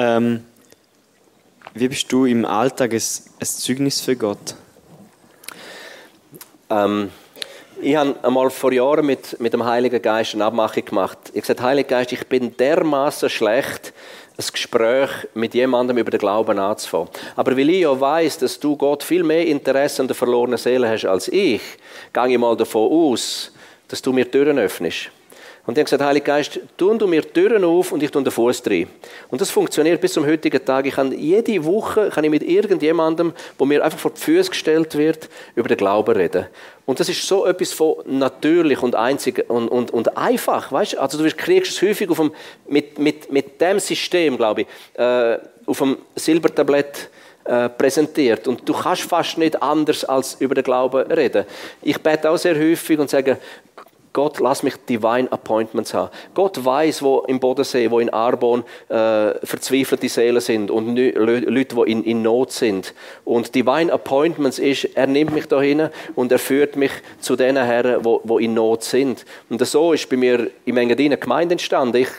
Ähm, 0.02 0.46
wie 1.74 1.90
bist 1.90 2.10
du 2.10 2.26
im 2.26 2.46
Alltag 2.46 2.94
ein, 2.94 3.02
ein 3.02 3.46
Zeugnis 3.46 4.00
für 4.00 4.16
Gott? 4.16 4.56
Ähm, 6.70 7.12
ich 7.82 7.98
habe 7.98 8.16
einmal 8.24 8.50
vor 8.50 8.72
Jahren 8.72 9.06
mit, 9.06 9.38
mit 9.42 9.52
dem 9.52 9.66
Heiligen 9.66 10.02
Geist 10.02 10.36
eine 10.36 10.46
Abmachung 10.46 10.86
gemacht. 10.86 11.18
Ich 11.24 11.32
habe 11.32 11.42
gesagt, 11.42 11.62
Heiliger 11.62 11.90
Geist, 11.90 12.14
ich 12.14 12.26
bin 12.28 12.56
dermaßen 12.56 13.30
schlecht, 13.30 13.92
ein 14.38 14.46
Gespräch 14.50 15.10
mit 15.34 15.54
jemandem 15.54 15.98
über 15.98 16.12
den 16.12 16.20
Glauben 16.22 16.58
anzufangen. 16.60 17.10
Aber 17.36 17.58
weil 17.58 17.70
ich 17.70 17.82
ja 17.82 18.00
weiss, 18.00 18.38
dass 18.38 18.58
du 18.58 18.78
Gott 18.78 19.04
viel 19.04 19.26
mehr 19.26 19.46
Interesse 19.48 20.02
an 20.02 20.08
der 20.08 20.16
verlorenen 20.16 20.58
Seele 20.58 20.90
hast 20.90 21.04
als 21.04 21.28
ich, 21.28 21.62
gehe 22.14 22.28
ich 22.30 22.38
mal 22.38 22.56
davon 22.56 22.90
aus, 22.90 23.52
dass 23.90 24.02
du 24.02 24.14
mir 24.14 24.32
Türen 24.32 24.60
öffnest. 24.60 25.12
Und 25.66 25.76
die 25.76 25.82
haben 25.82 25.86
gesagt, 25.86 26.04
Heiliger 26.04 26.26
Geist, 26.26 26.60
tun 26.78 26.98
du 26.98 27.06
mir 27.06 27.22
Türen 27.22 27.64
auf 27.64 27.92
und 27.92 28.02
ich 28.02 28.10
tue 28.10 28.24
den 28.24 28.32
Fuß 28.32 28.64
rein. 28.68 28.88
Und 29.30 29.40
das 29.40 29.52
funktioniert 29.52 30.02
bis 30.02 30.14
zum 30.14 30.26
heutigen 30.26 30.64
Tag. 30.64 30.86
Ich 30.88 30.96
kann 30.96 31.12
jede 31.12 31.64
Woche 31.64 32.10
kann 32.10 32.24
ich 32.24 32.30
mit 32.30 32.44
irgendjemandem, 32.44 33.34
wo 33.58 33.66
mir 33.66 33.84
einfach 33.84 34.00
vor 34.00 34.12
die 34.12 34.20
Füße 34.20 34.50
gestellt 34.50 34.98
wird, 34.98 35.30
über 35.56 35.68
den 35.68 35.78
Glauben 35.78 36.16
reden. 36.16 36.48
Und 36.86 37.00
das 37.00 37.08
ist 37.08 37.28
so 37.28 37.46
etwas 37.46 37.72
von 37.72 37.98
natürlich 38.06 38.82
und 38.82 38.96
einzig 38.96 39.48
und, 39.48 39.68
und, 39.68 39.92
und 39.92 40.18
einfach. 40.18 40.72
Weißt? 40.72 40.98
Also 40.98 41.24
du 41.24 41.30
kriegst 41.36 41.74
es 41.74 41.82
häufig 41.82 42.10
auf 42.10 42.18
dem, 42.18 42.32
mit, 42.68 42.98
mit, 42.98 43.32
mit 43.32 43.62
dem 43.62 43.80
System, 43.80 44.38
glaube 44.38 44.62
ich, 44.62 44.68
äh, 45.00 45.38
auf 45.68 45.78
dem 45.78 45.98
Silbertablett 46.16 47.10
äh, 47.50 47.70
präsentiert. 47.70 48.48
Und 48.48 48.68
du 48.68 48.74
kannst 48.74 49.04
fast 49.04 49.38
nicht 49.38 49.62
anders 49.62 50.06
als 50.06 50.36
über 50.40 50.56
den 50.56 50.64
Glauben 50.64 51.12
reden. 51.12 51.46
Ich 51.82 51.98
bete 51.98 52.30
auch 52.30 52.38
sehr 52.38 52.56
häufig 52.56 53.00
und 53.00 53.10
sage, 53.10 53.38
Gott, 54.12 54.40
lass 54.40 54.64
mich 54.64 54.76
Divine 54.88 55.32
Appointments 55.32 55.94
haben. 55.94 56.10
Gott 56.34 56.64
weiß, 56.64 57.04
wo 57.04 57.20
im 57.28 57.40
Bodensee, 57.40 57.92
wo 57.92 58.00
in 58.00 58.10
Arbon 58.10 58.64
äh, 58.90 59.34
verzweifelte 59.46 60.10
Seelen 60.10 60.42
sind 60.42 60.72
und 60.72 60.96
Leute, 60.96 61.76
die 61.76 61.92
in, 61.92 62.04
in, 62.04 62.22
Not 62.24 62.52
sind. 62.52 62.94
Und 63.24 63.54
Divine 63.54 63.94
Appointments 63.94 64.58
ist, 64.58 64.86
er 64.96 65.06
nimmt 65.06 65.34
mich 65.34 65.48
da 65.48 65.62
hin 65.62 65.90
und 66.16 66.32
er 66.32 66.40
führt 66.40 66.76
mich 66.76 66.92
zu 67.20 67.36
den 67.36 67.56
Herren, 67.56 68.04
wo, 68.04 68.22
wo 68.24 68.40
in 68.40 68.56
Not 68.56 68.84
sind. 68.84 69.26
Und 69.50 69.66
so 69.66 69.94
ist 69.94 70.10
bei 70.10 70.18
mir 70.18 70.50
im 70.66 70.78
Engadiner 70.78 71.18
Gemeinde 71.18 71.54
entstanden. 71.54 71.98
Ich, 71.98 72.10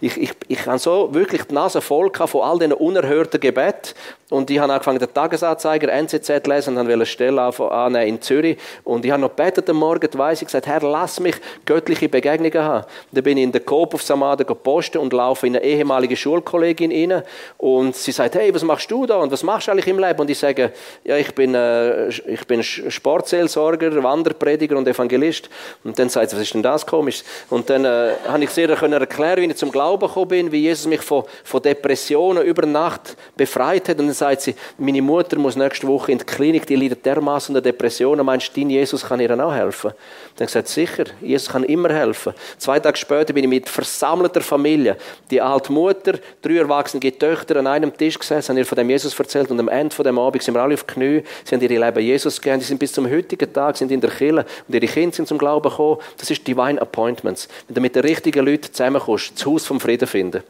ich, 0.00 0.16
ich, 0.16 0.30
ich 0.48 0.66
habe 0.66 0.78
so 0.78 1.14
wirklich 1.14 1.44
die 1.44 1.54
Nase 1.54 1.80
voll 1.80 2.10
von 2.12 2.42
all 2.42 2.58
diesen 2.58 2.74
unerhörten 2.74 3.40
Gebeten. 3.40 3.94
Und 4.30 4.50
ich 4.50 4.58
habe 4.58 4.70
angefangen, 4.70 4.98
den 4.98 5.12
Tagesanzeiger 5.12 5.90
NZZ 5.90 6.46
lesen 6.46 6.76
und 6.76 6.80
wollte 6.80 6.92
eine 6.92 7.06
Stelle 7.06 7.40
annehmen 7.40 8.06
in 8.06 8.20
Zürich. 8.20 8.58
Und 8.84 9.02
ich 9.06 9.10
habe 9.10 9.22
noch 9.22 9.34
gebetet 9.34 9.70
am 9.70 9.78
Morgen, 9.78 10.06
weiss 10.18 10.42
ich 10.42 10.46
gesagt, 10.46 10.66
Herr, 10.66 10.82
lass 10.82 11.18
mich 11.18 11.36
göttliche 11.64 12.10
Begegnungen 12.10 12.62
haben. 12.62 12.84
Dann 13.10 13.24
bin 13.24 13.38
ich 13.38 13.44
in 13.44 13.52
der 13.52 13.62
Coop 13.62 13.94
auf 13.94 14.02
Samaden 14.02 14.46
gepostet 14.46 15.00
und 15.00 15.14
laufe 15.14 15.46
in 15.46 15.56
eine 15.56 15.64
ehemalige 15.64 16.14
Schulkollegin 16.14 16.92
rein. 17.10 17.22
Und 17.56 17.96
sie 17.96 18.12
sagt, 18.12 18.34
hey, 18.34 18.54
was 18.54 18.62
machst 18.62 18.90
du 18.90 19.06
da 19.06 19.16
und 19.16 19.32
was 19.32 19.42
machst 19.42 19.68
du 19.68 19.72
eigentlich 19.72 19.86
im 19.86 19.98
Leben? 19.98 20.20
Und 20.20 20.28
ich 20.28 20.38
sage, 20.38 20.72
ja, 21.04 21.16
ich 21.16 21.34
bin, 21.34 21.54
äh, 21.54 22.08
ich 22.08 22.46
bin 22.46 22.62
Sportseelsorger, 22.62 24.02
Wanderprediger 24.02 24.76
und 24.76 24.86
Evangelist. 24.86 25.48
Und 25.84 25.98
dann 25.98 26.10
sagt 26.10 26.30
sie, 26.30 26.36
was 26.36 26.42
ist 26.42 26.52
denn 26.52 26.62
das 26.62 26.84
komisch? 26.84 27.22
Und 27.48 27.70
dann 27.70 27.86
äh, 27.86 28.12
habe 28.28 28.44
ich 28.44 28.50
sehr 28.50 28.68
erklären, 28.68 29.40
wie 29.40 29.46
ich 29.46 29.56
zum 29.56 29.72
Glauben 29.72 30.06
gekommen 30.06 30.28
bin, 30.28 30.52
wie 30.52 30.64
Jesus 30.64 30.86
mich 30.86 31.00
von, 31.00 31.24
von 31.44 31.62
Depressionen 31.62 32.44
über 32.44 32.66
Nacht 32.66 33.16
befreit 33.34 33.88
hat. 33.88 33.98
Und 33.98 34.17
sagt 34.18 34.42
sie, 34.42 34.54
meine 34.76 35.02
Mutter 35.02 35.38
muss 35.38 35.56
nächste 35.56 35.86
Woche 35.86 36.12
in 36.12 36.18
die 36.18 36.24
Klinik, 36.24 36.66
die 36.66 36.76
leidet 36.76 37.04
dermaßen 37.04 37.54
unter 37.54 37.62
Depressionen. 37.62 38.24
Meinst 38.24 38.54
du, 38.54 38.60
dein 38.60 38.70
Jesus 38.70 39.04
kann 39.04 39.20
ihr 39.20 39.44
auch 39.44 39.54
helfen? 39.54 39.92
Dann 40.36 40.46
gesagt, 40.46 40.68
sicher, 40.68 41.04
Jesus 41.20 41.48
kann 41.48 41.64
immer 41.64 41.88
helfen. 41.92 42.34
Zwei 42.58 42.78
Tage 42.78 42.96
später 42.96 43.32
bin 43.32 43.44
ich 43.44 43.50
mit 43.50 43.68
versammelter 43.68 44.40
Familie, 44.40 44.96
die 45.30 45.40
alte 45.40 45.72
Mutter, 45.72 46.18
drei 46.42 46.56
erwachsene 46.56 47.00
Töchter 47.18 47.56
an 47.56 47.66
einem 47.66 47.96
Tisch 47.96 48.18
gesessen, 48.18 48.50
haben 48.50 48.58
ihr 48.58 48.66
von 48.66 48.76
dem 48.76 48.90
Jesus 48.90 49.18
erzählt 49.18 49.50
und 49.50 49.58
am 49.58 49.68
Ende 49.68 49.94
von 49.94 50.04
dem 50.04 50.18
Abend 50.18 50.42
sind 50.42 50.54
wir 50.54 50.62
alle 50.62 50.74
auf 50.74 50.84
die 50.84 50.94
Knie, 50.94 51.24
sie 51.44 51.54
haben 51.54 51.62
ihr 51.62 51.68
Leben 51.68 52.00
Jesus 52.00 52.40
gegeben, 52.40 52.60
die 52.60 52.66
sind 52.66 52.78
bis 52.78 52.92
zum 52.92 53.10
heutigen 53.10 53.52
Tag 53.52 53.76
sind 53.76 53.90
in 53.90 54.00
der 54.00 54.10
Kirche 54.10 54.44
und 54.66 54.74
ihre 54.74 54.86
Kinder 54.86 55.14
sind 55.14 55.28
zum 55.28 55.38
Glauben 55.38 55.68
gekommen. 55.68 55.98
Das 56.16 56.30
ist 56.30 56.46
Divine 56.46 56.80
Appointments. 56.80 57.48
Wenn 57.66 57.74
du 57.74 57.80
mit 57.80 57.94
den 57.94 58.02
richtigen 58.02 58.44
Leuten 58.44 58.72
zusammenkommst, 58.72 59.32
das 59.34 59.46
Haus 59.46 59.66
vom 59.66 59.80
Frieden 59.80 60.06
finden. 60.06 60.42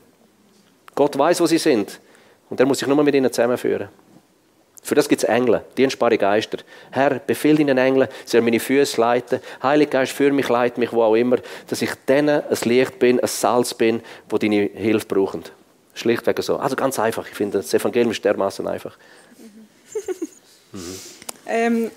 Gott 0.94 1.16
weiß, 1.16 1.40
wo 1.40 1.46
sie 1.46 1.58
sind. 1.58 2.00
Und 2.50 2.60
er 2.60 2.66
muss 2.66 2.78
sich 2.78 2.88
nur 2.88 3.02
mit 3.02 3.14
ihnen 3.14 3.32
zusammenführen. 3.32 3.88
Für 4.82 4.94
das 4.94 5.08
gibt 5.08 5.22
es 5.22 5.28
Engel, 5.28 5.62
dienstbare 5.76 6.16
Geister. 6.16 6.58
Herr, 6.90 7.18
befehl 7.18 7.56
deinen 7.56 7.76
Engeln, 7.76 8.08
sie 8.24 8.30
sollen 8.30 8.44
meine 8.44 8.58
Füße 8.60 8.98
leiten. 8.98 9.40
Heiliger 9.62 9.90
Geist, 9.90 10.12
für 10.12 10.32
mich, 10.32 10.48
leit 10.48 10.78
mich, 10.78 10.92
wo 10.92 11.02
auch 11.02 11.14
immer, 11.14 11.38
dass 11.66 11.82
ich 11.82 11.90
denen 12.08 12.42
ein 12.42 12.58
Licht 12.64 12.98
bin, 12.98 13.20
ein 13.20 13.26
Salz 13.26 13.74
bin, 13.74 14.00
wo 14.30 14.38
deine 14.38 14.70
Hilfe 14.72 15.06
brauchen. 15.06 15.44
Schlichtweg 15.94 16.42
so. 16.42 16.56
Also 16.56 16.76
ganz 16.76 16.98
einfach. 16.98 17.26
Ich 17.28 17.34
finde, 17.34 17.58
das 17.58 17.74
Evangelium 17.74 18.12
ist 18.12 18.24
dermaßen 18.24 18.66
einfach. 18.66 18.96
mhm. 20.72 21.00
ähm, 21.46 21.90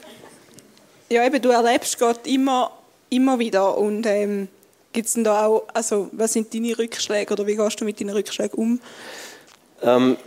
ja, 1.09 1.25
eben, 1.25 1.41
du 1.41 1.49
erlebst 1.49 1.99
Gott 1.99 2.25
immer, 2.25 2.71
immer 3.09 3.37
wieder. 3.39 3.77
Und 3.77 4.05
ähm, 4.05 4.47
gibt 4.91 5.07
es 5.07 5.13
da 5.15 5.45
auch, 5.45 5.67
also, 5.73 6.09
was 6.11 6.33
sind 6.33 6.53
deine 6.53 6.77
Rückschläge 6.77 7.31
oder 7.31 7.45
wie 7.47 7.55
gehst 7.55 7.79
du 7.79 7.85
mit 7.85 8.01
deinen 8.01 8.09
Rückschlägen 8.09 8.57
um? 8.57 8.81
Ähm, 9.83 10.17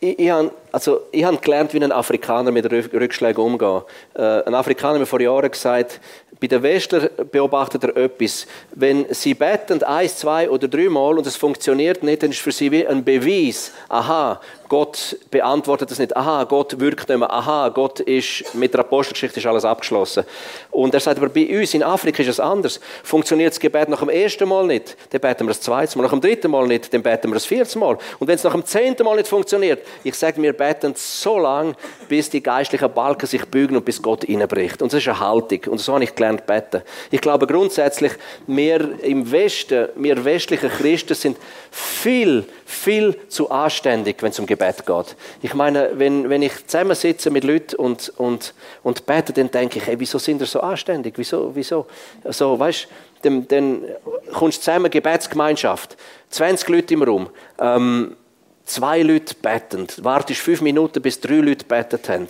ich, 0.00 0.18
ich 0.18 0.30
habe 0.30 0.50
also, 0.72 1.00
hab 1.14 1.40
gelernt, 1.42 1.72
wie 1.72 1.82
ein 1.82 1.92
Afrikaner 1.92 2.50
mit 2.50 2.70
Rückschlägen 2.70 3.42
umgeht. 3.42 3.84
Äh, 4.14 4.42
ein 4.44 4.54
Afrikaner 4.54 4.94
hat 4.94 5.00
mir 5.00 5.06
vor 5.06 5.20
Jahren 5.20 5.50
gesagt, 5.50 6.00
bei 6.38 6.48
den 6.48 6.62
Westler 6.62 7.08
beobachtet 7.30 7.84
er 7.84 7.96
etwas. 7.96 8.46
Wenn 8.72 9.06
sie 9.10 9.32
beten, 9.32 9.82
eins, 9.82 10.18
zwei 10.18 10.50
oder 10.50 10.68
dreimal 10.68 11.16
und 11.16 11.26
es 11.26 11.36
funktioniert 11.36 12.02
nicht, 12.02 12.22
dann 12.22 12.30
ist 12.30 12.40
für 12.40 12.52
sie 12.52 12.70
wie 12.70 12.86
ein 12.86 13.04
Beweis. 13.04 13.72
Aha, 13.88 14.40
Gott 14.68 15.16
beantwortet 15.30 15.90
das 15.90 15.98
nicht. 15.98 16.16
Aha, 16.16 16.44
Gott 16.44 16.78
wirkt 16.80 17.08
nicht 17.08 17.18
mehr. 17.18 17.32
Aha, 17.32 17.68
Gott 17.68 18.00
ist, 18.00 18.54
mit 18.54 18.74
der 18.74 18.80
Apostelgeschichte 18.80 19.40
ist 19.40 19.46
alles 19.46 19.64
abgeschlossen. 19.64 20.24
Und 20.70 20.94
er 20.94 21.00
sagt, 21.00 21.18
aber 21.18 21.28
bei 21.28 21.58
uns 21.58 21.74
in 21.74 21.82
Afrika 21.82 22.22
ist 22.22 22.28
es 22.28 22.40
anders. 22.40 22.80
Funktioniert 23.02 23.52
das 23.52 23.60
Gebet 23.60 23.88
nach 23.88 24.00
dem 24.00 24.08
ersten 24.08 24.48
Mal 24.48 24.66
nicht, 24.66 24.96
dann 25.10 25.20
beten 25.20 25.44
wir 25.44 25.48
das 25.48 25.60
zweite 25.60 25.96
Mal. 25.96 26.04
Nach 26.04 26.10
dem 26.10 26.20
dritten 26.20 26.50
Mal 26.50 26.66
nicht, 26.66 26.92
dann 26.92 27.02
beten 27.02 27.28
wir 27.28 27.34
das 27.34 27.46
vierte 27.46 27.78
Mal. 27.78 27.96
Und 28.18 28.26
wenn 28.26 28.34
es 28.34 28.44
nach 28.44 28.52
dem 28.52 28.64
zehnten 28.64 29.04
Mal 29.04 29.16
nicht 29.16 29.28
funktioniert, 29.28 29.86
ich 30.02 30.14
sage, 30.14 30.42
wir 30.42 30.52
beten 30.52 30.94
so 30.96 31.38
lange, 31.38 31.74
bis 32.08 32.30
die 32.30 32.42
geistlichen 32.42 32.92
Balken 32.92 33.26
sich 33.26 33.44
bügen 33.46 33.76
und 33.76 33.84
bis 33.84 34.02
Gott 34.02 34.28
reinbricht. 34.28 34.82
Und 34.82 34.92
das 34.92 35.00
ist 35.00 35.08
eine 35.08 35.20
Haltung. 35.20 35.60
Und 35.68 35.78
so 35.78 35.94
habe 35.94 36.04
ich 36.04 36.14
gelernt 36.14 36.46
beten. 36.46 36.82
Ich 37.10 37.20
glaube 37.20 37.46
grundsätzlich, 37.46 38.12
wir 38.46 39.02
im 39.02 39.30
Westen, 39.30 39.88
wir 39.96 40.24
westlichen 40.24 40.70
Christen 40.70 41.14
sind 41.14 41.36
viel, 41.76 42.46
viel 42.64 43.18
zu 43.28 43.50
anständig, 43.50 44.22
wenn 44.22 44.30
es 44.30 44.38
um 44.38 44.46
Gebet 44.46 44.86
geht. 44.86 45.14
Ich 45.42 45.52
meine, 45.52 45.90
wenn, 45.92 46.30
wenn 46.30 46.40
ich 46.40 46.66
zusammensitze 46.66 47.28
mit 47.28 47.44
Leuten 47.44 47.76
und, 47.76 48.14
und, 48.16 48.54
und 48.82 49.04
bete, 49.04 49.34
dann 49.34 49.50
denke 49.50 49.78
ich, 49.78 49.86
hey, 49.86 50.00
wieso 50.00 50.18
sind 50.18 50.40
wir 50.40 50.46
so 50.46 50.60
anständig? 50.60 51.14
Wieso, 51.18 51.54
wieso? 51.54 51.86
So, 52.24 52.58
weißt, 52.58 52.88
dann, 53.20 53.46
dann 53.48 53.84
kommst 54.32 54.58
du 54.58 54.62
zusammen, 54.62 54.90
Gebetsgemeinschaft, 54.90 55.98
20 56.30 56.66
Leute 56.70 56.94
im 56.94 57.02
Raum, 57.02 57.28
ähm, 57.58 58.16
zwei 58.64 59.02
Leute 59.02 59.34
beten, 59.34 59.86
wartest 59.98 60.40
fünf 60.40 60.62
Minuten, 60.62 61.02
bis 61.02 61.20
drei 61.20 61.34
Leute 61.34 61.66
betet 61.66 62.08
haben. 62.08 62.28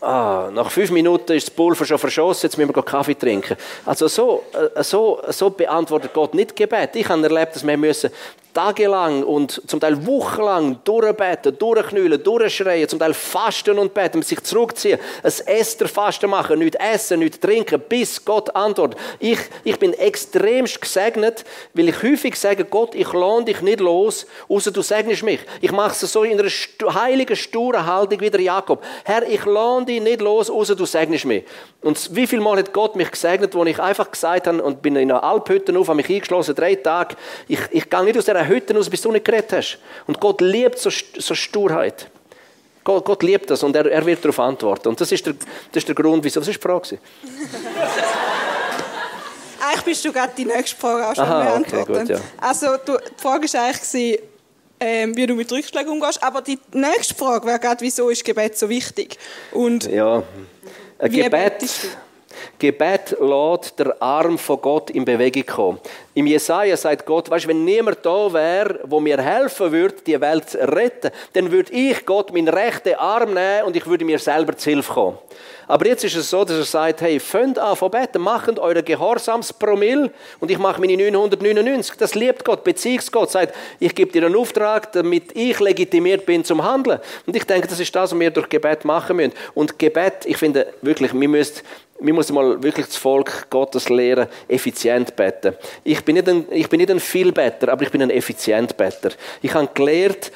Ah, 0.00 0.50
nach 0.52 0.72
fünf 0.72 0.90
Minuten 0.90 1.32
ist 1.32 1.46
das 1.46 1.54
Pulver 1.54 1.84
schon 1.84 1.98
verschossen, 1.98 2.46
jetzt 2.46 2.58
müssen 2.58 2.74
wir 2.74 2.82
Kaffee 2.82 3.14
trinken. 3.14 3.56
Also 3.86 4.08
so, 4.08 4.42
äh, 4.52 4.82
so, 4.82 5.22
so 5.28 5.50
beantwortet 5.50 6.12
Gott 6.12 6.34
nicht 6.34 6.56
Gebet. 6.56 6.96
Ich 6.96 7.08
habe 7.08 7.22
erlebt, 7.22 7.54
dass 7.54 7.64
wir 7.64 7.76
müssen 7.76 8.10
tagelang 8.54 9.24
und 9.24 9.60
zum 9.66 9.80
Teil 9.80 10.06
wochenlang 10.06 10.78
durchbeten, 10.84 11.58
durchknüllen, 11.58 12.22
durchschreien, 12.22 12.88
zum 12.88 12.98
Teil 12.98 13.12
fasten 13.12 13.78
und 13.78 13.92
beten, 13.92 14.22
sich 14.22 14.42
zurückziehen, 14.42 14.98
ein 15.22 15.32
Esterfasten 15.46 16.30
machen, 16.30 16.60
nicht 16.60 16.76
essen, 16.76 17.18
nicht 17.18 17.40
trinken, 17.42 17.82
bis 17.88 18.24
Gott 18.24 18.54
antwortet. 18.54 18.98
Ich, 19.18 19.38
ich 19.64 19.78
bin 19.78 19.92
extremst 19.92 20.80
gesegnet, 20.80 21.44
weil 21.74 21.88
ich 21.88 22.02
häufig 22.02 22.36
sage, 22.36 22.64
Gott, 22.64 22.94
ich 22.94 23.12
lohne 23.12 23.46
dich 23.46 23.60
nicht 23.60 23.80
los, 23.80 24.26
außer 24.48 24.70
du 24.70 24.82
segnest 24.82 25.24
mich. 25.24 25.40
Ich 25.60 25.72
mache 25.72 25.92
es 25.92 26.12
so 26.12 26.22
in 26.22 26.38
einer 26.38 26.94
heiligen, 26.94 27.36
sturen 27.36 27.84
Haltung 27.84 28.20
wie 28.20 28.30
der 28.30 28.40
Jakob. 28.40 28.82
Herr, 29.04 29.28
ich 29.28 29.44
lohne 29.44 29.86
dich 29.86 30.00
nicht 30.00 30.20
los, 30.20 30.48
außer 30.48 30.76
du 30.76 30.86
segnest 30.86 31.24
mich. 31.24 31.44
Und 31.82 32.14
wie 32.14 32.26
viel 32.26 32.40
Mal 32.40 32.58
hat 32.58 32.72
Gott 32.72 32.96
mich 32.96 33.10
gesegnet, 33.10 33.54
wo 33.54 33.64
ich 33.64 33.80
einfach 33.80 34.10
gesagt 34.10 34.46
habe 34.46 34.62
und 34.62 34.80
bin 34.80 34.96
in 34.96 35.10
einer 35.10 35.22
Alphütte 35.22 35.76
auf, 35.78 35.88
habe 35.88 35.96
mich 35.96 36.08
eingeschlossen, 36.08 36.54
drei 36.54 36.76
Tage, 36.76 37.16
ich, 37.48 37.60
ich 37.70 37.90
gehe 37.90 38.04
nicht 38.04 38.16
aus 38.16 38.24
dieser 38.44 38.54
Hütte 38.54 38.74
raus, 38.74 38.90
bis 38.90 39.00
du 39.00 39.10
nicht 39.12 39.24
geredet 39.24 39.52
hast. 39.52 39.78
Und 40.06 40.20
Gott 40.20 40.40
liebt 40.40 40.78
so, 40.78 40.90
so 41.18 41.34
Sturheit. 41.34 42.08
Gott, 42.84 43.04
Gott, 43.04 43.22
liebt 43.22 43.50
das 43.50 43.62
und 43.62 43.74
er, 43.74 43.90
er, 43.90 44.04
wird 44.04 44.22
darauf 44.22 44.38
antworten. 44.40 44.88
Und 44.88 45.00
das 45.00 45.10
ist 45.10 45.24
der, 45.24 45.32
das 45.32 45.82
ist 45.82 45.88
der 45.88 45.94
Grund, 45.94 46.22
wieso. 46.22 46.40
Das 46.40 46.48
ist 46.48 46.56
die 46.56 46.62
Frage. 46.62 46.98
eigentlich 49.64 49.84
bist 49.84 50.04
du 50.04 50.12
gerade 50.12 50.32
die 50.36 50.44
nächste 50.44 50.76
Frage 50.76 51.08
auch 51.08 51.14
schon 51.14 51.24
Aha, 51.24 51.44
beantwortet. 51.44 51.88
Okay, 51.88 52.00
gut, 52.00 52.08
ja. 52.10 52.20
Also 52.40 52.76
du, 52.84 52.98
die 52.98 53.22
Frage 53.22 53.52
war 53.52 53.64
eigentlich, 53.64 54.20
ähm, 54.80 55.16
wie 55.16 55.26
du 55.26 55.34
mit 55.34 55.50
Rückschlägen 55.50 55.90
umgehst. 55.90 56.22
Aber 56.22 56.42
die 56.42 56.58
nächste 56.72 57.14
Frage 57.14 57.46
wäre 57.46 57.58
gerade, 57.58 57.80
wieso 57.80 58.10
ist 58.10 58.22
Gebet 58.24 58.58
so 58.58 58.68
wichtig? 58.68 59.18
Und 59.52 59.90
ja, 59.90 60.22
ein 60.98 61.10
Gebet, 61.10 61.64
Gebet 62.58 63.16
lässt 63.20 63.78
der 63.78 64.00
Arm 64.00 64.38
von 64.38 64.60
Gott 64.60 64.90
in 64.90 65.04
Bewegung 65.04 65.46
kommen. 65.46 65.80
Im 66.14 66.26
Jesaja 66.26 66.76
sagt 66.76 67.06
Gott, 67.06 67.28
weißt, 67.30 67.48
wenn 67.48 67.64
niemand 67.64 67.98
da 68.06 68.32
wäre, 68.32 68.80
wo 68.84 69.00
mir 69.00 69.20
helfen 69.20 69.72
würde, 69.72 69.96
die 70.06 70.20
Welt 70.20 70.50
zu 70.50 70.58
retten, 70.58 71.10
dann 71.32 71.50
würde 71.50 71.72
ich 71.72 72.06
Gott 72.06 72.32
meinen 72.32 72.48
rechten 72.48 72.94
Arm 72.94 73.34
nehmen 73.34 73.64
und 73.64 73.76
ich 73.76 73.86
würde 73.86 74.04
mir 74.04 74.18
selber 74.18 74.56
zu 74.56 74.70
Hilfe 74.70 74.92
kommen. 74.92 75.18
Aber 75.66 75.86
jetzt 75.86 76.04
ist 76.04 76.16
es 76.16 76.30
so, 76.30 76.44
dass 76.44 76.56
er 76.56 76.64
sagt, 76.64 77.00
hey, 77.00 77.18
fängt 77.18 77.58
an 77.58 77.76
von 77.76 77.90
beten, 77.90 78.20
macht 78.20 78.58
eure 78.58 78.82
Gehorsamspromille 78.82 80.10
und 80.40 80.50
ich 80.50 80.58
mache 80.58 80.80
meine 80.80 80.96
999. 80.96 81.96
Das 81.96 82.14
liebt 82.14 82.44
Gott, 82.44 82.64
Beziehungsgott, 82.64 83.30
sagt, 83.30 83.54
ich 83.80 83.94
gebe 83.94 84.12
dir 84.12 84.26
einen 84.26 84.36
Auftrag, 84.36 84.92
damit 84.92 85.36
ich 85.36 85.58
legitimiert 85.60 86.26
bin 86.26 86.44
zum 86.44 86.62
Handeln. 86.62 87.00
Und 87.26 87.34
ich 87.34 87.44
denke, 87.44 87.66
das 87.66 87.80
ist 87.80 87.94
das, 87.94 88.12
was 88.12 88.20
wir 88.20 88.30
durch 88.30 88.48
Gebet 88.48 88.84
machen 88.84 89.16
müssen. 89.16 89.32
Und 89.54 89.78
Gebet, 89.78 90.26
ich 90.26 90.36
finde 90.36 90.66
wirklich, 90.82 91.12
wir 91.14 91.28
müssen 91.28 91.62
wir 92.00 92.12
müssen 92.12 92.34
mal 92.34 92.62
wirklich 92.62 92.86
das 92.86 92.96
Volk 92.96 93.48
Gottes 93.50 93.88
lehren, 93.88 94.28
effizient 94.48 95.14
beten. 95.16 95.54
Ich 95.84 96.04
bin 96.04 96.16
nicht 96.16 96.28
ein, 96.28 96.44
ich 96.50 96.68
bin 96.68 96.78
nicht 96.78 96.90
ein 96.90 97.00
Vielbetter, 97.00 97.70
aber 97.70 97.82
ich 97.82 97.90
bin 97.90 98.02
ein 98.02 98.10
Effizientbetter. 98.10 99.10
Ich 99.42 99.54
habe 99.54 99.68
gelernt, 99.72 100.32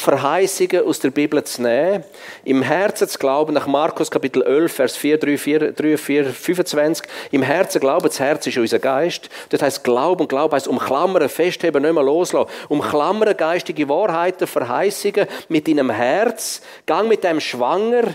Verheißungen 0.00 0.86
aus 0.86 1.00
der 1.00 1.10
Bibel 1.10 1.42
zu 1.42 1.62
nehmen, 1.62 2.04
im 2.44 2.62
Herzen 2.62 3.08
zu 3.08 3.18
glauben, 3.18 3.52
nach 3.52 3.66
Markus 3.66 4.10
Kapitel 4.10 4.42
11, 4.42 4.72
Vers 4.72 4.96
4, 4.96 5.18
3, 5.18 5.38
4, 5.38 5.72
3, 5.72 5.96
4 5.96 6.24
25, 6.26 7.04
im 7.32 7.42
Herzen 7.42 7.80
glauben, 7.80 8.06
das 8.06 8.20
Herz 8.20 8.46
ist 8.46 8.56
unser 8.56 8.78
Geist. 8.78 9.28
Das 9.48 9.60
heißt 9.60 9.82
Glauben 9.82 10.28
Glauben 10.28 10.54
heißt 10.54 10.68
umklammern, 10.68 11.28
festheben, 11.28 11.82
nicht 11.82 11.94
mehr 11.94 12.02
loslassen. 12.02 12.48
Umklammern 12.68 13.36
geistige 13.36 13.88
Wahrheiten, 13.88 14.46
Verheißungen 14.46 15.26
mit 15.48 15.66
deinem 15.66 15.90
Herz, 15.90 16.62
gang 16.86 17.08
mit 17.08 17.24
deinem 17.24 17.40
Schwanger, 17.40 18.14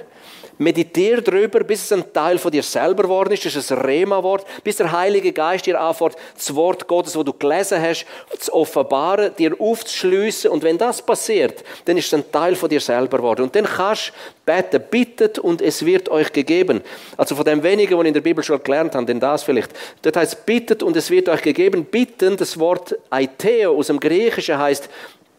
Meditiere 0.57 1.21
darüber, 1.21 1.63
bis 1.63 1.83
es 1.83 1.91
ein 1.91 2.13
Teil 2.13 2.37
von 2.37 2.51
dir 2.51 2.63
selber 2.63 3.03
geworden 3.03 3.33
ist. 3.33 3.45
Das 3.45 3.55
ist 3.55 3.71
ein 3.71 3.79
Rema-Wort. 3.79 4.45
Bis 4.63 4.77
der 4.77 4.91
Heilige 4.91 5.31
Geist 5.31 5.65
dir 5.65 5.79
anfängt, 5.79 6.15
das 6.35 6.53
Wort 6.55 6.87
Gottes, 6.87 7.13
das 7.13 7.23
du 7.23 7.33
gelesen 7.33 7.81
hast, 7.81 8.05
zu 8.39 8.53
offenbaren, 8.53 9.35
dir 9.37 9.55
aufzuschliessen. 9.59 10.51
Und 10.51 10.63
wenn 10.63 10.77
das 10.77 11.01
passiert, 11.01 11.63
dann 11.85 11.97
ist 11.97 12.07
es 12.07 12.13
ein 12.13 12.31
Teil 12.31 12.55
von 12.55 12.69
dir 12.69 12.81
selber 12.81 13.17
geworden. 13.17 13.43
Und 13.43 13.55
dann 13.55 13.65
kannst 13.65 14.09
du 14.09 14.13
beten, 14.45 14.83
bittet 14.89 15.39
und 15.39 15.61
es 15.61 15.85
wird 15.85 16.09
euch 16.09 16.31
gegeben. 16.31 16.81
Also 17.17 17.35
von 17.35 17.45
dem 17.45 17.63
wenigen, 17.63 17.97
was 17.97 18.03
ich 18.03 18.07
in 18.09 18.13
der 18.13 18.21
Bibel 18.21 18.43
schon 18.43 18.61
gelernt 18.63 18.95
habe, 18.95 19.05
denn 19.05 19.19
das 19.19 19.43
vielleicht. 19.43 19.71
Das 20.01 20.15
heißt, 20.15 20.45
bittet 20.45 20.83
und 20.83 20.95
es 20.95 21.09
wird 21.09 21.29
euch 21.29 21.41
gegeben. 21.41 21.85
Bitten, 21.85 22.37
das 22.37 22.59
Wort 22.59 22.95
Aiteo 23.09 23.77
aus 23.77 23.87
dem 23.87 23.99
Griechischen 23.99 24.57
heißt 24.57 24.89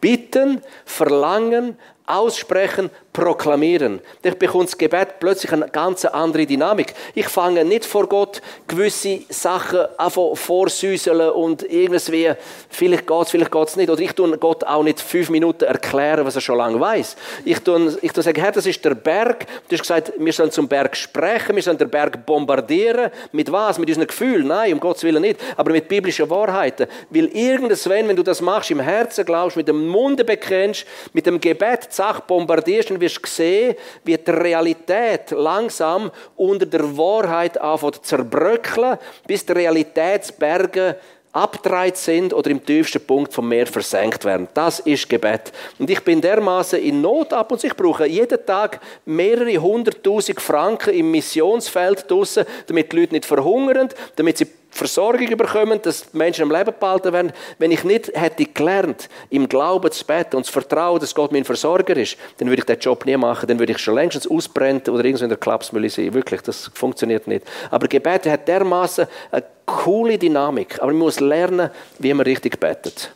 bitten, 0.01 0.61
verlangen, 0.85 1.77
aussprechen, 2.07 2.89
proklamieren. 3.13 4.01
Dann 4.23 4.37
bekommt 4.37 4.67
das 4.67 4.77
Gebet 4.77 5.19
plötzlich 5.19 5.51
eine 5.53 5.69
ganz 5.69 6.03
andere 6.05 6.45
Dynamik. 6.45 6.93
Ich 7.13 7.27
fange 7.27 7.63
nicht 7.63 7.85
vor 7.85 8.07
Gott 8.07 8.41
gewisse 8.67 9.21
Sachen 9.29 9.85
an 9.97 10.11
vorsüßeln 10.11 11.29
und 11.31 11.63
irgendwie, 11.63 12.33
vielleicht 12.69 13.07
geht 13.07 13.21
es, 13.21 13.31
vielleicht 13.31 13.51
geht 13.51 13.67
es 13.67 13.75
nicht. 13.77 13.89
Oder 13.89 14.01
ich 14.01 14.11
tue 14.11 14.37
Gott 14.37 14.63
auch 14.65 14.83
nicht 14.83 14.99
fünf 14.99 15.29
Minuten 15.29 15.63
erklären, 15.63 16.25
was 16.25 16.35
er 16.35 16.41
schon 16.41 16.57
lange 16.57 16.79
weiß. 16.79 17.15
Ich 17.45 17.59
tue, 17.59 17.97
ich 18.01 18.11
tue 18.11 18.21
sagen, 18.21 18.41
Herr, 18.41 18.51
das 18.51 18.65
ist 18.65 18.83
der 18.83 18.95
Berg. 18.95 19.47
Du 19.69 19.73
hast 19.73 19.81
gesagt, 19.81 20.13
wir 20.17 20.33
sollen 20.33 20.51
zum 20.51 20.67
Berg 20.67 20.95
sprechen, 20.97 21.55
wir 21.55 21.63
sollen 21.63 21.77
den 21.77 21.89
Berg 21.89 22.25
bombardieren. 22.25 23.11
Mit 23.31 23.51
was? 23.51 23.79
Mit 23.79 23.87
unseren 23.87 24.07
Gefühlen? 24.07 24.47
Nein, 24.47 24.73
um 24.73 24.79
Gottes 24.79 25.03
Willen 25.03 25.21
nicht. 25.21 25.39
Aber 25.55 25.71
mit 25.71 25.87
biblischen 25.87 26.29
Wahrheiten. 26.29 26.87
Weil 27.09 27.25
irgendwann, 27.27 28.07
wenn 28.09 28.15
du 28.15 28.23
das 28.23 28.41
machst, 28.41 28.71
im 28.71 28.81
Herzen 28.81 29.25
glaubst, 29.25 29.55
mit 29.55 29.67
dem 29.67 29.87
Munde 29.87 30.25
bekennst, 30.25 30.85
mit 31.13 31.25
dem 31.25 31.39
Gebet 31.39 31.94
Sache 31.95 32.23
bombardierst, 32.27 32.89
dann 32.89 33.01
wirst 33.01 33.19
du 33.23 33.27
sehen, 33.27 33.75
wie 34.03 34.17
die 34.17 34.31
Realität 34.31 35.31
langsam 35.31 36.11
unter 36.35 36.65
der 36.65 36.97
Wahrheit 36.97 37.57
anfängt 37.59 37.95
zu 37.95 38.01
zerbröckeln, 38.01 38.97
bis 39.27 39.45
die 39.45 39.53
Realitätsberge 39.53 40.97
abgedreht 41.35 41.97
sind 41.97 42.33
oder 42.33 42.49
im 42.49 42.65
tiefsten 42.65 43.05
Punkt 43.05 43.33
vom 43.33 43.49
Meer 43.49 43.67
versenkt 43.67 44.23
werden. 44.23 44.47
Das 44.53 44.79
ist 44.79 45.09
Gebet. 45.09 45.51
Und 45.77 45.89
ich 45.89 46.01
bin 46.01 46.21
dermaßen 46.21 46.79
in 46.79 47.01
Not 47.01 47.33
ab 47.33 47.51
und 47.51 47.61
ich 47.61 47.75
brauche 47.75 48.07
jeden 48.07 48.45
Tag 48.45 48.79
mehrere 49.05 49.57
hunderttausend 49.57 50.39
Franken 50.39 50.93
im 50.93 51.11
Missionsfeld 51.11 52.09
draussen, 52.09 52.45
damit 52.67 52.91
die 52.91 52.99
Leute 52.99 53.13
nicht 53.13 53.25
verhungern, 53.25 53.89
damit 54.15 54.37
sie 54.37 54.47
Versorgung 54.75 55.27
bekommen, 55.37 55.81
dass 55.81 56.11
die 56.11 56.17
Menschen 56.17 56.43
am 56.43 56.51
Leben 56.51 56.73
behalten 56.77 57.13
werden. 57.13 57.31
Wenn 57.59 57.71
ich 57.71 57.85
nicht 57.85 58.11
hätte 58.13 58.45
gelernt, 58.45 59.07
im 59.29 59.47
Glauben 59.47 59.89
zu 59.89 60.05
beten 60.05 60.35
und 60.35 60.45
zu 60.45 60.51
vertrauen, 60.51 60.99
dass 60.99 61.15
Gott 61.15 61.31
mein 61.31 61.45
Versorger 61.45 61.95
ist, 61.95 62.17
dann 62.37 62.49
würde 62.49 62.59
ich 62.59 62.65
den 62.65 62.79
Job 62.79 63.05
nie 63.05 63.15
machen. 63.15 63.47
Dann 63.47 63.57
würde 63.57 63.71
ich 63.71 63.77
schon 63.77 63.95
längstens 63.95 64.27
ausbrennen 64.27 64.81
oder 64.89 65.05
irgendwo 65.05 65.23
in 65.23 65.29
der 65.29 65.37
Klapsmühle 65.37 65.89
sein. 65.89 66.13
Wirklich, 66.13 66.41
das 66.41 66.69
funktioniert 66.73 67.25
nicht. 67.25 67.45
Aber 67.71 67.87
Gebet 67.87 68.25
hat 68.25 68.47
dermaßen 68.49 69.07
eine 69.31 69.43
coole 69.65 70.17
Dynamik. 70.17 70.75
Aber 70.79 70.87
man 70.87 70.97
muss 70.97 71.21
lernen, 71.21 71.69
wie 71.99 72.13
man 72.13 72.25
richtig 72.25 72.59
betet. 72.59 73.13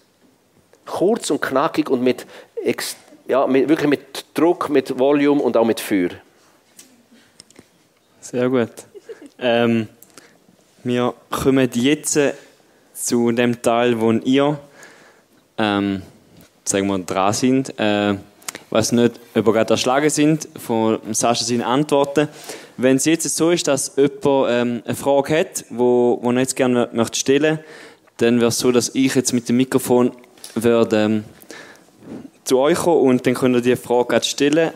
Kurz 0.85 1.29
und 1.29 1.41
knackig 1.41 1.89
und 1.89 2.01
mit, 2.01 2.25
ja, 3.27 3.45
mit, 3.45 3.67
wirklich 3.67 3.89
mit 3.89 4.25
Druck, 4.33 4.69
mit 4.69 4.97
Volume 4.97 5.41
und 5.41 5.57
auch 5.57 5.65
mit 5.65 5.81
Feuer. 5.81 6.11
Sehr 8.21 8.47
gut. 8.47 8.69
Ähm, 9.37 9.89
wir 10.83 11.13
kommen 11.29 11.69
jetzt 11.73 12.19
zu 12.93 13.31
dem 13.31 13.61
Teil, 13.61 13.99
wo 13.99 14.11
ihr 14.11 14.59
ähm, 15.57 16.01
sagen 16.63 16.87
wir, 16.87 16.99
dran 16.99 17.33
sind. 17.33 17.77
Äh, 17.79 18.15
was 18.69 18.91
nicht, 18.91 19.19
ihr 19.33 19.43
gerade 19.43 19.73
erschlagen 19.73 20.09
sind 20.09 20.47
von 20.57 20.99
Sascha 21.11 21.43
seinen 21.43 21.63
Antworten. 21.63 22.27
Wenn 22.77 22.97
es 22.97 23.05
jetzt 23.05 23.35
so 23.35 23.49
ist, 23.51 23.67
dass 23.67 23.95
jemand 23.97 24.47
ähm, 24.49 24.83
eine 24.85 24.95
Frage 24.95 25.39
hat, 25.39 25.65
wo, 25.69 26.19
wo 26.21 26.31
er 26.31 26.39
jetzt 26.39 26.55
gerne 26.55 26.89
möchte 26.93 27.17
stellen 27.17 27.59
dann 28.19 28.39
wäre 28.39 28.49
es 28.49 28.59
so, 28.59 28.71
dass 28.71 28.93
ich 28.95 29.15
jetzt 29.15 29.31
mit 29.31 29.47
dem 29.47 29.55
Mikrofon 29.57 30.11
werde, 30.53 31.03
ähm, 31.03 31.23
zu 32.43 32.59
euch 32.59 32.77
kommen 32.77 33.01
und 33.01 33.25
dann 33.25 33.33
könnt 33.33 33.55
ihr 33.55 33.61
die 33.61 33.75
Frage 33.77 34.09
gerade 34.09 34.25
stellen. 34.25 34.71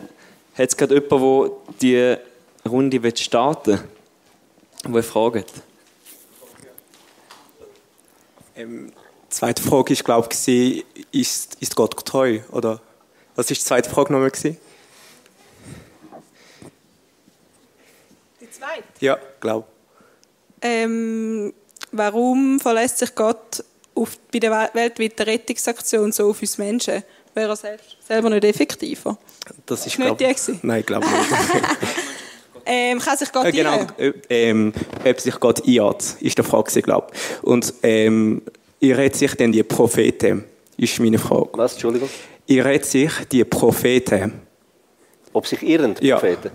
Hat 0.56 0.68
es 0.68 0.76
gerade 0.76 0.94
jemand, 0.94 1.52
der 1.82 2.20
die 2.64 2.68
Runde 2.68 3.16
starten 3.16 3.72
will, 3.72 3.80
der 4.84 4.92
eine 4.92 5.02
Frage 5.02 5.40
hat? 5.40 5.52
Ähm, 8.56 8.92
die 9.24 9.28
zweite 9.30 9.62
Frage 9.62 9.92
ist, 9.92 10.04
glaube 10.04 10.28
ich, 10.32 10.84
ist, 11.12 11.56
ist 11.60 11.74
Gott 11.74 12.04
treu? 12.04 12.40
Oder 12.50 12.80
was 13.34 13.50
ist 13.50 13.62
die 13.62 13.66
zweite 13.66 13.90
Frage 13.90 14.12
nochmal? 14.12 14.30
Die 14.30 14.56
zweite? 18.50 18.84
Ja, 19.00 19.18
glaube 19.40 19.66
ähm, 20.62 21.52
Warum 21.96 22.58
verlässt 22.58 22.98
sich 22.98 23.14
Gott 23.14 23.62
auf, 23.94 24.18
bei 24.32 24.40
der 24.40 24.70
weltweiten 24.72 25.22
Rettungsaktion 25.22 26.10
so 26.10 26.30
auf 26.30 26.40
uns 26.40 26.58
Menschen? 26.58 27.04
Wäre 27.34 27.50
er 27.50 27.56
selbst, 27.56 27.96
selber 28.04 28.30
nicht 28.30 28.44
effektiver? 28.44 29.16
Das 29.66 29.86
ist, 29.86 29.98
nicht 29.98 30.06
glaub, 30.06 30.18
die 30.18 30.24
Nein, 30.62 30.84
glaube 30.84 31.06
nicht. 31.06 31.14
ähm, 32.66 32.98
kann 32.98 33.16
sich 33.16 33.32
Gott 33.32 33.46
äh, 33.46 33.52
genau, 33.52 33.86
äh, 33.98 34.12
ähm, 34.28 34.72
ob 35.04 35.20
sich 35.20 35.38
Gott 35.40 35.66
irrt, 35.66 36.16
ist 36.20 36.38
die 36.38 36.42
Frage, 36.42 36.82
glaube 36.82 37.08
ich. 37.12 37.42
Und 37.42 37.74
ähm, 37.82 38.42
irrt 38.80 39.16
sich 39.16 39.34
denn 39.34 39.52
die 39.52 39.62
Propheten? 39.62 40.44
Ist 40.76 40.98
meine 41.00 41.18
Frage. 41.18 41.50
Was, 41.52 41.72
Entschuldigung? 41.72 42.08
Irrt 42.46 42.84
sich 42.84 43.12
die 43.30 43.44
Propheten? 43.44 44.32
Ob 45.32 45.46
sich 45.46 45.62
irren, 45.62 45.94
die 45.94 46.10
Propheten? 46.10 46.50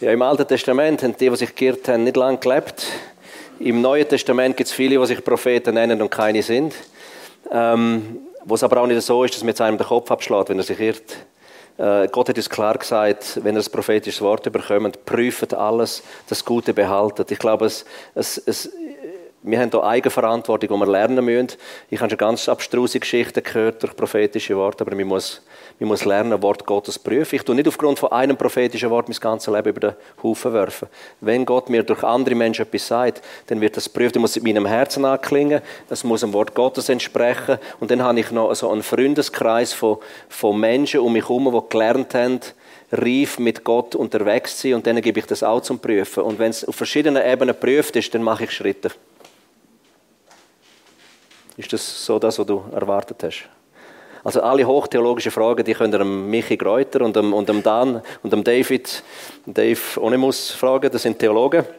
Ja. 0.00 0.08
ja, 0.08 0.12
im 0.12 0.22
Alten 0.22 0.46
Testament 0.46 1.02
haben 1.02 1.16
die, 1.16 1.28
die 1.28 1.36
sich 1.36 1.54
geirrt 1.54 1.88
haben, 1.88 2.04
nicht 2.04 2.16
lange 2.16 2.38
gelebt. 2.38 2.86
Im 3.58 3.80
Neuen 3.80 4.08
Testament 4.08 4.56
gibt 4.56 4.68
es 4.68 4.74
viele, 4.74 4.98
die 4.98 5.06
sich 5.06 5.22
Propheten 5.22 5.74
nennen 5.74 6.02
und 6.02 6.10
keine 6.10 6.42
sind. 6.42 6.74
Ähm, 7.50 8.18
wo 8.44 8.54
es 8.54 8.62
aber 8.62 8.80
auch 8.80 8.86
nicht 8.86 9.00
so 9.02 9.22
ist, 9.24 9.34
dass 9.34 9.42
man 9.42 9.48
jetzt 9.48 9.60
einem 9.60 9.78
den 9.78 9.86
Kopf 9.86 10.10
abschlägt, 10.10 10.48
wenn 10.48 10.58
er 10.58 10.64
sich 10.64 10.80
irrt. 10.80 11.16
Äh, 11.82 12.06
Gott 12.12 12.28
hat 12.28 12.36
uns 12.36 12.48
klar 12.48 12.78
gesagt, 12.78 13.40
wenn 13.42 13.56
er 13.56 13.58
das 13.58 13.68
prophetische 13.68 14.22
Wort 14.24 14.44
bekommt, 14.52 15.04
prüft 15.04 15.52
alles, 15.52 16.04
das 16.28 16.44
Gute 16.44 16.72
behaltet. 16.72 17.32
Ich 17.32 17.40
glaube, 17.40 17.66
es, 17.66 17.84
es, 18.14 18.38
es, 18.38 18.70
wir 19.42 19.58
haben 19.58 19.68
hier 19.68 19.82
Eigenverantwortung, 19.82 20.68
die 20.68 20.86
wir 20.86 20.92
lernen 20.92 21.24
müssen. 21.24 21.48
Ich 21.90 22.00
habe 22.00 22.08
schon 22.08 22.18
ganz 22.18 22.48
abstruse 22.48 23.00
Geschichten 23.00 23.42
gehört 23.42 23.82
durch 23.82 23.96
prophetische 23.96 24.56
Worte, 24.56 24.84
aber 24.84 24.94
man 24.94 25.08
muss, 25.08 25.42
man 25.82 25.88
muss 25.90 26.04
lernen, 26.04 26.40
Wort 26.42 26.64
Gottes 26.66 26.98
prüfen. 26.98 27.36
Ich 27.36 27.42
tue 27.42 27.54
nicht 27.54 27.68
aufgrund 27.68 27.98
von 27.98 28.12
einem 28.12 28.36
prophetischen 28.36 28.90
Wort 28.90 29.08
mein 29.08 29.18
ganzes 29.18 29.52
Leben 29.52 29.68
über 29.68 29.80
den 29.80 29.92
Haufen 30.22 30.52
werfen. 30.52 30.88
Wenn 31.20 31.44
Gott 31.44 31.68
mir 31.70 31.82
durch 31.82 32.02
andere 32.04 32.34
Menschen 32.34 32.62
etwas 32.62 32.86
sagt, 32.86 33.22
dann 33.46 33.60
wird 33.60 33.76
das 33.76 33.88
prüfen. 33.88 34.20
muss 34.20 34.36
in 34.36 34.44
meinem 34.44 34.66
Herzen 34.66 35.04
anklingen, 35.04 35.60
es 35.88 36.04
muss 36.04 36.20
dem 36.20 36.32
Wort 36.32 36.54
Gottes 36.54 36.88
entsprechen. 36.88 37.58
Und 37.80 37.90
dann 37.90 38.02
habe 38.02 38.20
ich 38.20 38.30
noch 38.30 38.54
so 38.54 38.70
einen 38.70 38.82
Freundeskreis 38.82 39.72
von, 39.72 39.98
von 40.28 40.58
Menschen 40.58 41.00
um 41.00 41.12
mich 41.12 41.28
herum, 41.28 41.52
die 41.52 41.68
gelernt 41.68 42.14
haben, 42.14 42.40
reif 42.92 43.38
mit 43.38 43.64
Gott 43.64 43.94
unterwegs 43.94 44.58
zu 44.58 44.68
sein. 44.68 44.74
Und 44.74 44.86
dann 44.86 45.00
gebe 45.00 45.18
ich 45.18 45.26
das 45.26 45.42
auch 45.42 45.62
zum 45.62 45.78
Prüfen. 45.78 46.22
Und 46.22 46.38
wenn 46.38 46.50
es 46.50 46.64
auf 46.64 46.76
verschiedenen 46.76 47.22
Ebenen 47.24 47.54
geprüft 47.54 47.96
ist, 47.96 48.14
dann 48.14 48.22
mache 48.22 48.44
ich 48.44 48.50
Schritte. 48.50 48.90
Ist 51.56 51.72
das 51.72 52.04
so 52.04 52.18
das, 52.18 52.38
was 52.38 52.46
du 52.46 52.62
erwartet 52.72 53.22
hast? 53.22 53.48
Also 54.24 54.40
alle 54.40 54.64
hochtheologischen 54.64 55.32
Fragen, 55.32 55.64
die 55.64 55.74
könnt 55.74 55.94
ihr 55.94 55.98
dem 55.98 56.30
Michi 56.30 56.56
Greuter 56.56 57.00
und 57.00 57.16
dem, 57.16 57.32
und 57.32 57.48
dem 57.48 57.62
Dan 57.62 58.02
und 58.22 58.32
dem 58.32 58.44
David, 58.44 59.02
Dave 59.46 59.80
Onimus 59.96 60.50
fragen. 60.50 60.90
Das 60.90 61.02
sind 61.02 61.18
Theologen. 61.18 61.64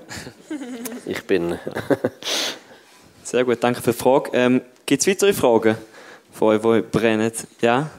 Ich 1.05 1.21
bin... 1.23 1.59
Sehr 3.23 3.43
gut, 3.43 3.57
danke 3.61 3.81
für 3.81 3.91
die 3.91 3.97
Frage. 3.97 4.29
Ähm, 4.33 4.61
Gibt 4.85 5.01
es 5.01 5.07
weitere 5.07 5.33
Fragen 5.33 5.75
von 6.31 6.49
euch, 6.49 6.61
die 6.61 6.97
brennen? 6.97 7.31
Ja? 7.61 7.89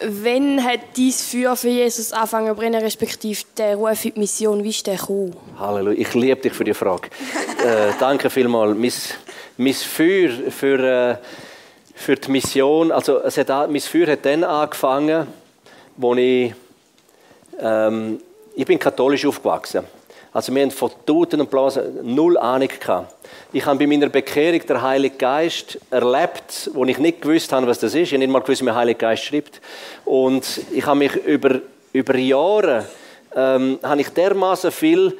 Wann 0.00 0.62
hat 0.62 0.80
dein 0.96 1.10
Feuer 1.10 1.56
für 1.56 1.68
Jesus 1.68 2.12
angefangen 2.12 2.48
zu 2.48 2.54
brennen, 2.54 2.80
respektive 2.80 3.42
der 3.56 3.76
Ruf 3.76 4.04
in 4.04 4.14
die 4.14 4.20
Mission, 4.20 4.62
wie 4.62 4.70
ist 4.70 4.86
der 4.86 4.96
gekommen? 4.96 5.34
Halleluja, 5.58 5.98
ich 5.98 6.14
liebe 6.14 6.40
dich 6.40 6.52
für 6.52 6.64
die 6.64 6.74
Frage. 6.74 7.08
äh, 7.64 7.92
danke 7.98 8.30
vielmals. 8.30 8.76
Mein, 8.76 8.92
mein 9.58 9.74
Feuer 9.74 10.30
für, 10.50 10.78
äh, 10.78 11.16
für 11.94 12.14
die 12.14 12.30
Mission, 12.30 12.92
also 12.92 13.18
es 13.22 13.36
hat, 13.36 13.48
mein 13.70 13.80
Feuer 13.80 14.06
hat 14.06 14.24
dann 14.24 14.44
angefangen, 14.44 15.26
als 16.00 16.18
ich, 16.18 16.54
ähm, 17.60 18.20
ich 18.54 18.64
bin 18.64 18.78
katholisch 18.78 19.26
aufgewachsen. 19.26 19.84
Also 20.32 20.54
wir 20.54 20.62
haben 20.62 20.70
von 20.70 20.92
Toten 21.04 21.40
und 21.40 21.50
Blasen 21.50 22.14
null 22.14 22.38
Ahnung 22.38 22.68
gehabt. 22.68 23.14
Ich 23.52 23.66
habe 23.66 23.78
bei 23.78 23.86
meiner 23.88 24.08
Bekehrung 24.08 24.64
den 24.64 24.80
Heiligen 24.80 25.18
Geist 25.18 25.78
erlebt, 25.90 26.70
wo 26.74 26.84
ich 26.84 26.98
nicht 26.98 27.22
gewusst 27.22 27.50
habe, 27.50 27.66
was 27.66 27.80
das 27.80 27.94
ist. 27.94 28.02
Ich 28.02 28.12
habe 28.12 28.18
nicht 28.18 28.30
mal 28.30 28.40
gewusst, 28.40 28.60
wie 28.60 28.66
der 28.66 28.74
Heilige 28.76 28.98
Geist 28.98 29.24
schreibt. 29.24 29.60
Und 30.04 30.60
ich 30.70 30.86
habe 30.86 30.98
mich 30.98 31.16
über, 31.16 31.60
über 31.92 32.16
Jahre 32.16 32.84
ähm, 33.34 33.78
habe 33.82 34.00
ich 34.00 34.10
dermaßen 34.10 34.70
viel 34.70 35.18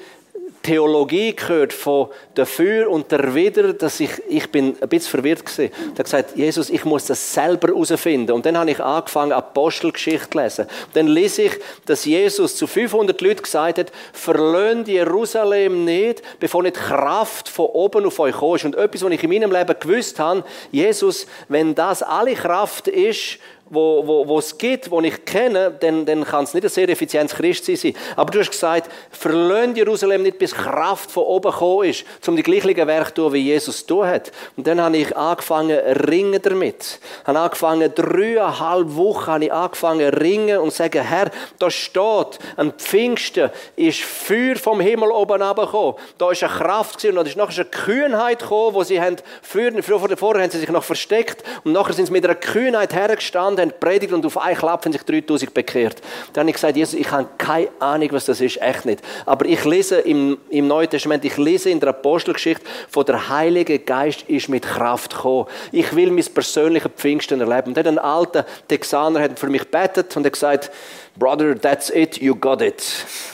Theologie 0.68 1.34
gehört 1.34 1.72
von 1.72 2.08
dafür 2.34 2.90
und 2.90 3.10
der 3.10 3.34
wieder, 3.34 3.72
dass 3.72 4.00
ich, 4.00 4.10
ich 4.28 4.50
bin 4.50 4.76
ein 4.78 4.88
bisschen 4.90 5.12
verwirrt 5.12 5.46
gewesen. 5.46 5.72
Da 5.94 6.02
gesagt, 6.02 6.36
Jesus, 6.36 6.68
ich 6.68 6.84
muss 6.84 7.06
das 7.06 7.32
selber 7.32 7.68
herausfinden. 7.68 8.32
Und 8.32 8.44
dann 8.44 8.58
habe 8.58 8.70
ich 8.70 8.78
angefangen, 8.78 9.32
Apostelgeschichte 9.32 10.28
zu 10.28 10.38
lesen. 10.38 10.66
Dann 10.92 11.06
lese 11.06 11.44
ich, 11.44 11.52
dass 11.86 12.04
Jesus 12.04 12.54
zu 12.54 12.66
500 12.66 13.18
Leuten 13.22 13.42
gesagt 13.42 13.78
hat, 13.78 13.92
verlöhnt 14.12 14.88
Jerusalem 14.88 15.86
nicht, 15.86 16.20
bevor 16.38 16.62
nicht 16.62 16.76
Kraft 16.76 17.48
von 17.48 17.64
oben 17.64 18.04
auf 18.04 18.18
euch 18.18 18.34
kommt. 18.34 18.66
Und 18.66 18.76
etwas, 18.76 19.02
was 19.02 19.12
ich 19.12 19.24
in 19.24 19.30
meinem 19.30 19.50
Leben 19.50 19.74
gewusst 19.80 20.18
habe, 20.18 20.44
Jesus, 20.70 21.26
wenn 21.48 21.74
das 21.74 22.02
alle 22.02 22.34
Kraft 22.34 22.88
ist, 22.88 23.38
wo, 23.70 24.06
wo, 24.06 24.26
wo 24.26 24.38
es 24.38 24.56
gibt, 24.56 24.90
wo 24.90 25.00
ich 25.00 25.24
kenne, 25.24 25.76
dann, 25.78 26.06
dann 26.06 26.24
kann 26.24 26.44
es 26.44 26.54
nicht 26.54 26.64
ein 26.64 26.70
sehr 26.70 26.88
effizientes 26.88 27.36
Christsein 27.36 27.76
sein. 27.76 27.94
Aber 28.16 28.30
du 28.30 28.40
hast 28.40 28.50
gesagt, 28.50 28.90
verlöhnt 29.10 29.76
Jerusalem 29.76 30.22
nicht, 30.22 30.38
bis 30.38 30.54
Kraft 30.54 31.10
von 31.10 31.24
oben 31.24 31.50
gekommen 31.50 31.88
ist, 31.88 32.04
um 32.26 32.36
die 32.36 32.42
gleichen 32.42 32.86
Werke 32.86 33.14
zu 33.14 33.22
tun, 33.22 33.32
wie 33.32 33.42
Jesus 33.42 33.84
tun 33.86 34.06
hat. 34.06 34.32
Und 34.56 34.66
dann 34.66 34.80
habe 34.80 34.96
ich 34.96 35.16
angefangen, 35.16 35.78
ringen 35.78 36.40
damit. 36.42 37.00
Ich 37.22 37.28
habe 37.28 37.38
angefangen, 37.38 37.92
dreieinhalb 37.94 38.94
Wochen 38.96 39.26
habe 39.26 39.44
ich 39.44 39.52
angefangen, 39.52 40.08
ringen 40.08 40.58
und 40.58 40.72
sagen, 40.72 41.02
Herr, 41.02 41.30
da 41.58 41.70
steht, 41.70 42.38
an 42.56 42.72
Pfingsten 42.72 43.50
ist 43.76 44.00
Feuer 44.00 44.56
vom 44.56 44.80
Himmel 44.80 45.10
oben 45.10 45.42
runtergekommen. 45.42 45.94
Da 46.16 46.30
ist 46.30 46.42
eine 46.42 46.52
Kraft 46.52 46.98
gewesen, 46.98 47.18
und 47.18 47.24
da 47.24 47.30
ist 47.30 47.36
nachher 47.36 47.60
eine 47.60 47.70
Kühnheit 47.70 48.40
gekommen, 48.40 48.74
wo 48.74 48.82
sie 48.82 49.00
haben, 49.00 49.16
früher, 49.42 49.72
vorher 49.82 50.42
haben 50.42 50.50
sie 50.50 50.58
sich 50.58 50.70
noch 50.70 50.84
versteckt 50.84 51.44
und 51.64 51.72
nachher 51.72 51.92
sind 51.92 52.06
sie 52.06 52.12
mit 52.12 52.24
einer 52.24 52.34
Kühnheit 52.34 52.94
hergestanden 52.94 53.57
und 53.58 53.80
predigt 53.80 54.12
und 54.12 54.24
auf 54.24 54.38
einen 54.38 54.56
Klapp 54.56 54.84
haben 54.84 54.92
sich 54.92 55.02
3000 55.02 55.52
bekehrt. 55.52 56.00
Dann 56.32 56.42
habe 56.42 56.50
ich 56.50 56.54
gesagt, 56.54 56.76
Jesus, 56.76 56.98
ich 56.98 57.10
habe 57.10 57.28
keine 57.38 57.68
Ahnung, 57.78 58.08
was 58.12 58.26
das 58.26 58.40
ist, 58.40 58.60
echt 58.60 58.84
nicht. 58.84 59.02
Aber 59.26 59.46
ich 59.46 59.64
lese 59.64 59.96
im, 59.96 60.38
im 60.50 60.66
Neuen 60.66 60.88
Testament, 60.88 61.24
ich 61.24 61.36
lese 61.36 61.70
in 61.70 61.80
der 61.80 61.90
Apostelgeschichte, 61.90 62.64
von 62.88 63.04
der 63.04 63.28
Heilige 63.28 63.78
Geist 63.78 64.22
ist 64.28 64.48
mit 64.48 64.64
Kraft 64.64 65.14
gekommen. 65.14 65.46
Ich 65.72 65.94
will 65.94 66.10
mein 66.10 66.24
persönliches 66.24 66.90
Pfingsten 66.96 67.40
erleben. 67.40 67.68
Und 67.68 67.78
ein 67.78 67.98
alter 67.98 68.46
Texaner 68.66 69.20
hat 69.20 69.38
für 69.38 69.48
mich 69.48 69.68
betet 69.68 70.16
und 70.16 70.24
hat 70.24 70.32
gesagt, 70.32 70.70
Brother, 71.18 71.60
that's 71.60 71.90
it, 71.90 72.18
you 72.18 72.36
got 72.36 72.62
it. 72.62 72.82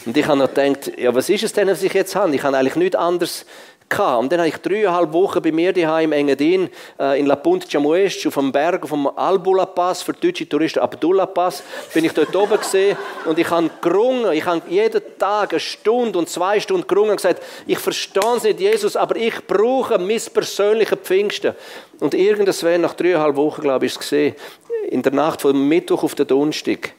Und 0.06 0.16
ich 0.16 0.26
habe 0.26 0.38
noch 0.38 0.52
gedacht, 0.52 0.92
ja, 0.96 1.14
was 1.14 1.28
ist 1.28 1.44
es 1.44 1.52
denn, 1.52 1.68
was 1.68 1.82
ich 1.82 1.92
jetzt 1.92 2.16
habe? 2.16 2.34
Ich 2.34 2.42
habe 2.42 2.56
eigentlich 2.56 2.76
nichts 2.76 2.96
anderes 2.96 3.44
gehabt. 3.88 4.22
Und 4.22 4.32
dann 4.32 4.40
habe 4.40 4.48
ich 4.48 4.56
dreieinhalb 4.56 5.12
Wochen 5.12 5.42
bei 5.42 5.52
mir 5.52 5.72
daheim 5.72 6.12
im 6.12 6.18
Engadin, 6.18 6.68
äh, 6.98 7.18
in 7.18 7.26
La 7.26 7.36
Punta 7.36 7.68
Chamuest, 7.68 8.26
auf 8.26 8.34
dem 8.34 8.52
Berg, 8.52 8.82
auf 8.82 8.90
dem 8.90 9.06
Albula 9.06 9.66
Pass, 9.66 10.02
für 10.02 10.12
deutsche 10.12 10.48
Touristen 10.48 10.80
Abdullah 10.80 11.26
Pass, 11.26 11.62
bin 11.92 12.04
ich 12.04 12.12
dort 12.12 12.34
oben 12.36 12.58
gesehen 12.58 12.96
und 13.24 13.38
ich 13.38 13.48
habe 13.50 13.70
gerungen, 13.80 14.32
ich 14.32 14.44
habe 14.44 14.62
jeden 14.68 15.02
Tag 15.18 15.52
eine 15.52 15.60
Stunde 15.60 16.18
und 16.18 16.28
zwei 16.28 16.60
Stunden 16.60 16.86
gerungen 16.86 17.10
und 17.10 17.16
gesagt, 17.16 17.42
ich 17.66 17.78
verstehe 17.78 18.36
es 18.36 18.42
nicht, 18.42 18.60
Jesus, 18.60 18.96
aber 18.96 19.16
ich 19.16 19.46
brauche 19.46 19.98
mein 19.98 20.20
persönliches 20.32 20.98
Pfingsten. 21.02 21.54
Und 22.00 22.14
irgendwann, 22.14 22.80
nach 22.80 22.94
dreieinhalb 22.94 23.36
Wochen, 23.36 23.62
glaube 23.62 23.86
ich, 23.86 23.92
ist 23.92 24.00
es 24.00 24.08
gesehen, 24.10 24.34
in 24.90 25.02
der 25.02 25.12
Nacht 25.12 25.40
vom 25.40 25.68
Mittwoch 25.68 26.02
auf 26.02 26.14
den 26.14 26.26
Donnerstag, 26.26 26.92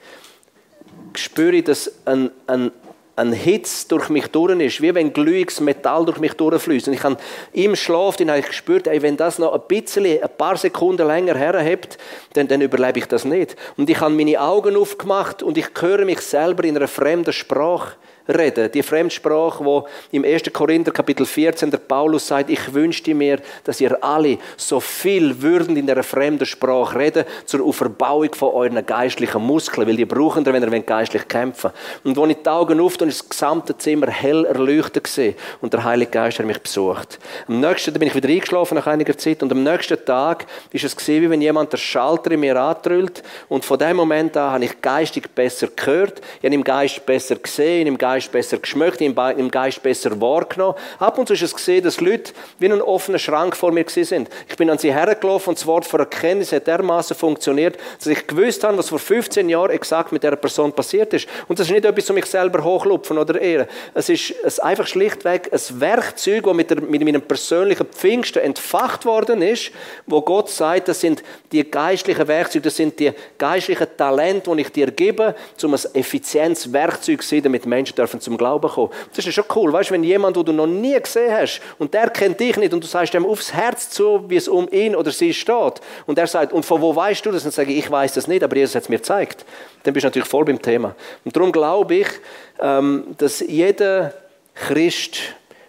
spüre 1.14 1.56
ich, 1.56 1.64
dass 1.64 1.92
ein, 2.06 2.32
ein, 2.48 2.72
ein 3.16 3.32
Hitz 3.32 3.88
durch 3.88 4.10
mich 4.10 4.28
durch 4.28 4.60
ist, 4.60 4.82
wie 4.82 4.94
wenn 4.94 5.14
glühiges 5.14 5.62
Metall 5.62 6.06
durch 6.06 6.20
mich 6.20 6.34
durchfließt. 6.34 6.88
Und 6.88 6.94
ich 6.94 7.04
habe 7.04 7.18
im 7.54 7.76
Schlaf 7.76 8.18
dann 8.18 8.30
habe 8.30 8.40
ich 8.40 8.48
gespürt, 8.48 8.88
ey, 8.88 9.02
wenn 9.02 9.16
das 9.18 9.40
noch 9.40 9.54
ein 9.54 9.62
bisschen, 9.68 10.06
ein 10.06 10.30
paar 10.38 10.58
Sekunden 10.58 11.08
länger 11.08 11.36
herhebt, 11.36 11.98
dann, 12.34 12.48
dann 12.48 12.62
überlebe 12.62 13.00
ich 13.00 13.06
das 13.06 13.24
nicht. 13.24 13.56
Und 13.78 13.90
ich 13.90 14.00
habe 14.00 14.14
meine 14.14 14.42
Augen 14.42 14.76
aufgemacht 14.76 15.44
und 15.44 15.58
ich 15.58 15.68
höre 15.80 16.06
mich 16.06 16.20
selber 16.22 16.64
in 16.66 16.76
einer 16.76 16.88
fremden 16.88 17.34
Sprache 17.34 17.96
reden. 18.28 18.72
Die 18.72 18.84
Fremdsprache, 18.84 19.64
wo 19.64 19.88
im 20.12 20.24
1. 20.24 20.44
Korinther 20.52 20.92
Kapitel 20.92 21.26
14 21.26 21.72
der 21.72 21.78
Paulus 21.78 22.28
sagt, 22.28 22.50
ich 22.50 22.74
wünschte 22.74 23.14
mir, 23.14 23.40
dass 23.64 23.82
ihr 23.82 24.04
alle 24.04 24.38
so 24.58 24.80
viel 24.80 25.42
würden 25.42 25.76
in 25.78 25.88
der 25.88 26.04
fremden 26.04 26.46
Sprache 26.46 26.98
reden, 26.98 27.26
zur 27.46 27.66
Auferbauung 27.66 28.34
von 28.34 28.54
euren 28.54 28.86
geistlichen 28.86 29.42
Muskeln, 29.42 29.88
weil 29.88 29.96
die 29.96 30.06
brauchen 30.06 30.46
ihr, 30.46 30.54
wenn 30.54 30.64
ihr 30.64 30.80
geistlich 30.82 31.28
kämpfen 31.28 31.72
Und 32.04 32.18
als 32.18 32.30
ich 32.30 32.38
die 32.44 32.50
Augen 32.50 32.80
auf 32.80 33.00
und 33.02 33.10
das 33.10 33.28
gesamte 33.28 33.78
Zimmer 33.78 34.08
hell 34.08 34.46
erleuchtet 34.46 35.04
gesehen 35.04 35.36
und 35.62 35.74
der 35.74 35.84
Heilige 35.84 36.12
Geist 36.12 36.40
hat 36.40 36.46
mich 36.46 36.62
besucht. 36.62 37.20
Am 37.48 37.60
nächsten 37.60 37.92
Tag 37.92 38.00
bin 38.00 38.08
ich 38.08 38.16
wieder 38.16 38.30
eingeschlafen 38.30 38.76
nach 38.76 38.88
einiger 38.88 39.18
Zeit 39.18 39.44
und 39.44 39.52
am 39.52 39.64
nächsten 39.64 40.04
Tag 40.06 40.46
ist 40.72 40.84
es 40.84 40.96
gesehen, 40.96 41.24
wie 41.24 41.30
wenn 41.30 41.42
jemand 41.42 41.74
der 41.74 41.78
Schalter 41.78 42.32
in 42.32 42.40
mir 42.40 42.60
antrüllt 42.60 43.24
und 43.50 43.66
von 43.66 43.78
dem 43.78 43.98
Moment 43.98 44.38
an 44.38 44.52
habe 44.52 44.66
ich 44.66 44.82
geistig 44.82 45.30
besser 45.34 45.68
gehört, 45.76 46.22
ich 46.40 46.46
habe 46.46 46.56
im 46.56 46.64
Geist 46.64 47.06
besser 47.06 47.36
gesehen, 47.36 47.88
im 47.88 47.98
Geist 47.98 48.15
Geist 48.16 48.32
besser 48.32 48.58
geschmeckt, 48.58 49.02
im 49.02 49.52
Geist 49.52 49.84
besser 49.84 50.22
wahrgenommen. 50.22 50.76
Ab 51.00 51.18
und 51.18 51.28
zu 51.28 51.34
ist 51.34 51.42
es 51.42 51.54
gesehen, 51.54 51.84
dass 51.84 52.00
Leute 52.00 52.32
wie 52.60 52.72
ein 52.72 52.82
offener 52.82 53.20
Schrank 53.20 53.58
vor 53.58 53.74
mir 53.74 53.86
sind. 53.88 54.30
Ich 54.48 54.56
bin 54.56 54.70
an 54.70 54.78
sie 54.78 54.94
hergelaufen 54.94 55.50
und 55.50 55.58
das 55.58 55.66
Wort 55.66 55.86
von 55.86 56.00
Erkenntnis 56.00 56.54
hat 56.54 56.66
dermaßen 56.66 57.16
funktioniert, 57.16 57.78
dass 57.98 58.08
ich 58.08 58.26
gewusst 58.26 58.64
habe, 58.64 58.78
was 58.78 58.88
vor 58.88 59.00
15 59.00 59.50
Jahren 59.50 59.72
exakt 59.72 60.14
mit 60.14 60.24
dieser 60.24 60.38
Person 60.38 60.72
passiert 60.72 61.14
ist. 61.14 61.28
Und 61.50 61.60
das 61.60 61.68
ist 61.68 61.74
nicht 61.74 61.84
etwas, 61.84 62.10
um 62.10 62.16
mich 62.16 62.26
selber 62.26 62.64
hochlupfen 62.64 63.18
oder 63.18 63.40
ehren. 63.40 63.68
Es 63.94 64.08
ist 64.08 64.34
einfach 64.64 64.88
schlichtweg 64.88 65.52
ein 65.52 65.82
Werkzeug, 65.82 66.46
das 66.46 66.54
mit, 66.54 66.70
der, 66.70 66.82
mit 66.82 67.04
meinem 67.04 67.22
persönlichen 67.22 67.86
Pfingsten 67.88 68.42
entfacht 68.42 69.06
worden 69.06 69.42
ist, 69.42 69.72
wo 70.06 70.22
Gott 70.22 70.50
sagt, 70.50 70.88
das 70.88 71.02
sind 71.02 71.22
die 71.52 71.70
geistlichen 71.70 72.30
Werkzeuge, 72.30 72.64
das 72.64 72.78
sind 72.78 72.98
die 72.98 73.12
geistlichen 73.38 73.88
Talente, 73.98 74.56
die 74.56 74.62
ich 74.62 74.72
dir 74.72 74.92
gebe, 74.92 75.36
um 75.64 75.74
ein 75.74 75.80
Effizienzwerkzeug 75.94 77.22
zu 77.22 77.28
sein, 77.28 77.44
damit 77.44 77.66
Menschen 77.66 77.96
dürfen 78.06 78.22
zum 78.22 78.38
Glauben 78.38 78.70
kommen. 78.70 78.92
Das 79.16 79.26
ist 79.26 79.34
schon 79.34 79.46
cool, 79.56 79.74
weißt, 79.74 79.92
wenn 79.92 80.04
jemand, 80.04 80.38
den 80.38 80.46
du 80.46 80.54
noch 80.54 80.68
nie 80.68 81.00
gesehen 81.00 81.34
hast 81.34 81.62
und 81.80 81.94
der 81.94 82.10
kennt 82.10 82.40
dich 82.40 82.58
nicht 82.58 82.74
und 82.74 82.84
du 82.84 82.88
sagst 82.88 83.14
ihm 83.14 83.26
aufs 83.26 83.54
Herz 83.54 83.90
zu, 83.90 84.24
wie 84.30 84.36
es 84.36 84.48
um 84.48 84.68
ihn 84.72 84.96
oder 84.96 85.12
sie 85.12 85.34
steht 85.34 85.82
und 86.06 86.18
er 86.18 86.28
sagt, 86.28 86.54
und 86.54 86.66
von 86.66 86.82
wo 86.82 86.96
weißt 86.96 87.26
du 87.26 87.32
das? 87.32 87.46
Und 87.46 87.52
sage 87.52 87.72
ich, 87.72 87.80
ich 87.80 87.92
weiß 87.92 88.14
das 88.14 88.28
nicht, 88.28 88.44
aber 88.44 88.56
Jesus 88.56 88.76
hat 88.76 88.84
es 88.84 88.90
mir 88.90 88.98
gezeigt. 88.98 89.46
Dann 89.84 89.94
bist 89.94 90.04
du 90.04 90.08
natürlich 90.08 90.28
voll 90.28 90.46
beim 90.46 90.62
Thema. 90.62 90.96
Und 91.24 91.36
darum 91.36 91.52
glaube 91.52 91.96
ich, 91.96 92.08
ähm, 92.60 93.16
dass 93.18 93.40
jeder 93.40 94.14
Christ 94.54 95.18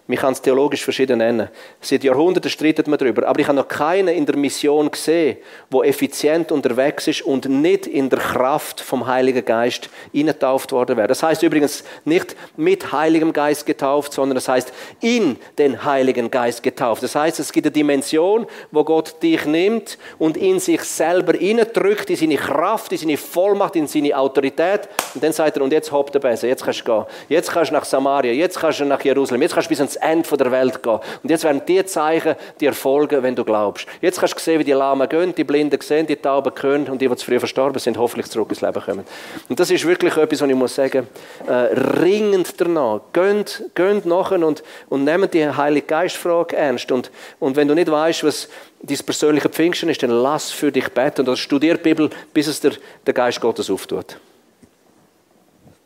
man 0.07 0.17
kann 0.17 0.33
es 0.33 0.41
theologisch 0.41 0.83
verschieden 0.83 1.17
nennen. 1.17 1.49
Seit 1.81 2.03
Jahrhunderten 2.03 2.49
streitet 2.49 2.87
man 2.87 2.97
darüber. 2.97 3.27
Aber 3.27 3.39
ich 3.39 3.47
habe 3.47 3.57
noch 3.57 3.67
keinen 3.67 4.07
in 4.07 4.25
der 4.25 4.37
Mission 4.37 4.89
gesehen, 4.89 5.37
der 5.71 5.81
effizient 5.81 6.51
unterwegs 6.51 7.07
ist 7.07 7.21
und 7.23 7.49
nicht 7.49 7.87
in 7.87 8.09
der 8.09 8.19
Kraft 8.19 8.79
vom 8.79 9.05
Heiligen 9.05 9.43
Geist 9.43 9.89
getauft 10.13 10.71
worden 10.71 10.95
wäre. 10.95 11.07
Das 11.07 11.23
heißt 11.23 11.43
übrigens 11.43 11.83
nicht 12.05 12.35
mit 12.55 12.91
Heiligem 12.93 13.33
Geist 13.33 13.65
getauft, 13.65 14.13
sondern 14.13 14.35
das 14.35 14.47
heißt 14.47 14.71
in 15.01 15.37
den 15.57 15.83
Heiligen 15.83 16.31
Geist 16.31 16.63
getauft. 16.63 17.03
Das 17.03 17.13
heißt, 17.15 17.39
es 17.39 17.51
gibt 17.51 17.67
eine 17.67 17.71
Dimension, 17.71 18.47
wo 18.71 18.83
Gott 18.83 19.21
dich 19.21 19.45
nimmt 19.45 19.97
und 20.17 20.37
in 20.37 20.59
sich 20.59 20.81
selber 20.81 21.33
drückt, 21.33 22.09
in 22.09 22.15
seine 22.15 22.37
Kraft, 22.37 22.91
in 22.93 22.97
seine 22.97 23.17
Vollmacht, 23.17 23.75
in 23.75 23.87
seine 23.87 24.17
Autorität. 24.17 24.87
Und 25.13 25.23
dann 25.23 25.33
sagt 25.33 25.57
er, 25.57 25.63
und 25.63 25.73
jetzt 25.73 25.91
hopp 25.91 26.11
der 26.11 26.19
Besen, 26.19 26.49
jetzt 26.49 26.63
kannst 26.63 26.81
du 26.81 26.85
gehen. 26.85 27.05
Jetzt 27.29 27.51
kannst 27.51 27.71
du 27.71 27.75
nach 27.75 27.85
Samaria, 27.85 28.31
jetzt 28.31 28.59
kannst 28.59 28.79
du 28.79 28.85
nach 28.85 29.01
Jerusalem, 29.01 29.41
jetzt 29.41 29.53
kannst 29.53 29.67
du 29.67 29.69
bis 29.69 29.79
ans 29.79 29.96
Ende 29.97 30.37
der 30.37 30.51
Welt 30.51 30.81
gehen. 30.81 30.99
Und 31.23 31.29
jetzt 31.29 31.43
werden 31.43 31.61
die 31.67 31.83
Zeichen 31.85 32.35
dir 32.59 32.73
folgen, 32.73 33.23
wenn 33.23 33.35
du 33.35 33.43
glaubst. 33.43 33.87
Jetzt 34.01 34.19
kannst 34.19 34.35
du 34.35 34.39
sehen, 34.39 34.59
wie 34.59 34.63
die 34.63 34.71
Lahmen 34.71 35.07
gehen, 35.09 35.33
die 35.35 35.43
Blinden 35.43 35.79
sehen, 35.81 36.07
die 36.07 36.15
Tauben 36.15 36.53
können 36.53 36.87
und 36.87 37.01
die, 37.01 37.07
die 37.07 37.15
zu 37.15 37.25
früh 37.25 37.39
verstorben 37.39 37.79
sind, 37.79 37.97
hoffentlich 37.97 38.27
zurück 38.27 38.49
ins 38.49 38.61
Leben 38.61 38.81
kommen. 38.81 39.03
Und 39.49 39.59
das 39.59 39.69
ist 39.71 39.85
wirklich 39.85 40.15
etwas, 40.17 40.41
was 40.41 40.49
ich 40.49 40.55
muss 40.55 40.75
sagen, 40.75 41.07
äh, 41.47 41.51
ringend 41.51 42.59
danach. 42.59 43.01
Geht, 43.13 43.63
geht 43.75 44.05
nachher 44.05 44.45
und, 44.45 44.63
und 44.89 45.03
nehmt 45.03 45.33
die 45.33 45.47
Heilige 45.49 45.87
Geistfrage 45.87 46.55
ernst. 46.55 46.91
Und, 46.91 47.11
und 47.39 47.55
wenn 47.55 47.67
du 47.67 47.73
nicht 47.73 47.91
weißt, 47.91 48.23
was 48.23 48.49
dein 48.81 48.97
persönliche 48.97 49.49
Pfingsten 49.49 49.89
ist, 49.89 50.03
dann 50.03 50.11
lass 50.11 50.51
für 50.51 50.71
dich 50.71 50.89
beten 50.89 51.27
und 51.27 51.37
studier 51.37 51.75
die 51.75 51.83
Bibel, 51.83 52.09
bis 52.33 52.47
es 52.47 52.59
dir 52.59 52.71
der 53.05 53.13
Geist 53.13 53.41
Gottes 53.41 53.69
auftut. 53.69 54.17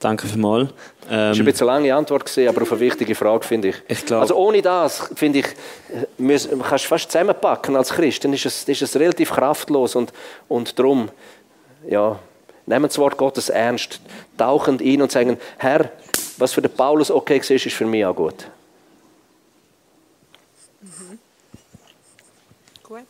Danke 0.01 0.27
vielmals. 0.27 0.71
Ähm, 0.71 0.75
das 1.07 1.37
war 1.37 1.43
ein 1.43 1.45
bisschen 1.45 1.69
eine 1.69 1.77
lange 1.77 1.95
Antwort, 1.95 2.25
gewesen, 2.25 2.49
aber 2.49 2.63
auf 2.63 2.71
eine 2.71 2.81
wichtige 2.81 3.13
Frage, 3.13 3.45
finde 3.45 3.69
ich. 3.69 3.75
ich 3.87 4.03
glaub, 4.03 4.21
also 4.21 4.35
ohne 4.35 4.59
das, 4.61 5.11
finde 5.15 5.39
ich, 5.39 5.45
muss, 6.17 6.49
kannst 6.67 6.85
du 6.85 6.89
fast 6.89 7.11
zusammenpacken 7.11 7.75
als 7.75 7.91
Christ. 7.91 8.23
Dann 8.23 8.33
ist 8.33 8.47
es, 8.47 8.63
ist 8.63 8.81
es 8.81 8.95
relativ 8.95 9.31
kraftlos 9.31 9.95
und, 9.95 10.11
und 10.47 10.77
darum, 10.79 11.09
ja, 11.87 12.17
nehmen 12.65 12.87
das 12.87 12.97
Wort 12.97 13.15
Gottes 13.15 13.49
ernst, 13.49 14.01
tauchen 14.39 14.79
ein 14.81 15.01
und 15.03 15.11
sagen, 15.11 15.37
Herr, 15.59 15.91
was 16.37 16.53
für 16.53 16.63
den 16.63 16.71
Paulus 16.71 17.11
okay 17.11 17.39
war, 17.39 17.55
ist 17.55 17.71
für 17.71 17.85
mich 17.85 18.03
auch 18.03 18.15
gut. 18.15 18.47
Mhm. 20.81 21.19
Gut. 22.81 23.05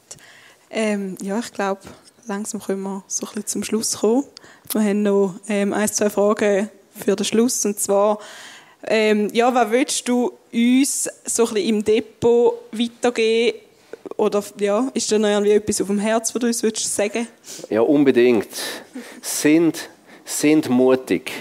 Ähm, 0.70 1.18
ja, 1.22 1.39
ich 1.39 1.54
glaube, 1.54 1.80
langsam 2.28 2.62
können 2.62 2.82
wir 2.82 3.04
so 3.08 3.26
ein 3.26 3.28
bisschen 3.28 3.48
zum 3.48 3.64
Schluss 3.64 4.00
kommen. 4.00 4.26
Wir 4.74 4.82
haben 4.82 5.04
noch 5.04 5.36
ähm, 5.48 5.72
ein, 5.72 5.88
zwei 5.88 6.10
Fragen 6.10 6.70
für 6.98 7.16
den 7.16 7.26
Schluss. 7.26 7.66
Und 7.66 7.80
zwar, 7.80 8.20
ähm, 8.84 9.30
ja, 9.34 9.54
was 9.54 9.72
willst 9.72 10.08
du 10.08 10.32
uns 10.54 11.10
so 11.26 11.48
ein 11.48 11.54
bisschen 11.54 11.70
im 11.70 11.84
Depot 11.84 12.56
weitergeben? 12.72 13.60
Oder 14.18 14.44
ja, 14.60 14.88
ist 14.94 15.12
da 15.12 15.18
noch 15.18 15.30
irgendwie 15.30 15.54
etwas 15.54 15.82
auf 15.82 15.88
dem 15.88 16.00
Herz, 16.00 16.34
was 16.34 16.39
du 16.39 16.48
uns 16.48 16.64
willst 16.64 16.96
sagen 16.96 17.28
Ja, 17.70 17.82
unbedingt. 17.82 18.50
Sind, 19.22 19.89
sind 20.26 20.70
mutig. 20.70 21.32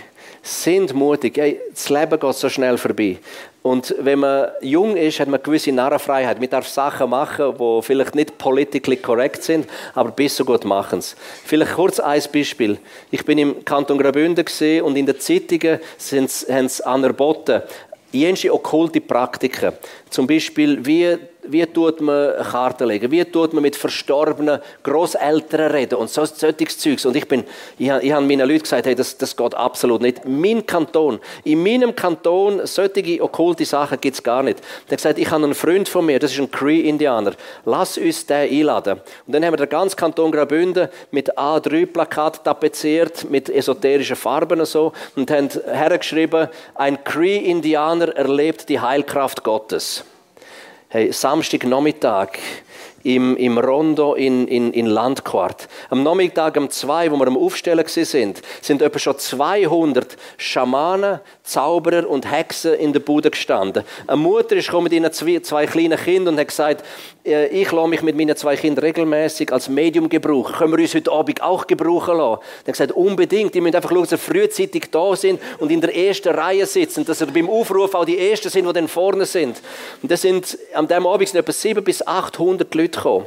Sind 0.42 0.94
mutig. 0.94 1.36
Hey, 1.36 1.60
das 1.72 1.88
Leben 1.88 2.18
geht 2.18 2.34
so 2.34 2.48
schnell 2.48 2.78
vorbei. 2.78 3.18
Und 3.62 3.94
wenn 3.98 4.20
man 4.20 4.48
jung 4.62 4.96
ist, 4.96 5.20
hat 5.20 5.28
man 5.28 5.42
gewisse 5.42 5.70
Narrenfreiheit. 5.70 6.40
Man 6.40 6.48
darf 6.48 6.66
Sachen 6.66 7.10
machen, 7.10 7.54
die 7.58 7.82
vielleicht 7.82 8.14
nicht 8.14 8.38
politically 8.38 8.96
correct 8.96 9.42
sind, 9.42 9.66
aber 9.94 10.12
bis 10.12 10.36
so 10.36 10.44
gut 10.46 10.64
machen 10.64 11.00
es. 11.00 11.14
Vielleicht 11.44 11.74
kurz 11.74 12.00
ein 12.00 12.22
Beispiel. 12.32 12.78
Ich 13.10 13.24
bin 13.24 13.36
im 13.36 13.64
Kanton 13.64 13.98
Graubünden 13.98 14.46
und 14.82 14.96
in 14.96 15.04
den 15.04 15.20
Zeitungen 15.20 15.78
haben 16.48 16.68
sie 16.68 16.86
anerboten, 16.86 17.62
jenste 18.12 18.52
okkulte 18.52 19.00
Praktiken. 19.02 19.72
Zum 20.08 20.26
Beispiel, 20.26 20.84
wie 20.86 21.18
wie 21.42 21.66
tut 21.66 22.00
man 22.00 22.34
Karten 22.42 22.88
legen, 22.88 23.10
wie 23.10 23.24
tut 23.24 23.52
man 23.52 23.62
mit 23.62 23.76
verstorbenen 23.76 24.60
Großeltern 24.82 25.70
reden 25.72 25.96
und 25.96 26.10
so, 26.10 26.24
solches 26.24 26.78
Zeugs. 26.78 27.06
Und 27.06 27.16
ich 27.16 27.26
bin, 27.26 27.44
ich, 27.78 27.88
ich 27.88 28.12
habe 28.12 28.24
meinen 28.24 28.48
Leuten 28.48 28.62
gesagt, 28.62 28.86
hey, 28.86 28.94
das, 28.94 29.16
das 29.16 29.36
geht 29.36 29.54
absolut 29.54 30.02
nicht. 30.02 30.24
Mein 30.24 30.66
Kanton, 30.66 31.20
in 31.44 31.62
meinem 31.62 31.94
Kanton, 31.94 32.60
solche 32.64 33.22
okkulte 33.22 33.64
Sachen 33.64 34.00
gibt 34.00 34.16
es 34.16 34.22
gar 34.22 34.42
nicht. 34.42 34.60
Der 34.88 34.92
hat 34.92 34.98
gesagt, 34.98 35.18
ich 35.18 35.30
habe 35.30 35.44
einen 35.44 35.54
Freund 35.54 35.88
von 35.88 36.06
mir, 36.06 36.18
das 36.18 36.32
ist 36.32 36.40
ein 36.40 36.50
Cree-Indianer, 36.50 37.32
lass 37.64 37.98
uns 37.98 38.26
den 38.26 38.50
einladen. 38.50 39.00
Und 39.26 39.34
dann 39.34 39.44
haben 39.44 39.52
wir 39.52 39.58
den 39.58 39.68
ganzen 39.68 39.96
Kanton 39.96 40.32
Graubünden 40.32 40.88
mit 41.10 41.36
A3-Plakat 41.36 42.44
tapeziert, 42.44 43.30
mit 43.30 43.48
esoterischen 43.48 44.16
Farben 44.16 44.60
und 44.60 44.66
so, 44.66 44.92
und 45.16 45.30
haben 45.30 45.48
hergeschrieben, 45.48 46.48
ein 46.74 47.02
Cree-Indianer 47.04 48.16
erlebt 48.16 48.68
die 48.68 48.80
Heilkraft 48.80 49.42
Gottes. 49.42 50.04
Hey, 50.92 51.12
Samstagnachmittag 51.12 52.40
im, 53.02 53.36
im 53.36 53.58
Rondo 53.58 54.14
in, 54.14 54.46
in, 54.48 54.72
in 54.72 54.86
Landquart. 54.86 55.68
Am 55.88 56.02
Nachmittag 56.02 56.56
um 56.56 56.70
zwei, 56.70 57.10
wo 57.10 57.16
wir 57.16 57.26
am 57.26 57.36
Aufstellen 57.36 57.86
sind, 57.86 58.42
sind 58.60 58.82
etwa 58.82 58.98
schon 58.98 59.18
200 59.18 60.16
Schamanen, 60.36 61.20
Zauberer 61.42 62.08
und 62.08 62.30
Hexen 62.30 62.74
in 62.74 62.92
der 62.92 63.00
Bude 63.00 63.30
gestanden. 63.30 63.84
Eine 64.06 64.16
Mutter 64.16 64.56
ist 64.56 64.72
mit 64.72 64.92
ihren 64.92 65.12
zwei, 65.12 65.40
zwei 65.40 65.66
kleinen 65.66 65.98
Kindern 65.98 66.34
und 66.34 66.40
hat 66.40 66.48
gesagt, 66.48 66.84
äh, 67.24 67.48
ich 67.48 67.70
lasse 67.72 67.88
mich 67.88 68.02
mit 68.02 68.16
meinen 68.16 68.36
zwei 68.36 68.56
Kindern 68.56 68.84
regelmäßig 68.84 69.52
als 69.52 69.68
Medium 69.68 70.08
gebrauchen. 70.08 70.54
Können 70.54 70.72
wir 70.72 70.80
uns 70.80 70.94
heute 70.94 71.12
Abend 71.12 71.42
auch 71.42 71.66
gebrauchen 71.66 72.16
lassen? 72.16 72.40
Dann 72.64 72.72
gesagt, 72.72 72.92
unbedingt. 72.92 73.54
Die 73.54 73.60
müssen 73.60 73.76
einfach 73.76 73.90
schauen, 73.90 74.02
dass 74.02 74.10
sie 74.10 74.18
frühzeitig 74.18 74.90
da 74.90 75.16
sind 75.16 75.40
und 75.58 75.70
in 75.70 75.80
der 75.80 75.94
ersten 75.94 76.34
Reihe 76.34 76.66
sitzen. 76.66 77.04
Dass 77.04 77.18
sie 77.18 77.26
beim 77.26 77.48
Aufruf 77.48 77.94
auch 77.94 78.04
die 78.04 78.18
Ersten 78.18 78.48
sind, 78.48 78.66
die 78.66 78.72
dann 78.72 78.88
vorne 78.88 79.26
sind. 79.26 79.60
Und 80.02 80.10
das 80.10 80.22
sind, 80.22 80.58
an 80.74 80.86
diesem 80.86 81.06
Abend 81.06 81.28
sind 81.28 81.40
etwa 81.40 81.52
700 81.52 81.84
bis 81.84 82.06
800 82.06 82.74
Leute 82.74 82.89
gekommen 82.90 83.26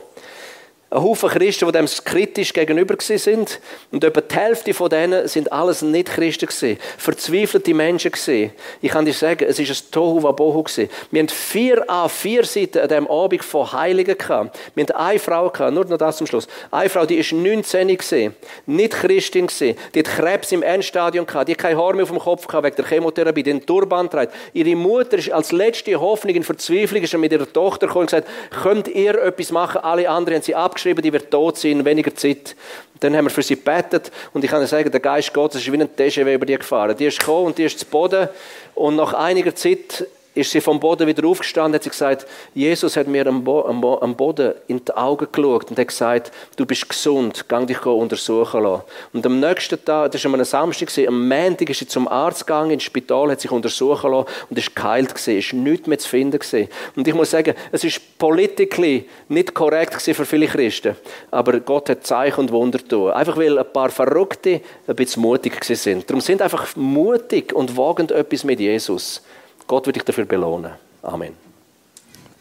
ein 0.94 1.02
Haufen 1.02 1.30
Christen, 1.30 1.66
die 1.66 1.72
dem 1.72 1.88
kritisch 2.06 2.54
gegenüber 2.54 2.96
sind. 3.00 3.60
Und 3.92 4.04
etwa 4.04 4.22
die 4.22 4.36
Hälfte 4.36 4.74
von 4.74 4.90
denen 4.90 5.28
sind 5.28 5.52
alles 5.52 5.82
nicht 5.82 6.10
Christen 6.10 6.46
gewesen. 6.46 6.78
Verzweifelte 6.98 7.74
Menschen 7.74 8.12
gewesen. 8.12 8.52
Ich 8.82 8.92
kann 8.92 9.06
dir 9.06 9.14
sagen, 9.14 9.46
es 9.48 9.58
ist 9.58 9.70
ein 9.70 9.92
Tohu 9.92 10.22
Wabohu 10.22 10.64
gewesen. 10.64 10.90
Wir 11.10 11.22
haben 11.22 11.30
vier 11.30 11.90
a 11.90 12.08
vier 12.08 12.46
Seiten 12.46 12.80
an 12.80 12.88
diesem 12.88 13.08
Abend 13.08 13.44
von 13.44 13.72
Heiligen 13.72 14.18
gehabt. 14.18 14.60
Wir 14.76 14.84
hatten 14.84 14.96
eine 14.96 15.20
Frau 15.20 15.50
gehabt, 15.50 15.74
nur 15.74 15.86
noch 15.86 15.98
das 15.98 16.18
zum 16.18 16.28
Schluss. 16.28 16.48
Eine 16.70 16.90
Frau, 16.90 17.06
die 17.06 17.16
ist 17.16 17.32
19 17.32 17.88
gewesen, 17.88 18.36
nicht 18.68 18.94
Christin 18.94 19.48
gewesen. 19.48 19.76
Die 19.96 20.00
hat 20.00 20.08
Krebs 20.08 20.52
im 20.52 20.62
Endstadium 20.62 21.26
gehabt. 21.26 21.48
Die 21.48 21.54
hat 21.54 21.60
kein 21.60 21.78
Haar 21.78 21.94
mehr 21.94 22.04
auf 22.04 22.10
dem 22.10 22.20
Kopf 22.20 22.46
gehabt 22.48 22.66
wegen 22.66 22.76
der 22.76 22.86
Chemotherapie. 22.86 23.44
Den 23.44 23.66
Turban 23.66 24.10
trägt. 24.10 24.34
Ihre 24.54 24.76
Mutter 24.76 25.18
ist 25.18 25.32
als 25.32 25.52
letzte 25.52 26.00
Hoffnung 26.00 26.36
in 26.36 26.44
Verzweiflung 26.44 27.02
ist 27.02 27.18
mit 27.18 27.32
ihrer 27.32 27.52
Tochter 27.52 27.88
gekommen 27.88 28.04
und 28.04 28.12
gesagt, 28.12 28.28
könnt 28.62 28.88
ihr 28.88 29.20
etwas 29.22 29.52
machen? 29.52 29.82
Alle 29.82 30.08
anderen 30.10 30.36
haben 30.36 30.44
sie 30.44 30.56
abgeschrieben 30.56 30.83
geschrieben, 30.84 31.02
die 31.02 31.14
wird 31.14 31.32
tot 31.32 31.58
sein 31.58 31.72
in 31.72 31.86
weniger 31.86 32.14
Zeit. 32.14 32.56
Dann 33.00 33.16
haben 33.16 33.26
wir 33.26 33.30
für 33.30 33.42
sie 33.42 33.56
gebetet 33.56 34.12
und 34.34 34.44
ich 34.44 34.50
kann 34.50 34.66
sagen, 34.68 34.92
der 34.92 35.00
Geist 35.00 35.34
Gottes 35.34 35.62
ist 35.62 35.72
wie 35.72 35.82
ein 35.82 35.96
TGW 35.96 36.36
über 36.36 36.46
die 36.46 36.58
gefahren. 36.58 36.96
Die 36.98 37.06
ist 37.06 37.20
gekommen 37.20 37.48
und 37.48 37.58
die 37.58 37.64
ist 37.64 37.80
zu 37.80 37.86
Boden 37.86 38.30
und 38.76 38.96
nach 38.96 39.14
einiger 39.14 39.56
Zeit 39.56 40.06
ist 40.36 40.52
sie 40.52 40.62
vom 40.62 40.80
Boden 40.80 41.08
wieder 41.08 41.28
aufgestanden, 41.28 41.76
hat 41.76 41.84
sie 41.84 41.90
gesagt, 41.90 42.26
Jesus 42.54 42.98
hat 42.98 43.08
mir 43.08 43.28
am, 43.28 43.44
Bo 43.44 43.62
am, 43.62 44.16
Boden 44.16 44.54
in 44.68 44.84
die 44.84 44.92
Augen 44.94 45.28
geschaut 45.32 45.70
und 45.70 45.78
hat 45.78 45.88
gesagt, 45.88 46.32
du 46.56 46.66
bist 46.66 46.88
gesund, 46.90 47.46
geh 47.48 47.66
dich 47.66 47.86
untersuchen 47.86 48.64
lassen. 48.64 48.84
Und 49.14 49.26
am 49.26 49.40
nächsten 49.40 49.84
Tag, 49.84 50.12
das 50.12 50.24
war 50.26 50.34
am 50.34 50.44
Samstag, 50.44 50.90
am 51.08 51.28
Montag 51.28 51.70
ist 51.70 51.80
sie 51.80 51.88
zum 51.88 52.08
Arzt 52.08 52.48
gegangen, 52.48 52.72
ins 52.72 52.84
Spital, 52.84 53.32
hat 53.32 53.42
sich 53.42 53.52
untersuchen 53.52 54.12
lassen 54.12 54.28
und 54.50 54.58
ist 54.58 54.76
geheilt 54.76 55.10
gewesen, 55.10 55.38
ist 55.38 55.54
nichts 55.54 55.88
mehr 55.88 56.00
zu 56.00 56.10
finden 56.10 56.40
gewesen. 56.40 56.68
Und 56.96 57.08
ich 57.08 57.14
muss 57.14 57.32
sagen, 57.32 57.54
es 57.72 57.84
ist 57.84 58.18
politically 58.18 59.08
nicht 59.30 59.54
korrekt 59.54 60.02
für 60.02 60.26
viele 60.26 60.48
Christen, 60.48 60.96
aber 61.32 61.60
Gott 61.60 61.90
hat 61.90 62.06
Zeichen 62.06 62.42
und 62.42 62.52
Wunder 62.52 62.80
tun. 62.80 63.12
Einfach 63.12 63.38
weil 63.38 63.58
ein 63.58 63.72
paar 63.72 63.90
Verrückte 63.90 64.62
ein 64.88 64.96
bisschen 64.96 65.22
mutig 65.22 65.64
sind. 65.64 66.10
Darum 66.10 66.22
sind 66.22 66.42
einfach 66.42 66.76
mutig 66.76 67.54
und 67.54 67.78
wagen 67.78 68.10
etwas 68.10 68.44
mit 68.44 68.60
Jesus. 68.60 69.22
Gott 69.68 69.86
wird 69.86 69.96
dich 69.96 70.04
dafür 70.04 70.26
belohnen. 70.26 70.72
Amen. 71.02 71.36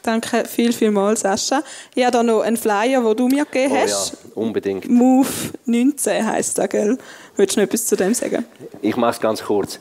Danke 0.03 0.45
viel, 0.47 0.73
vielmals, 0.73 1.21
Sascha. 1.21 1.63
Ich 1.95 2.03
habe 2.03 2.13
da 2.13 2.23
noch 2.25 2.41
einen 2.41 2.57
Flyer, 2.57 3.03
den 3.03 3.17
du 3.17 3.29
mir 3.29 3.45
gegeben 3.45 3.77
hast. 3.79 4.15
Oh 4.15 4.41
ja, 4.41 4.47
unbedingt. 4.47 4.91
Move 4.91 5.29
19 5.65 6.27
heisst 6.27 6.59
der, 6.59 6.67
gell? 6.67 6.99
Willst 7.37 7.57
du 7.57 7.61
noch 7.61 7.67
etwas 7.67 7.87
zu 7.87 7.97
dem 7.97 8.13
sagen? 8.13 8.45
Ich 8.81 8.97
mache 8.97 9.13
es 9.13 9.21
ganz 9.21 9.45
kurz. 9.45 9.79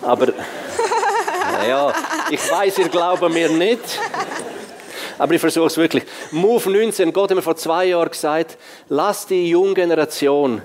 Aber, 0.00 0.32
naja, 1.52 1.92
ich 2.30 2.50
weiß, 2.50 2.78
ihr 2.78 2.88
glaubt 2.88 3.28
mir 3.30 3.50
nicht. 3.50 4.00
Aber 5.18 5.34
ich 5.34 5.40
versuche 5.40 5.66
es 5.66 5.76
wirklich. 5.76 6.04
Move 6.30 6.70
19, 6.70 7.12
Gott 7.12 7.30
hat 7.30 7.36
mir 7.36 7.42
vor 7.42 7.56
zwei 7.56 7.86
Jahren 7.86 8.10
gesagt, 8.10 8.56
lass 8.88 9.26
die 9.26 9.50
junge 9.50 9.74
Generation 9.74 10.62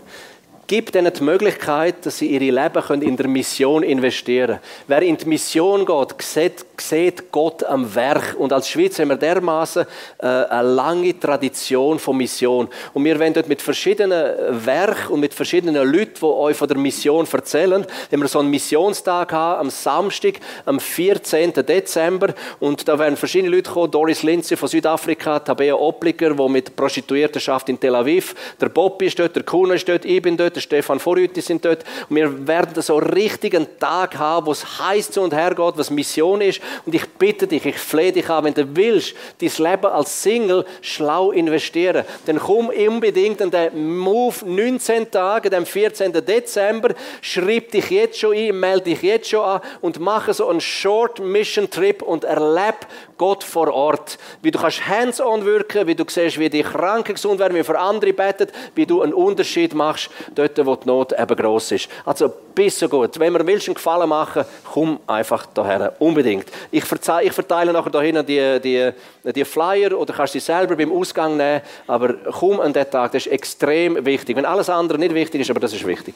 gibt 0.69 0.95
ihnen 0.95 1.11
die 1.11 1.23
Möglichkeit, 1.23 2.05
dass 2.05 2.19
sie 2.19 2.27
ihre 2.27 2.61
Leben 2.61 3.01
in 3.01 3.17
der 3.17 3.27
Mission 3.27 3.81
investieren 3.81 4.59
können. 4.59 4.59
Wer 4.85 5.01
in 5.01 5.17
die 5.17 5.25
Mission 5.25 5.83
geht, 5.83 6.21
sieht, 6.21 6.63
sieht 6.79 7.31
Gott 7.31 7.63
am 7.63 7.95
Werk. 7.95 8.35
Und 8.37 8.53
als 8.53 8.69
Schweiz 8.69 8.99
haben 8.99 9.09
wir 9.09 9.15
dermaßen 9.15 9.87
äh, 10.19 10.27
eine 10.27 10.69
lange 10.69 11.19
Tradition 11.19 11.97
von 11.97 12.17
Mission. 12.17 12.67
Und 12.93 13.03
wir 13.03 13.17
werden 13.17 13.33
dort 13.33 13.49
mit 13.49 13.63
verschiedenen 13.63 14.63
Werken 14.63 15.13
und 15.13 15.21
mit 15.21 15.33
verschiedenen 15.33 15.91
Leuten, 15.91 16.13
die 16.19 16.23
euch 16.23 16.55
von 16.55 16.67
der 16.67 16.77
Mission 16.77 17.25
erzählen, 17.31 17.83
wenn 18.11 18.21
wir 18.21 18.27
so 18.27 18.37
einen 18.37 18.51
Missionstag 18.51 19.33
haben, 19.33 19.61
am 19.61 19.69
Samstag, 19.71 20.35
am 20.65 20.79
14. 20.79 21.51
Dezember. 21.51 22.35
Und 22.59 22.87
da 22.87 22.99
werden 22.99 23.17
verschiedene 23.17 23.55
Leute 23.55 23.71
kommen. 23.71 23.89
Doris 23.89 24.21
Lindsay 24.21 24.55
von 24.55 24.69
Südafrika, 24.69 25.39
Tabea 25.39 25.73
Opliger, 25.73 26.35
die 26.35 26.49
mit 26.49 26.75
Prostituierten 26.75 27.41
schafft 27.41 27.69
in 27.69 27.79
Tel 27.79 27.95
Aviv. 27.95 28.35
Der 28.61 28.69
Bobby 28.69 29.07
ist 29.07 29.17
dort, 29.17 29.35
der 29.35 29.41
Kuhn 29.41 29.71
ist 29.71 29.89
dort, 29.89 30.05
ich 30.05 30.21
bin 30.21 30.37
dort, 30.37 30.58
der 30.59 30.63
Stefan 30.63 30.99
Vorrüti 30.99 31.41
sind 31.41 31.65
dort. 31.65 31.83
Und 32.09 32.15
wir 32.15 32.47
werden 32.47 32.81
so 32.81 32.97
einen 32.97 33.79
Tag 33.79 34.17
haben, 34.17 34.45
wo 34.45 34.51
es 34.51 34.79
heiß 34.79 35.11
zu 35.11 35.21
und 35.21 35.33
her 35.33 35.55
geht, 35.55 35.77
was 35.77 35.89
Mission 35.89 36.41
ist. 36.41 36.61
Und 36.85 36.93
ich 36.93 37.07
bitte 37.17 37.47
dich, 37.47 37.65
ich 37.65 37.77
flehe 37.77 38.11
dich 38.11 38.29
an, 38.29 38.43
wenn 38.43 38.53
du 38.53 38.75
willst, 38.75 39.15
dein 39.39 39.71
Leben 39.71 39.85
als 39.87 40.23
Single 40.23 40.65
schlau 40.81 41.31
investieren, 41.31 42.05
dann 42.25 42.39
komm 42.39 42.69
unbedingt 42.69 43.41
an 43.41 43.51
den 43.51 43.97
Move 43.97 44.35
19 44.45 45.09
Tage, 45.11 45.49
dem 45.49 45.65
14. 45.65 46.13
Dezember, 46.13 46.93
schreib 47.21 47.71
dich 47.71 47.89
jetzt 47.89 48.19
schon 48.19 48.35
ein, 48.35 48.59
melde 48.59 48.85
dich 48.85 49.01
jetzt 49.01 49.29
schon 49.29 49.43
an 49.43 49.61
und 49.81 49.99
mache 49.99 50.33
so 50.33 50.47
einen 50.47 50.61
Short 50.61 51.19
Mission 51.19 51.69
Trip 51.69 52.01
und 52.01 52.23
erlebe 52.23 52.77
Gott 53.19 53.43
vor 53.43 53.71
Ort. 53.71 54.17
Wie 54.41 54.49
du 54.49 54.57
kannst 54.57 54.87
hands-on 54.87 55.43
wirken, 55.45 55.85
wie 55.85 55.93
du 55.93 56.05
siehst, 56.07 56.39
wie 56.39 56.49
die 56.49 56.63
Kranken 56.63 57.13
gesund 57.13 57.37
werden, 57.37 57.53
wie 57.53 57.63
für 57.63 57.77
andere 57.77 58.13
betet, 58.13 58.51
wie 58.75 58.85
du 58.85 59.01
einen 59.01 59.13
Unterschied 59.13 59.75
machst, 59.75 60.09
dort 60.33 60.65
wo 60.65 60.75
die 60.77 60.87
Not 60.87 61.13
eben 61.19 61.35
gross 61.35 61.71
ist. 61.73 61.89
Also, 62.05 62.33
bist 62.55 62.79
so 62.79 62.87
gut. 62.87 63.19
Wenn 63.19 63.33
mir 63.33 63.45
willst 63.45 63.67
einen 63.67 63.75
Gefallen 63.75 64.07
machen, 64.07 64.45
komm 64.63 65.01
einfach 65.05 65.45
daher. 65.47 65.93
Unbedingt. 65.99 66.45
Ich, 66.71 66.85
verteile, 66.85 67.27
ich 67.27 67.33
verteile 67.33 67.73
nachher 67.73 67.91
da 67.91 68.01
hinten 68.01 68.25
die, 68.25 68.59
die, 68.61 68.91
die 69.33 69.45
Flyer 69.45 69.99
oder 69.99 70.13
kannst 70.13 70.33
sie 70.33 70.39
selber 70.39 70.77
beim 70.77 70.91
Ausgang 70.91 71.35
nehmen. 71.35 71.61
Aber 71.87 72.13
komm 72.13 72.61
an 72.61 72.71
den 72.71 72.89
Tag, 72.89 73.11
das 73.11 73.25
ist 73.25 73.31
extrem 73.33 74.05
wichtig. 74.05 74.37
Wenn 74.37 74.45
alles 74.45 74.69
andere 74.69 74.97
nicht 74.97 75.13
wichtig 75.13 75.41
ist, 75.41 75.49
aber 75.49 75.59
das 75.59 75.73
ist 75.73 75.85
wichtig. 75.85 76.15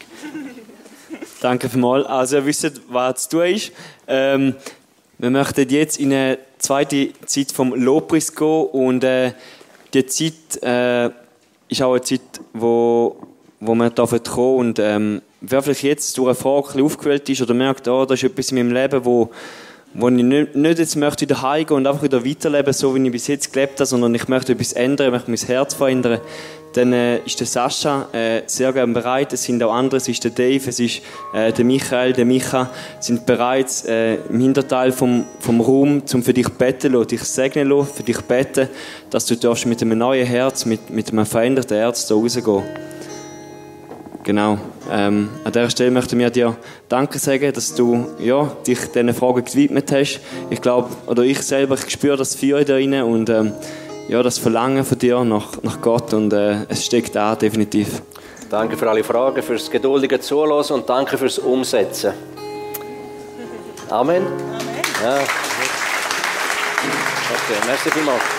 Danke 1.41 1.67
vielmals. 1.67 2.05
Also, 2.05 2.37
ihr 2.37 2.45
wisst, 2.45 2.81
was 2.87 3.27
zu 3.27 3.37
tun 3.37 3.47
ist. 3.47 3.73
Ähm, 4.07 4.55
wir 5.17 5.29
möchten 5.29 5.69
jetzt 5.69 5.99
in 5.99 6.13
eine 6.13 6.39
zweite 6.57 7.09
Zeit 7.25 7.51
vom 7.51 7.73
Lobpreis 7.73 8.35
gehen 8.35 8.65
und 8.71 9.03
äh, 9.03 9.33
die 9.93 10.05
Zeit 10.05 10.61
äh, 10.63 11.09
ist 11.69 11.81
auch 11.81 11.93
eine 11.93 12.01
Zeit, 12.01 12.21
wo 12.53 13.15
wo 13.65 13.75
man 13.75 13.93
da 13.95 14.05
kommen 14.05 14.57
und 14.57 14.79
ähm, 14.79 15.21
wer 15.41 15.61
vielleicht 15.61 15.83
jetzt 15.83 16.17
durch 16.17 16.27
eine 16.27 16.35
Frage 16.35 16.83
aufgewählt 16.83 17.29
ist 17.29 17.41
oder 17.41 17.53
merkt, 17.53 17.87
oh, 17.87 18.05
da 18.05 18.13
ist 18.13 18.23
etwas 18.23 18.51
in 18.51 18.57
meinem 18.57 18.73
Leben, 18.73 19.05
wo, 19.05 19.29
wo 19.93 20.09
ich 20.09 20.23
nicht, 20.23 20.55
nicht 20.55 20.79
jetzt 20.79 20.95
möchte 20.95 21.21
wieder 21.21 21.41
heimgehen 21.41 21.77
und 21.77 21.87
einfach 21.87 22.03
wieder 22.03 22.25
weiterleben, 22.25 22.73
so 22.73 22.95
wie 22.95 23.05
ich 23.05 23.11
bis 23.11 23.27
jetzt 23.27 23.53
gelebt 23.53 23.73
habe, 23.79 23.85
sondern 23.85 24.13
ich 24.15 24.27
möchte 24.27 24.53
etwas 24.53 24.73
ändern, 24.73 25.07
ich 25.07 25.13
möchte 25.13 25.31
mein 25.31 25.55
Herz 25.55 25.73
verändern, 25.73 26.19
dann 26.73 26.91
äh, 26.91 27.19
ist 27.19 27.39
der 27.39 27.47
Sascha 27.47 28.07
äh, 28.13 28.41
sehr 28.47 28.73
gerne 28.73 28.93
bereit. 28.93 29.31
Es 29.33 29.43
sind 29.43 29.61
auch 29.61 29.73
andere, 29.73 29.97
es 29.97 30.07
ist 30.07 30.23
der 30.23 30.31
Dave, 30.31 30.67
es 30.67 30.79
ist 30.79 31.01
äh, 31.33 31.53
der 31.53 31.65
Michael, 31.65 32.13
der 32.13 32.25
Micha, 32.25 32.69
sind 32.99 33.25
bereits 33.25 33.85
äh, 33.85 34.15
im 34.15 34.39
Hinterteil 34.39 34.91
vom, 34.91 35.25
vom 35.39 35.61
Raum, 35.61 36.01
um 36.11 36.23
für 36.23 36.33
dich 36.33 36.49
beten 36.49 36.95
und 36.95 37.11
dich 37.11 37.23
segnen 37.23 37.69
lassen, 37.69 37.93
für 37.93 38.03
dich 38.03 38.21
beten, 38.21 38.69
dass 39.11 39.25
du 39.25 39.35
mit 39.65 39.81
einem 39.81 39.97
neuen 39.97 40.25
Herz, 40.25 40.65
mit, 40.65 40.89
mit 40.89 41.11
einem 41.11 41.25
veränderten 41.25 41.77
Herz 41.77 42.07
da 42.07 42.15
rausgehen 42.15 42.63
Genau. 44.23 44.57
Ähm, 44.91 45.29
an 45.43 45.51
dieser 45.51 45.69
Stelle 45.69 45.91
möchte 45.91 46.17
ich 46.17 46.31
dir 46.31 46.55
Danke 46.89 47.19
sagen, 47.19 47.53
dass 47.53 47.73
du 47.73 48.05
ja, 48.19 48.51
dich 48.67 48.79
diesen 48.87 49.13
Fragen 49.13 49.43
gewidmet 49.45 49.91
hast. 49.91 50.19
Ich 50.49 50.61
glaube, 50.61 50.89
oder 51.07 51.23
ich 51.23 51.41
selber, 51.41 51.75
ich 51.75 51.89
spüre 51.89 52.17
das 52.17 52.35
Feuer 52.35 52.63
da 52.63 52.73
rein 52.73 52.93
und 53.01 53.29
ähm, 53.29 53.53
ja, 54.07 54.21
das 54.21 54.37
Verlangen 54.37 54.83
von 54.83 54.97
dir 54.97 55.23
nach, 55.23 55.61
nach 55.61 55.79
Gott 55.81 56.13
und 56.13 56.33
äh, 56.33 56.65
es 56.67 56.85
steckt 56.85 57.15
da 57.15 57.35
definitiv. 57.35 58.01
Danke 58.49 58.77
für 58.77 58.89
alle 58.89 59.03
Fragen, 59.03 59.41
fürs 59.41 59.71
geduldige 59.71 60.19
Zuhören 60.19 60.79
und 60.79 60.89
danke 60.89 61.17
fürs 61.17 61.39
Umsetzen. 61.39 62.13
Amen. 63.89 64.23
Amen. 64.25 64.27
Ja. 65.03 65.15
Okay, 67.33 67.59
merci 67.67 67.89
vielmals. 67.89 68.32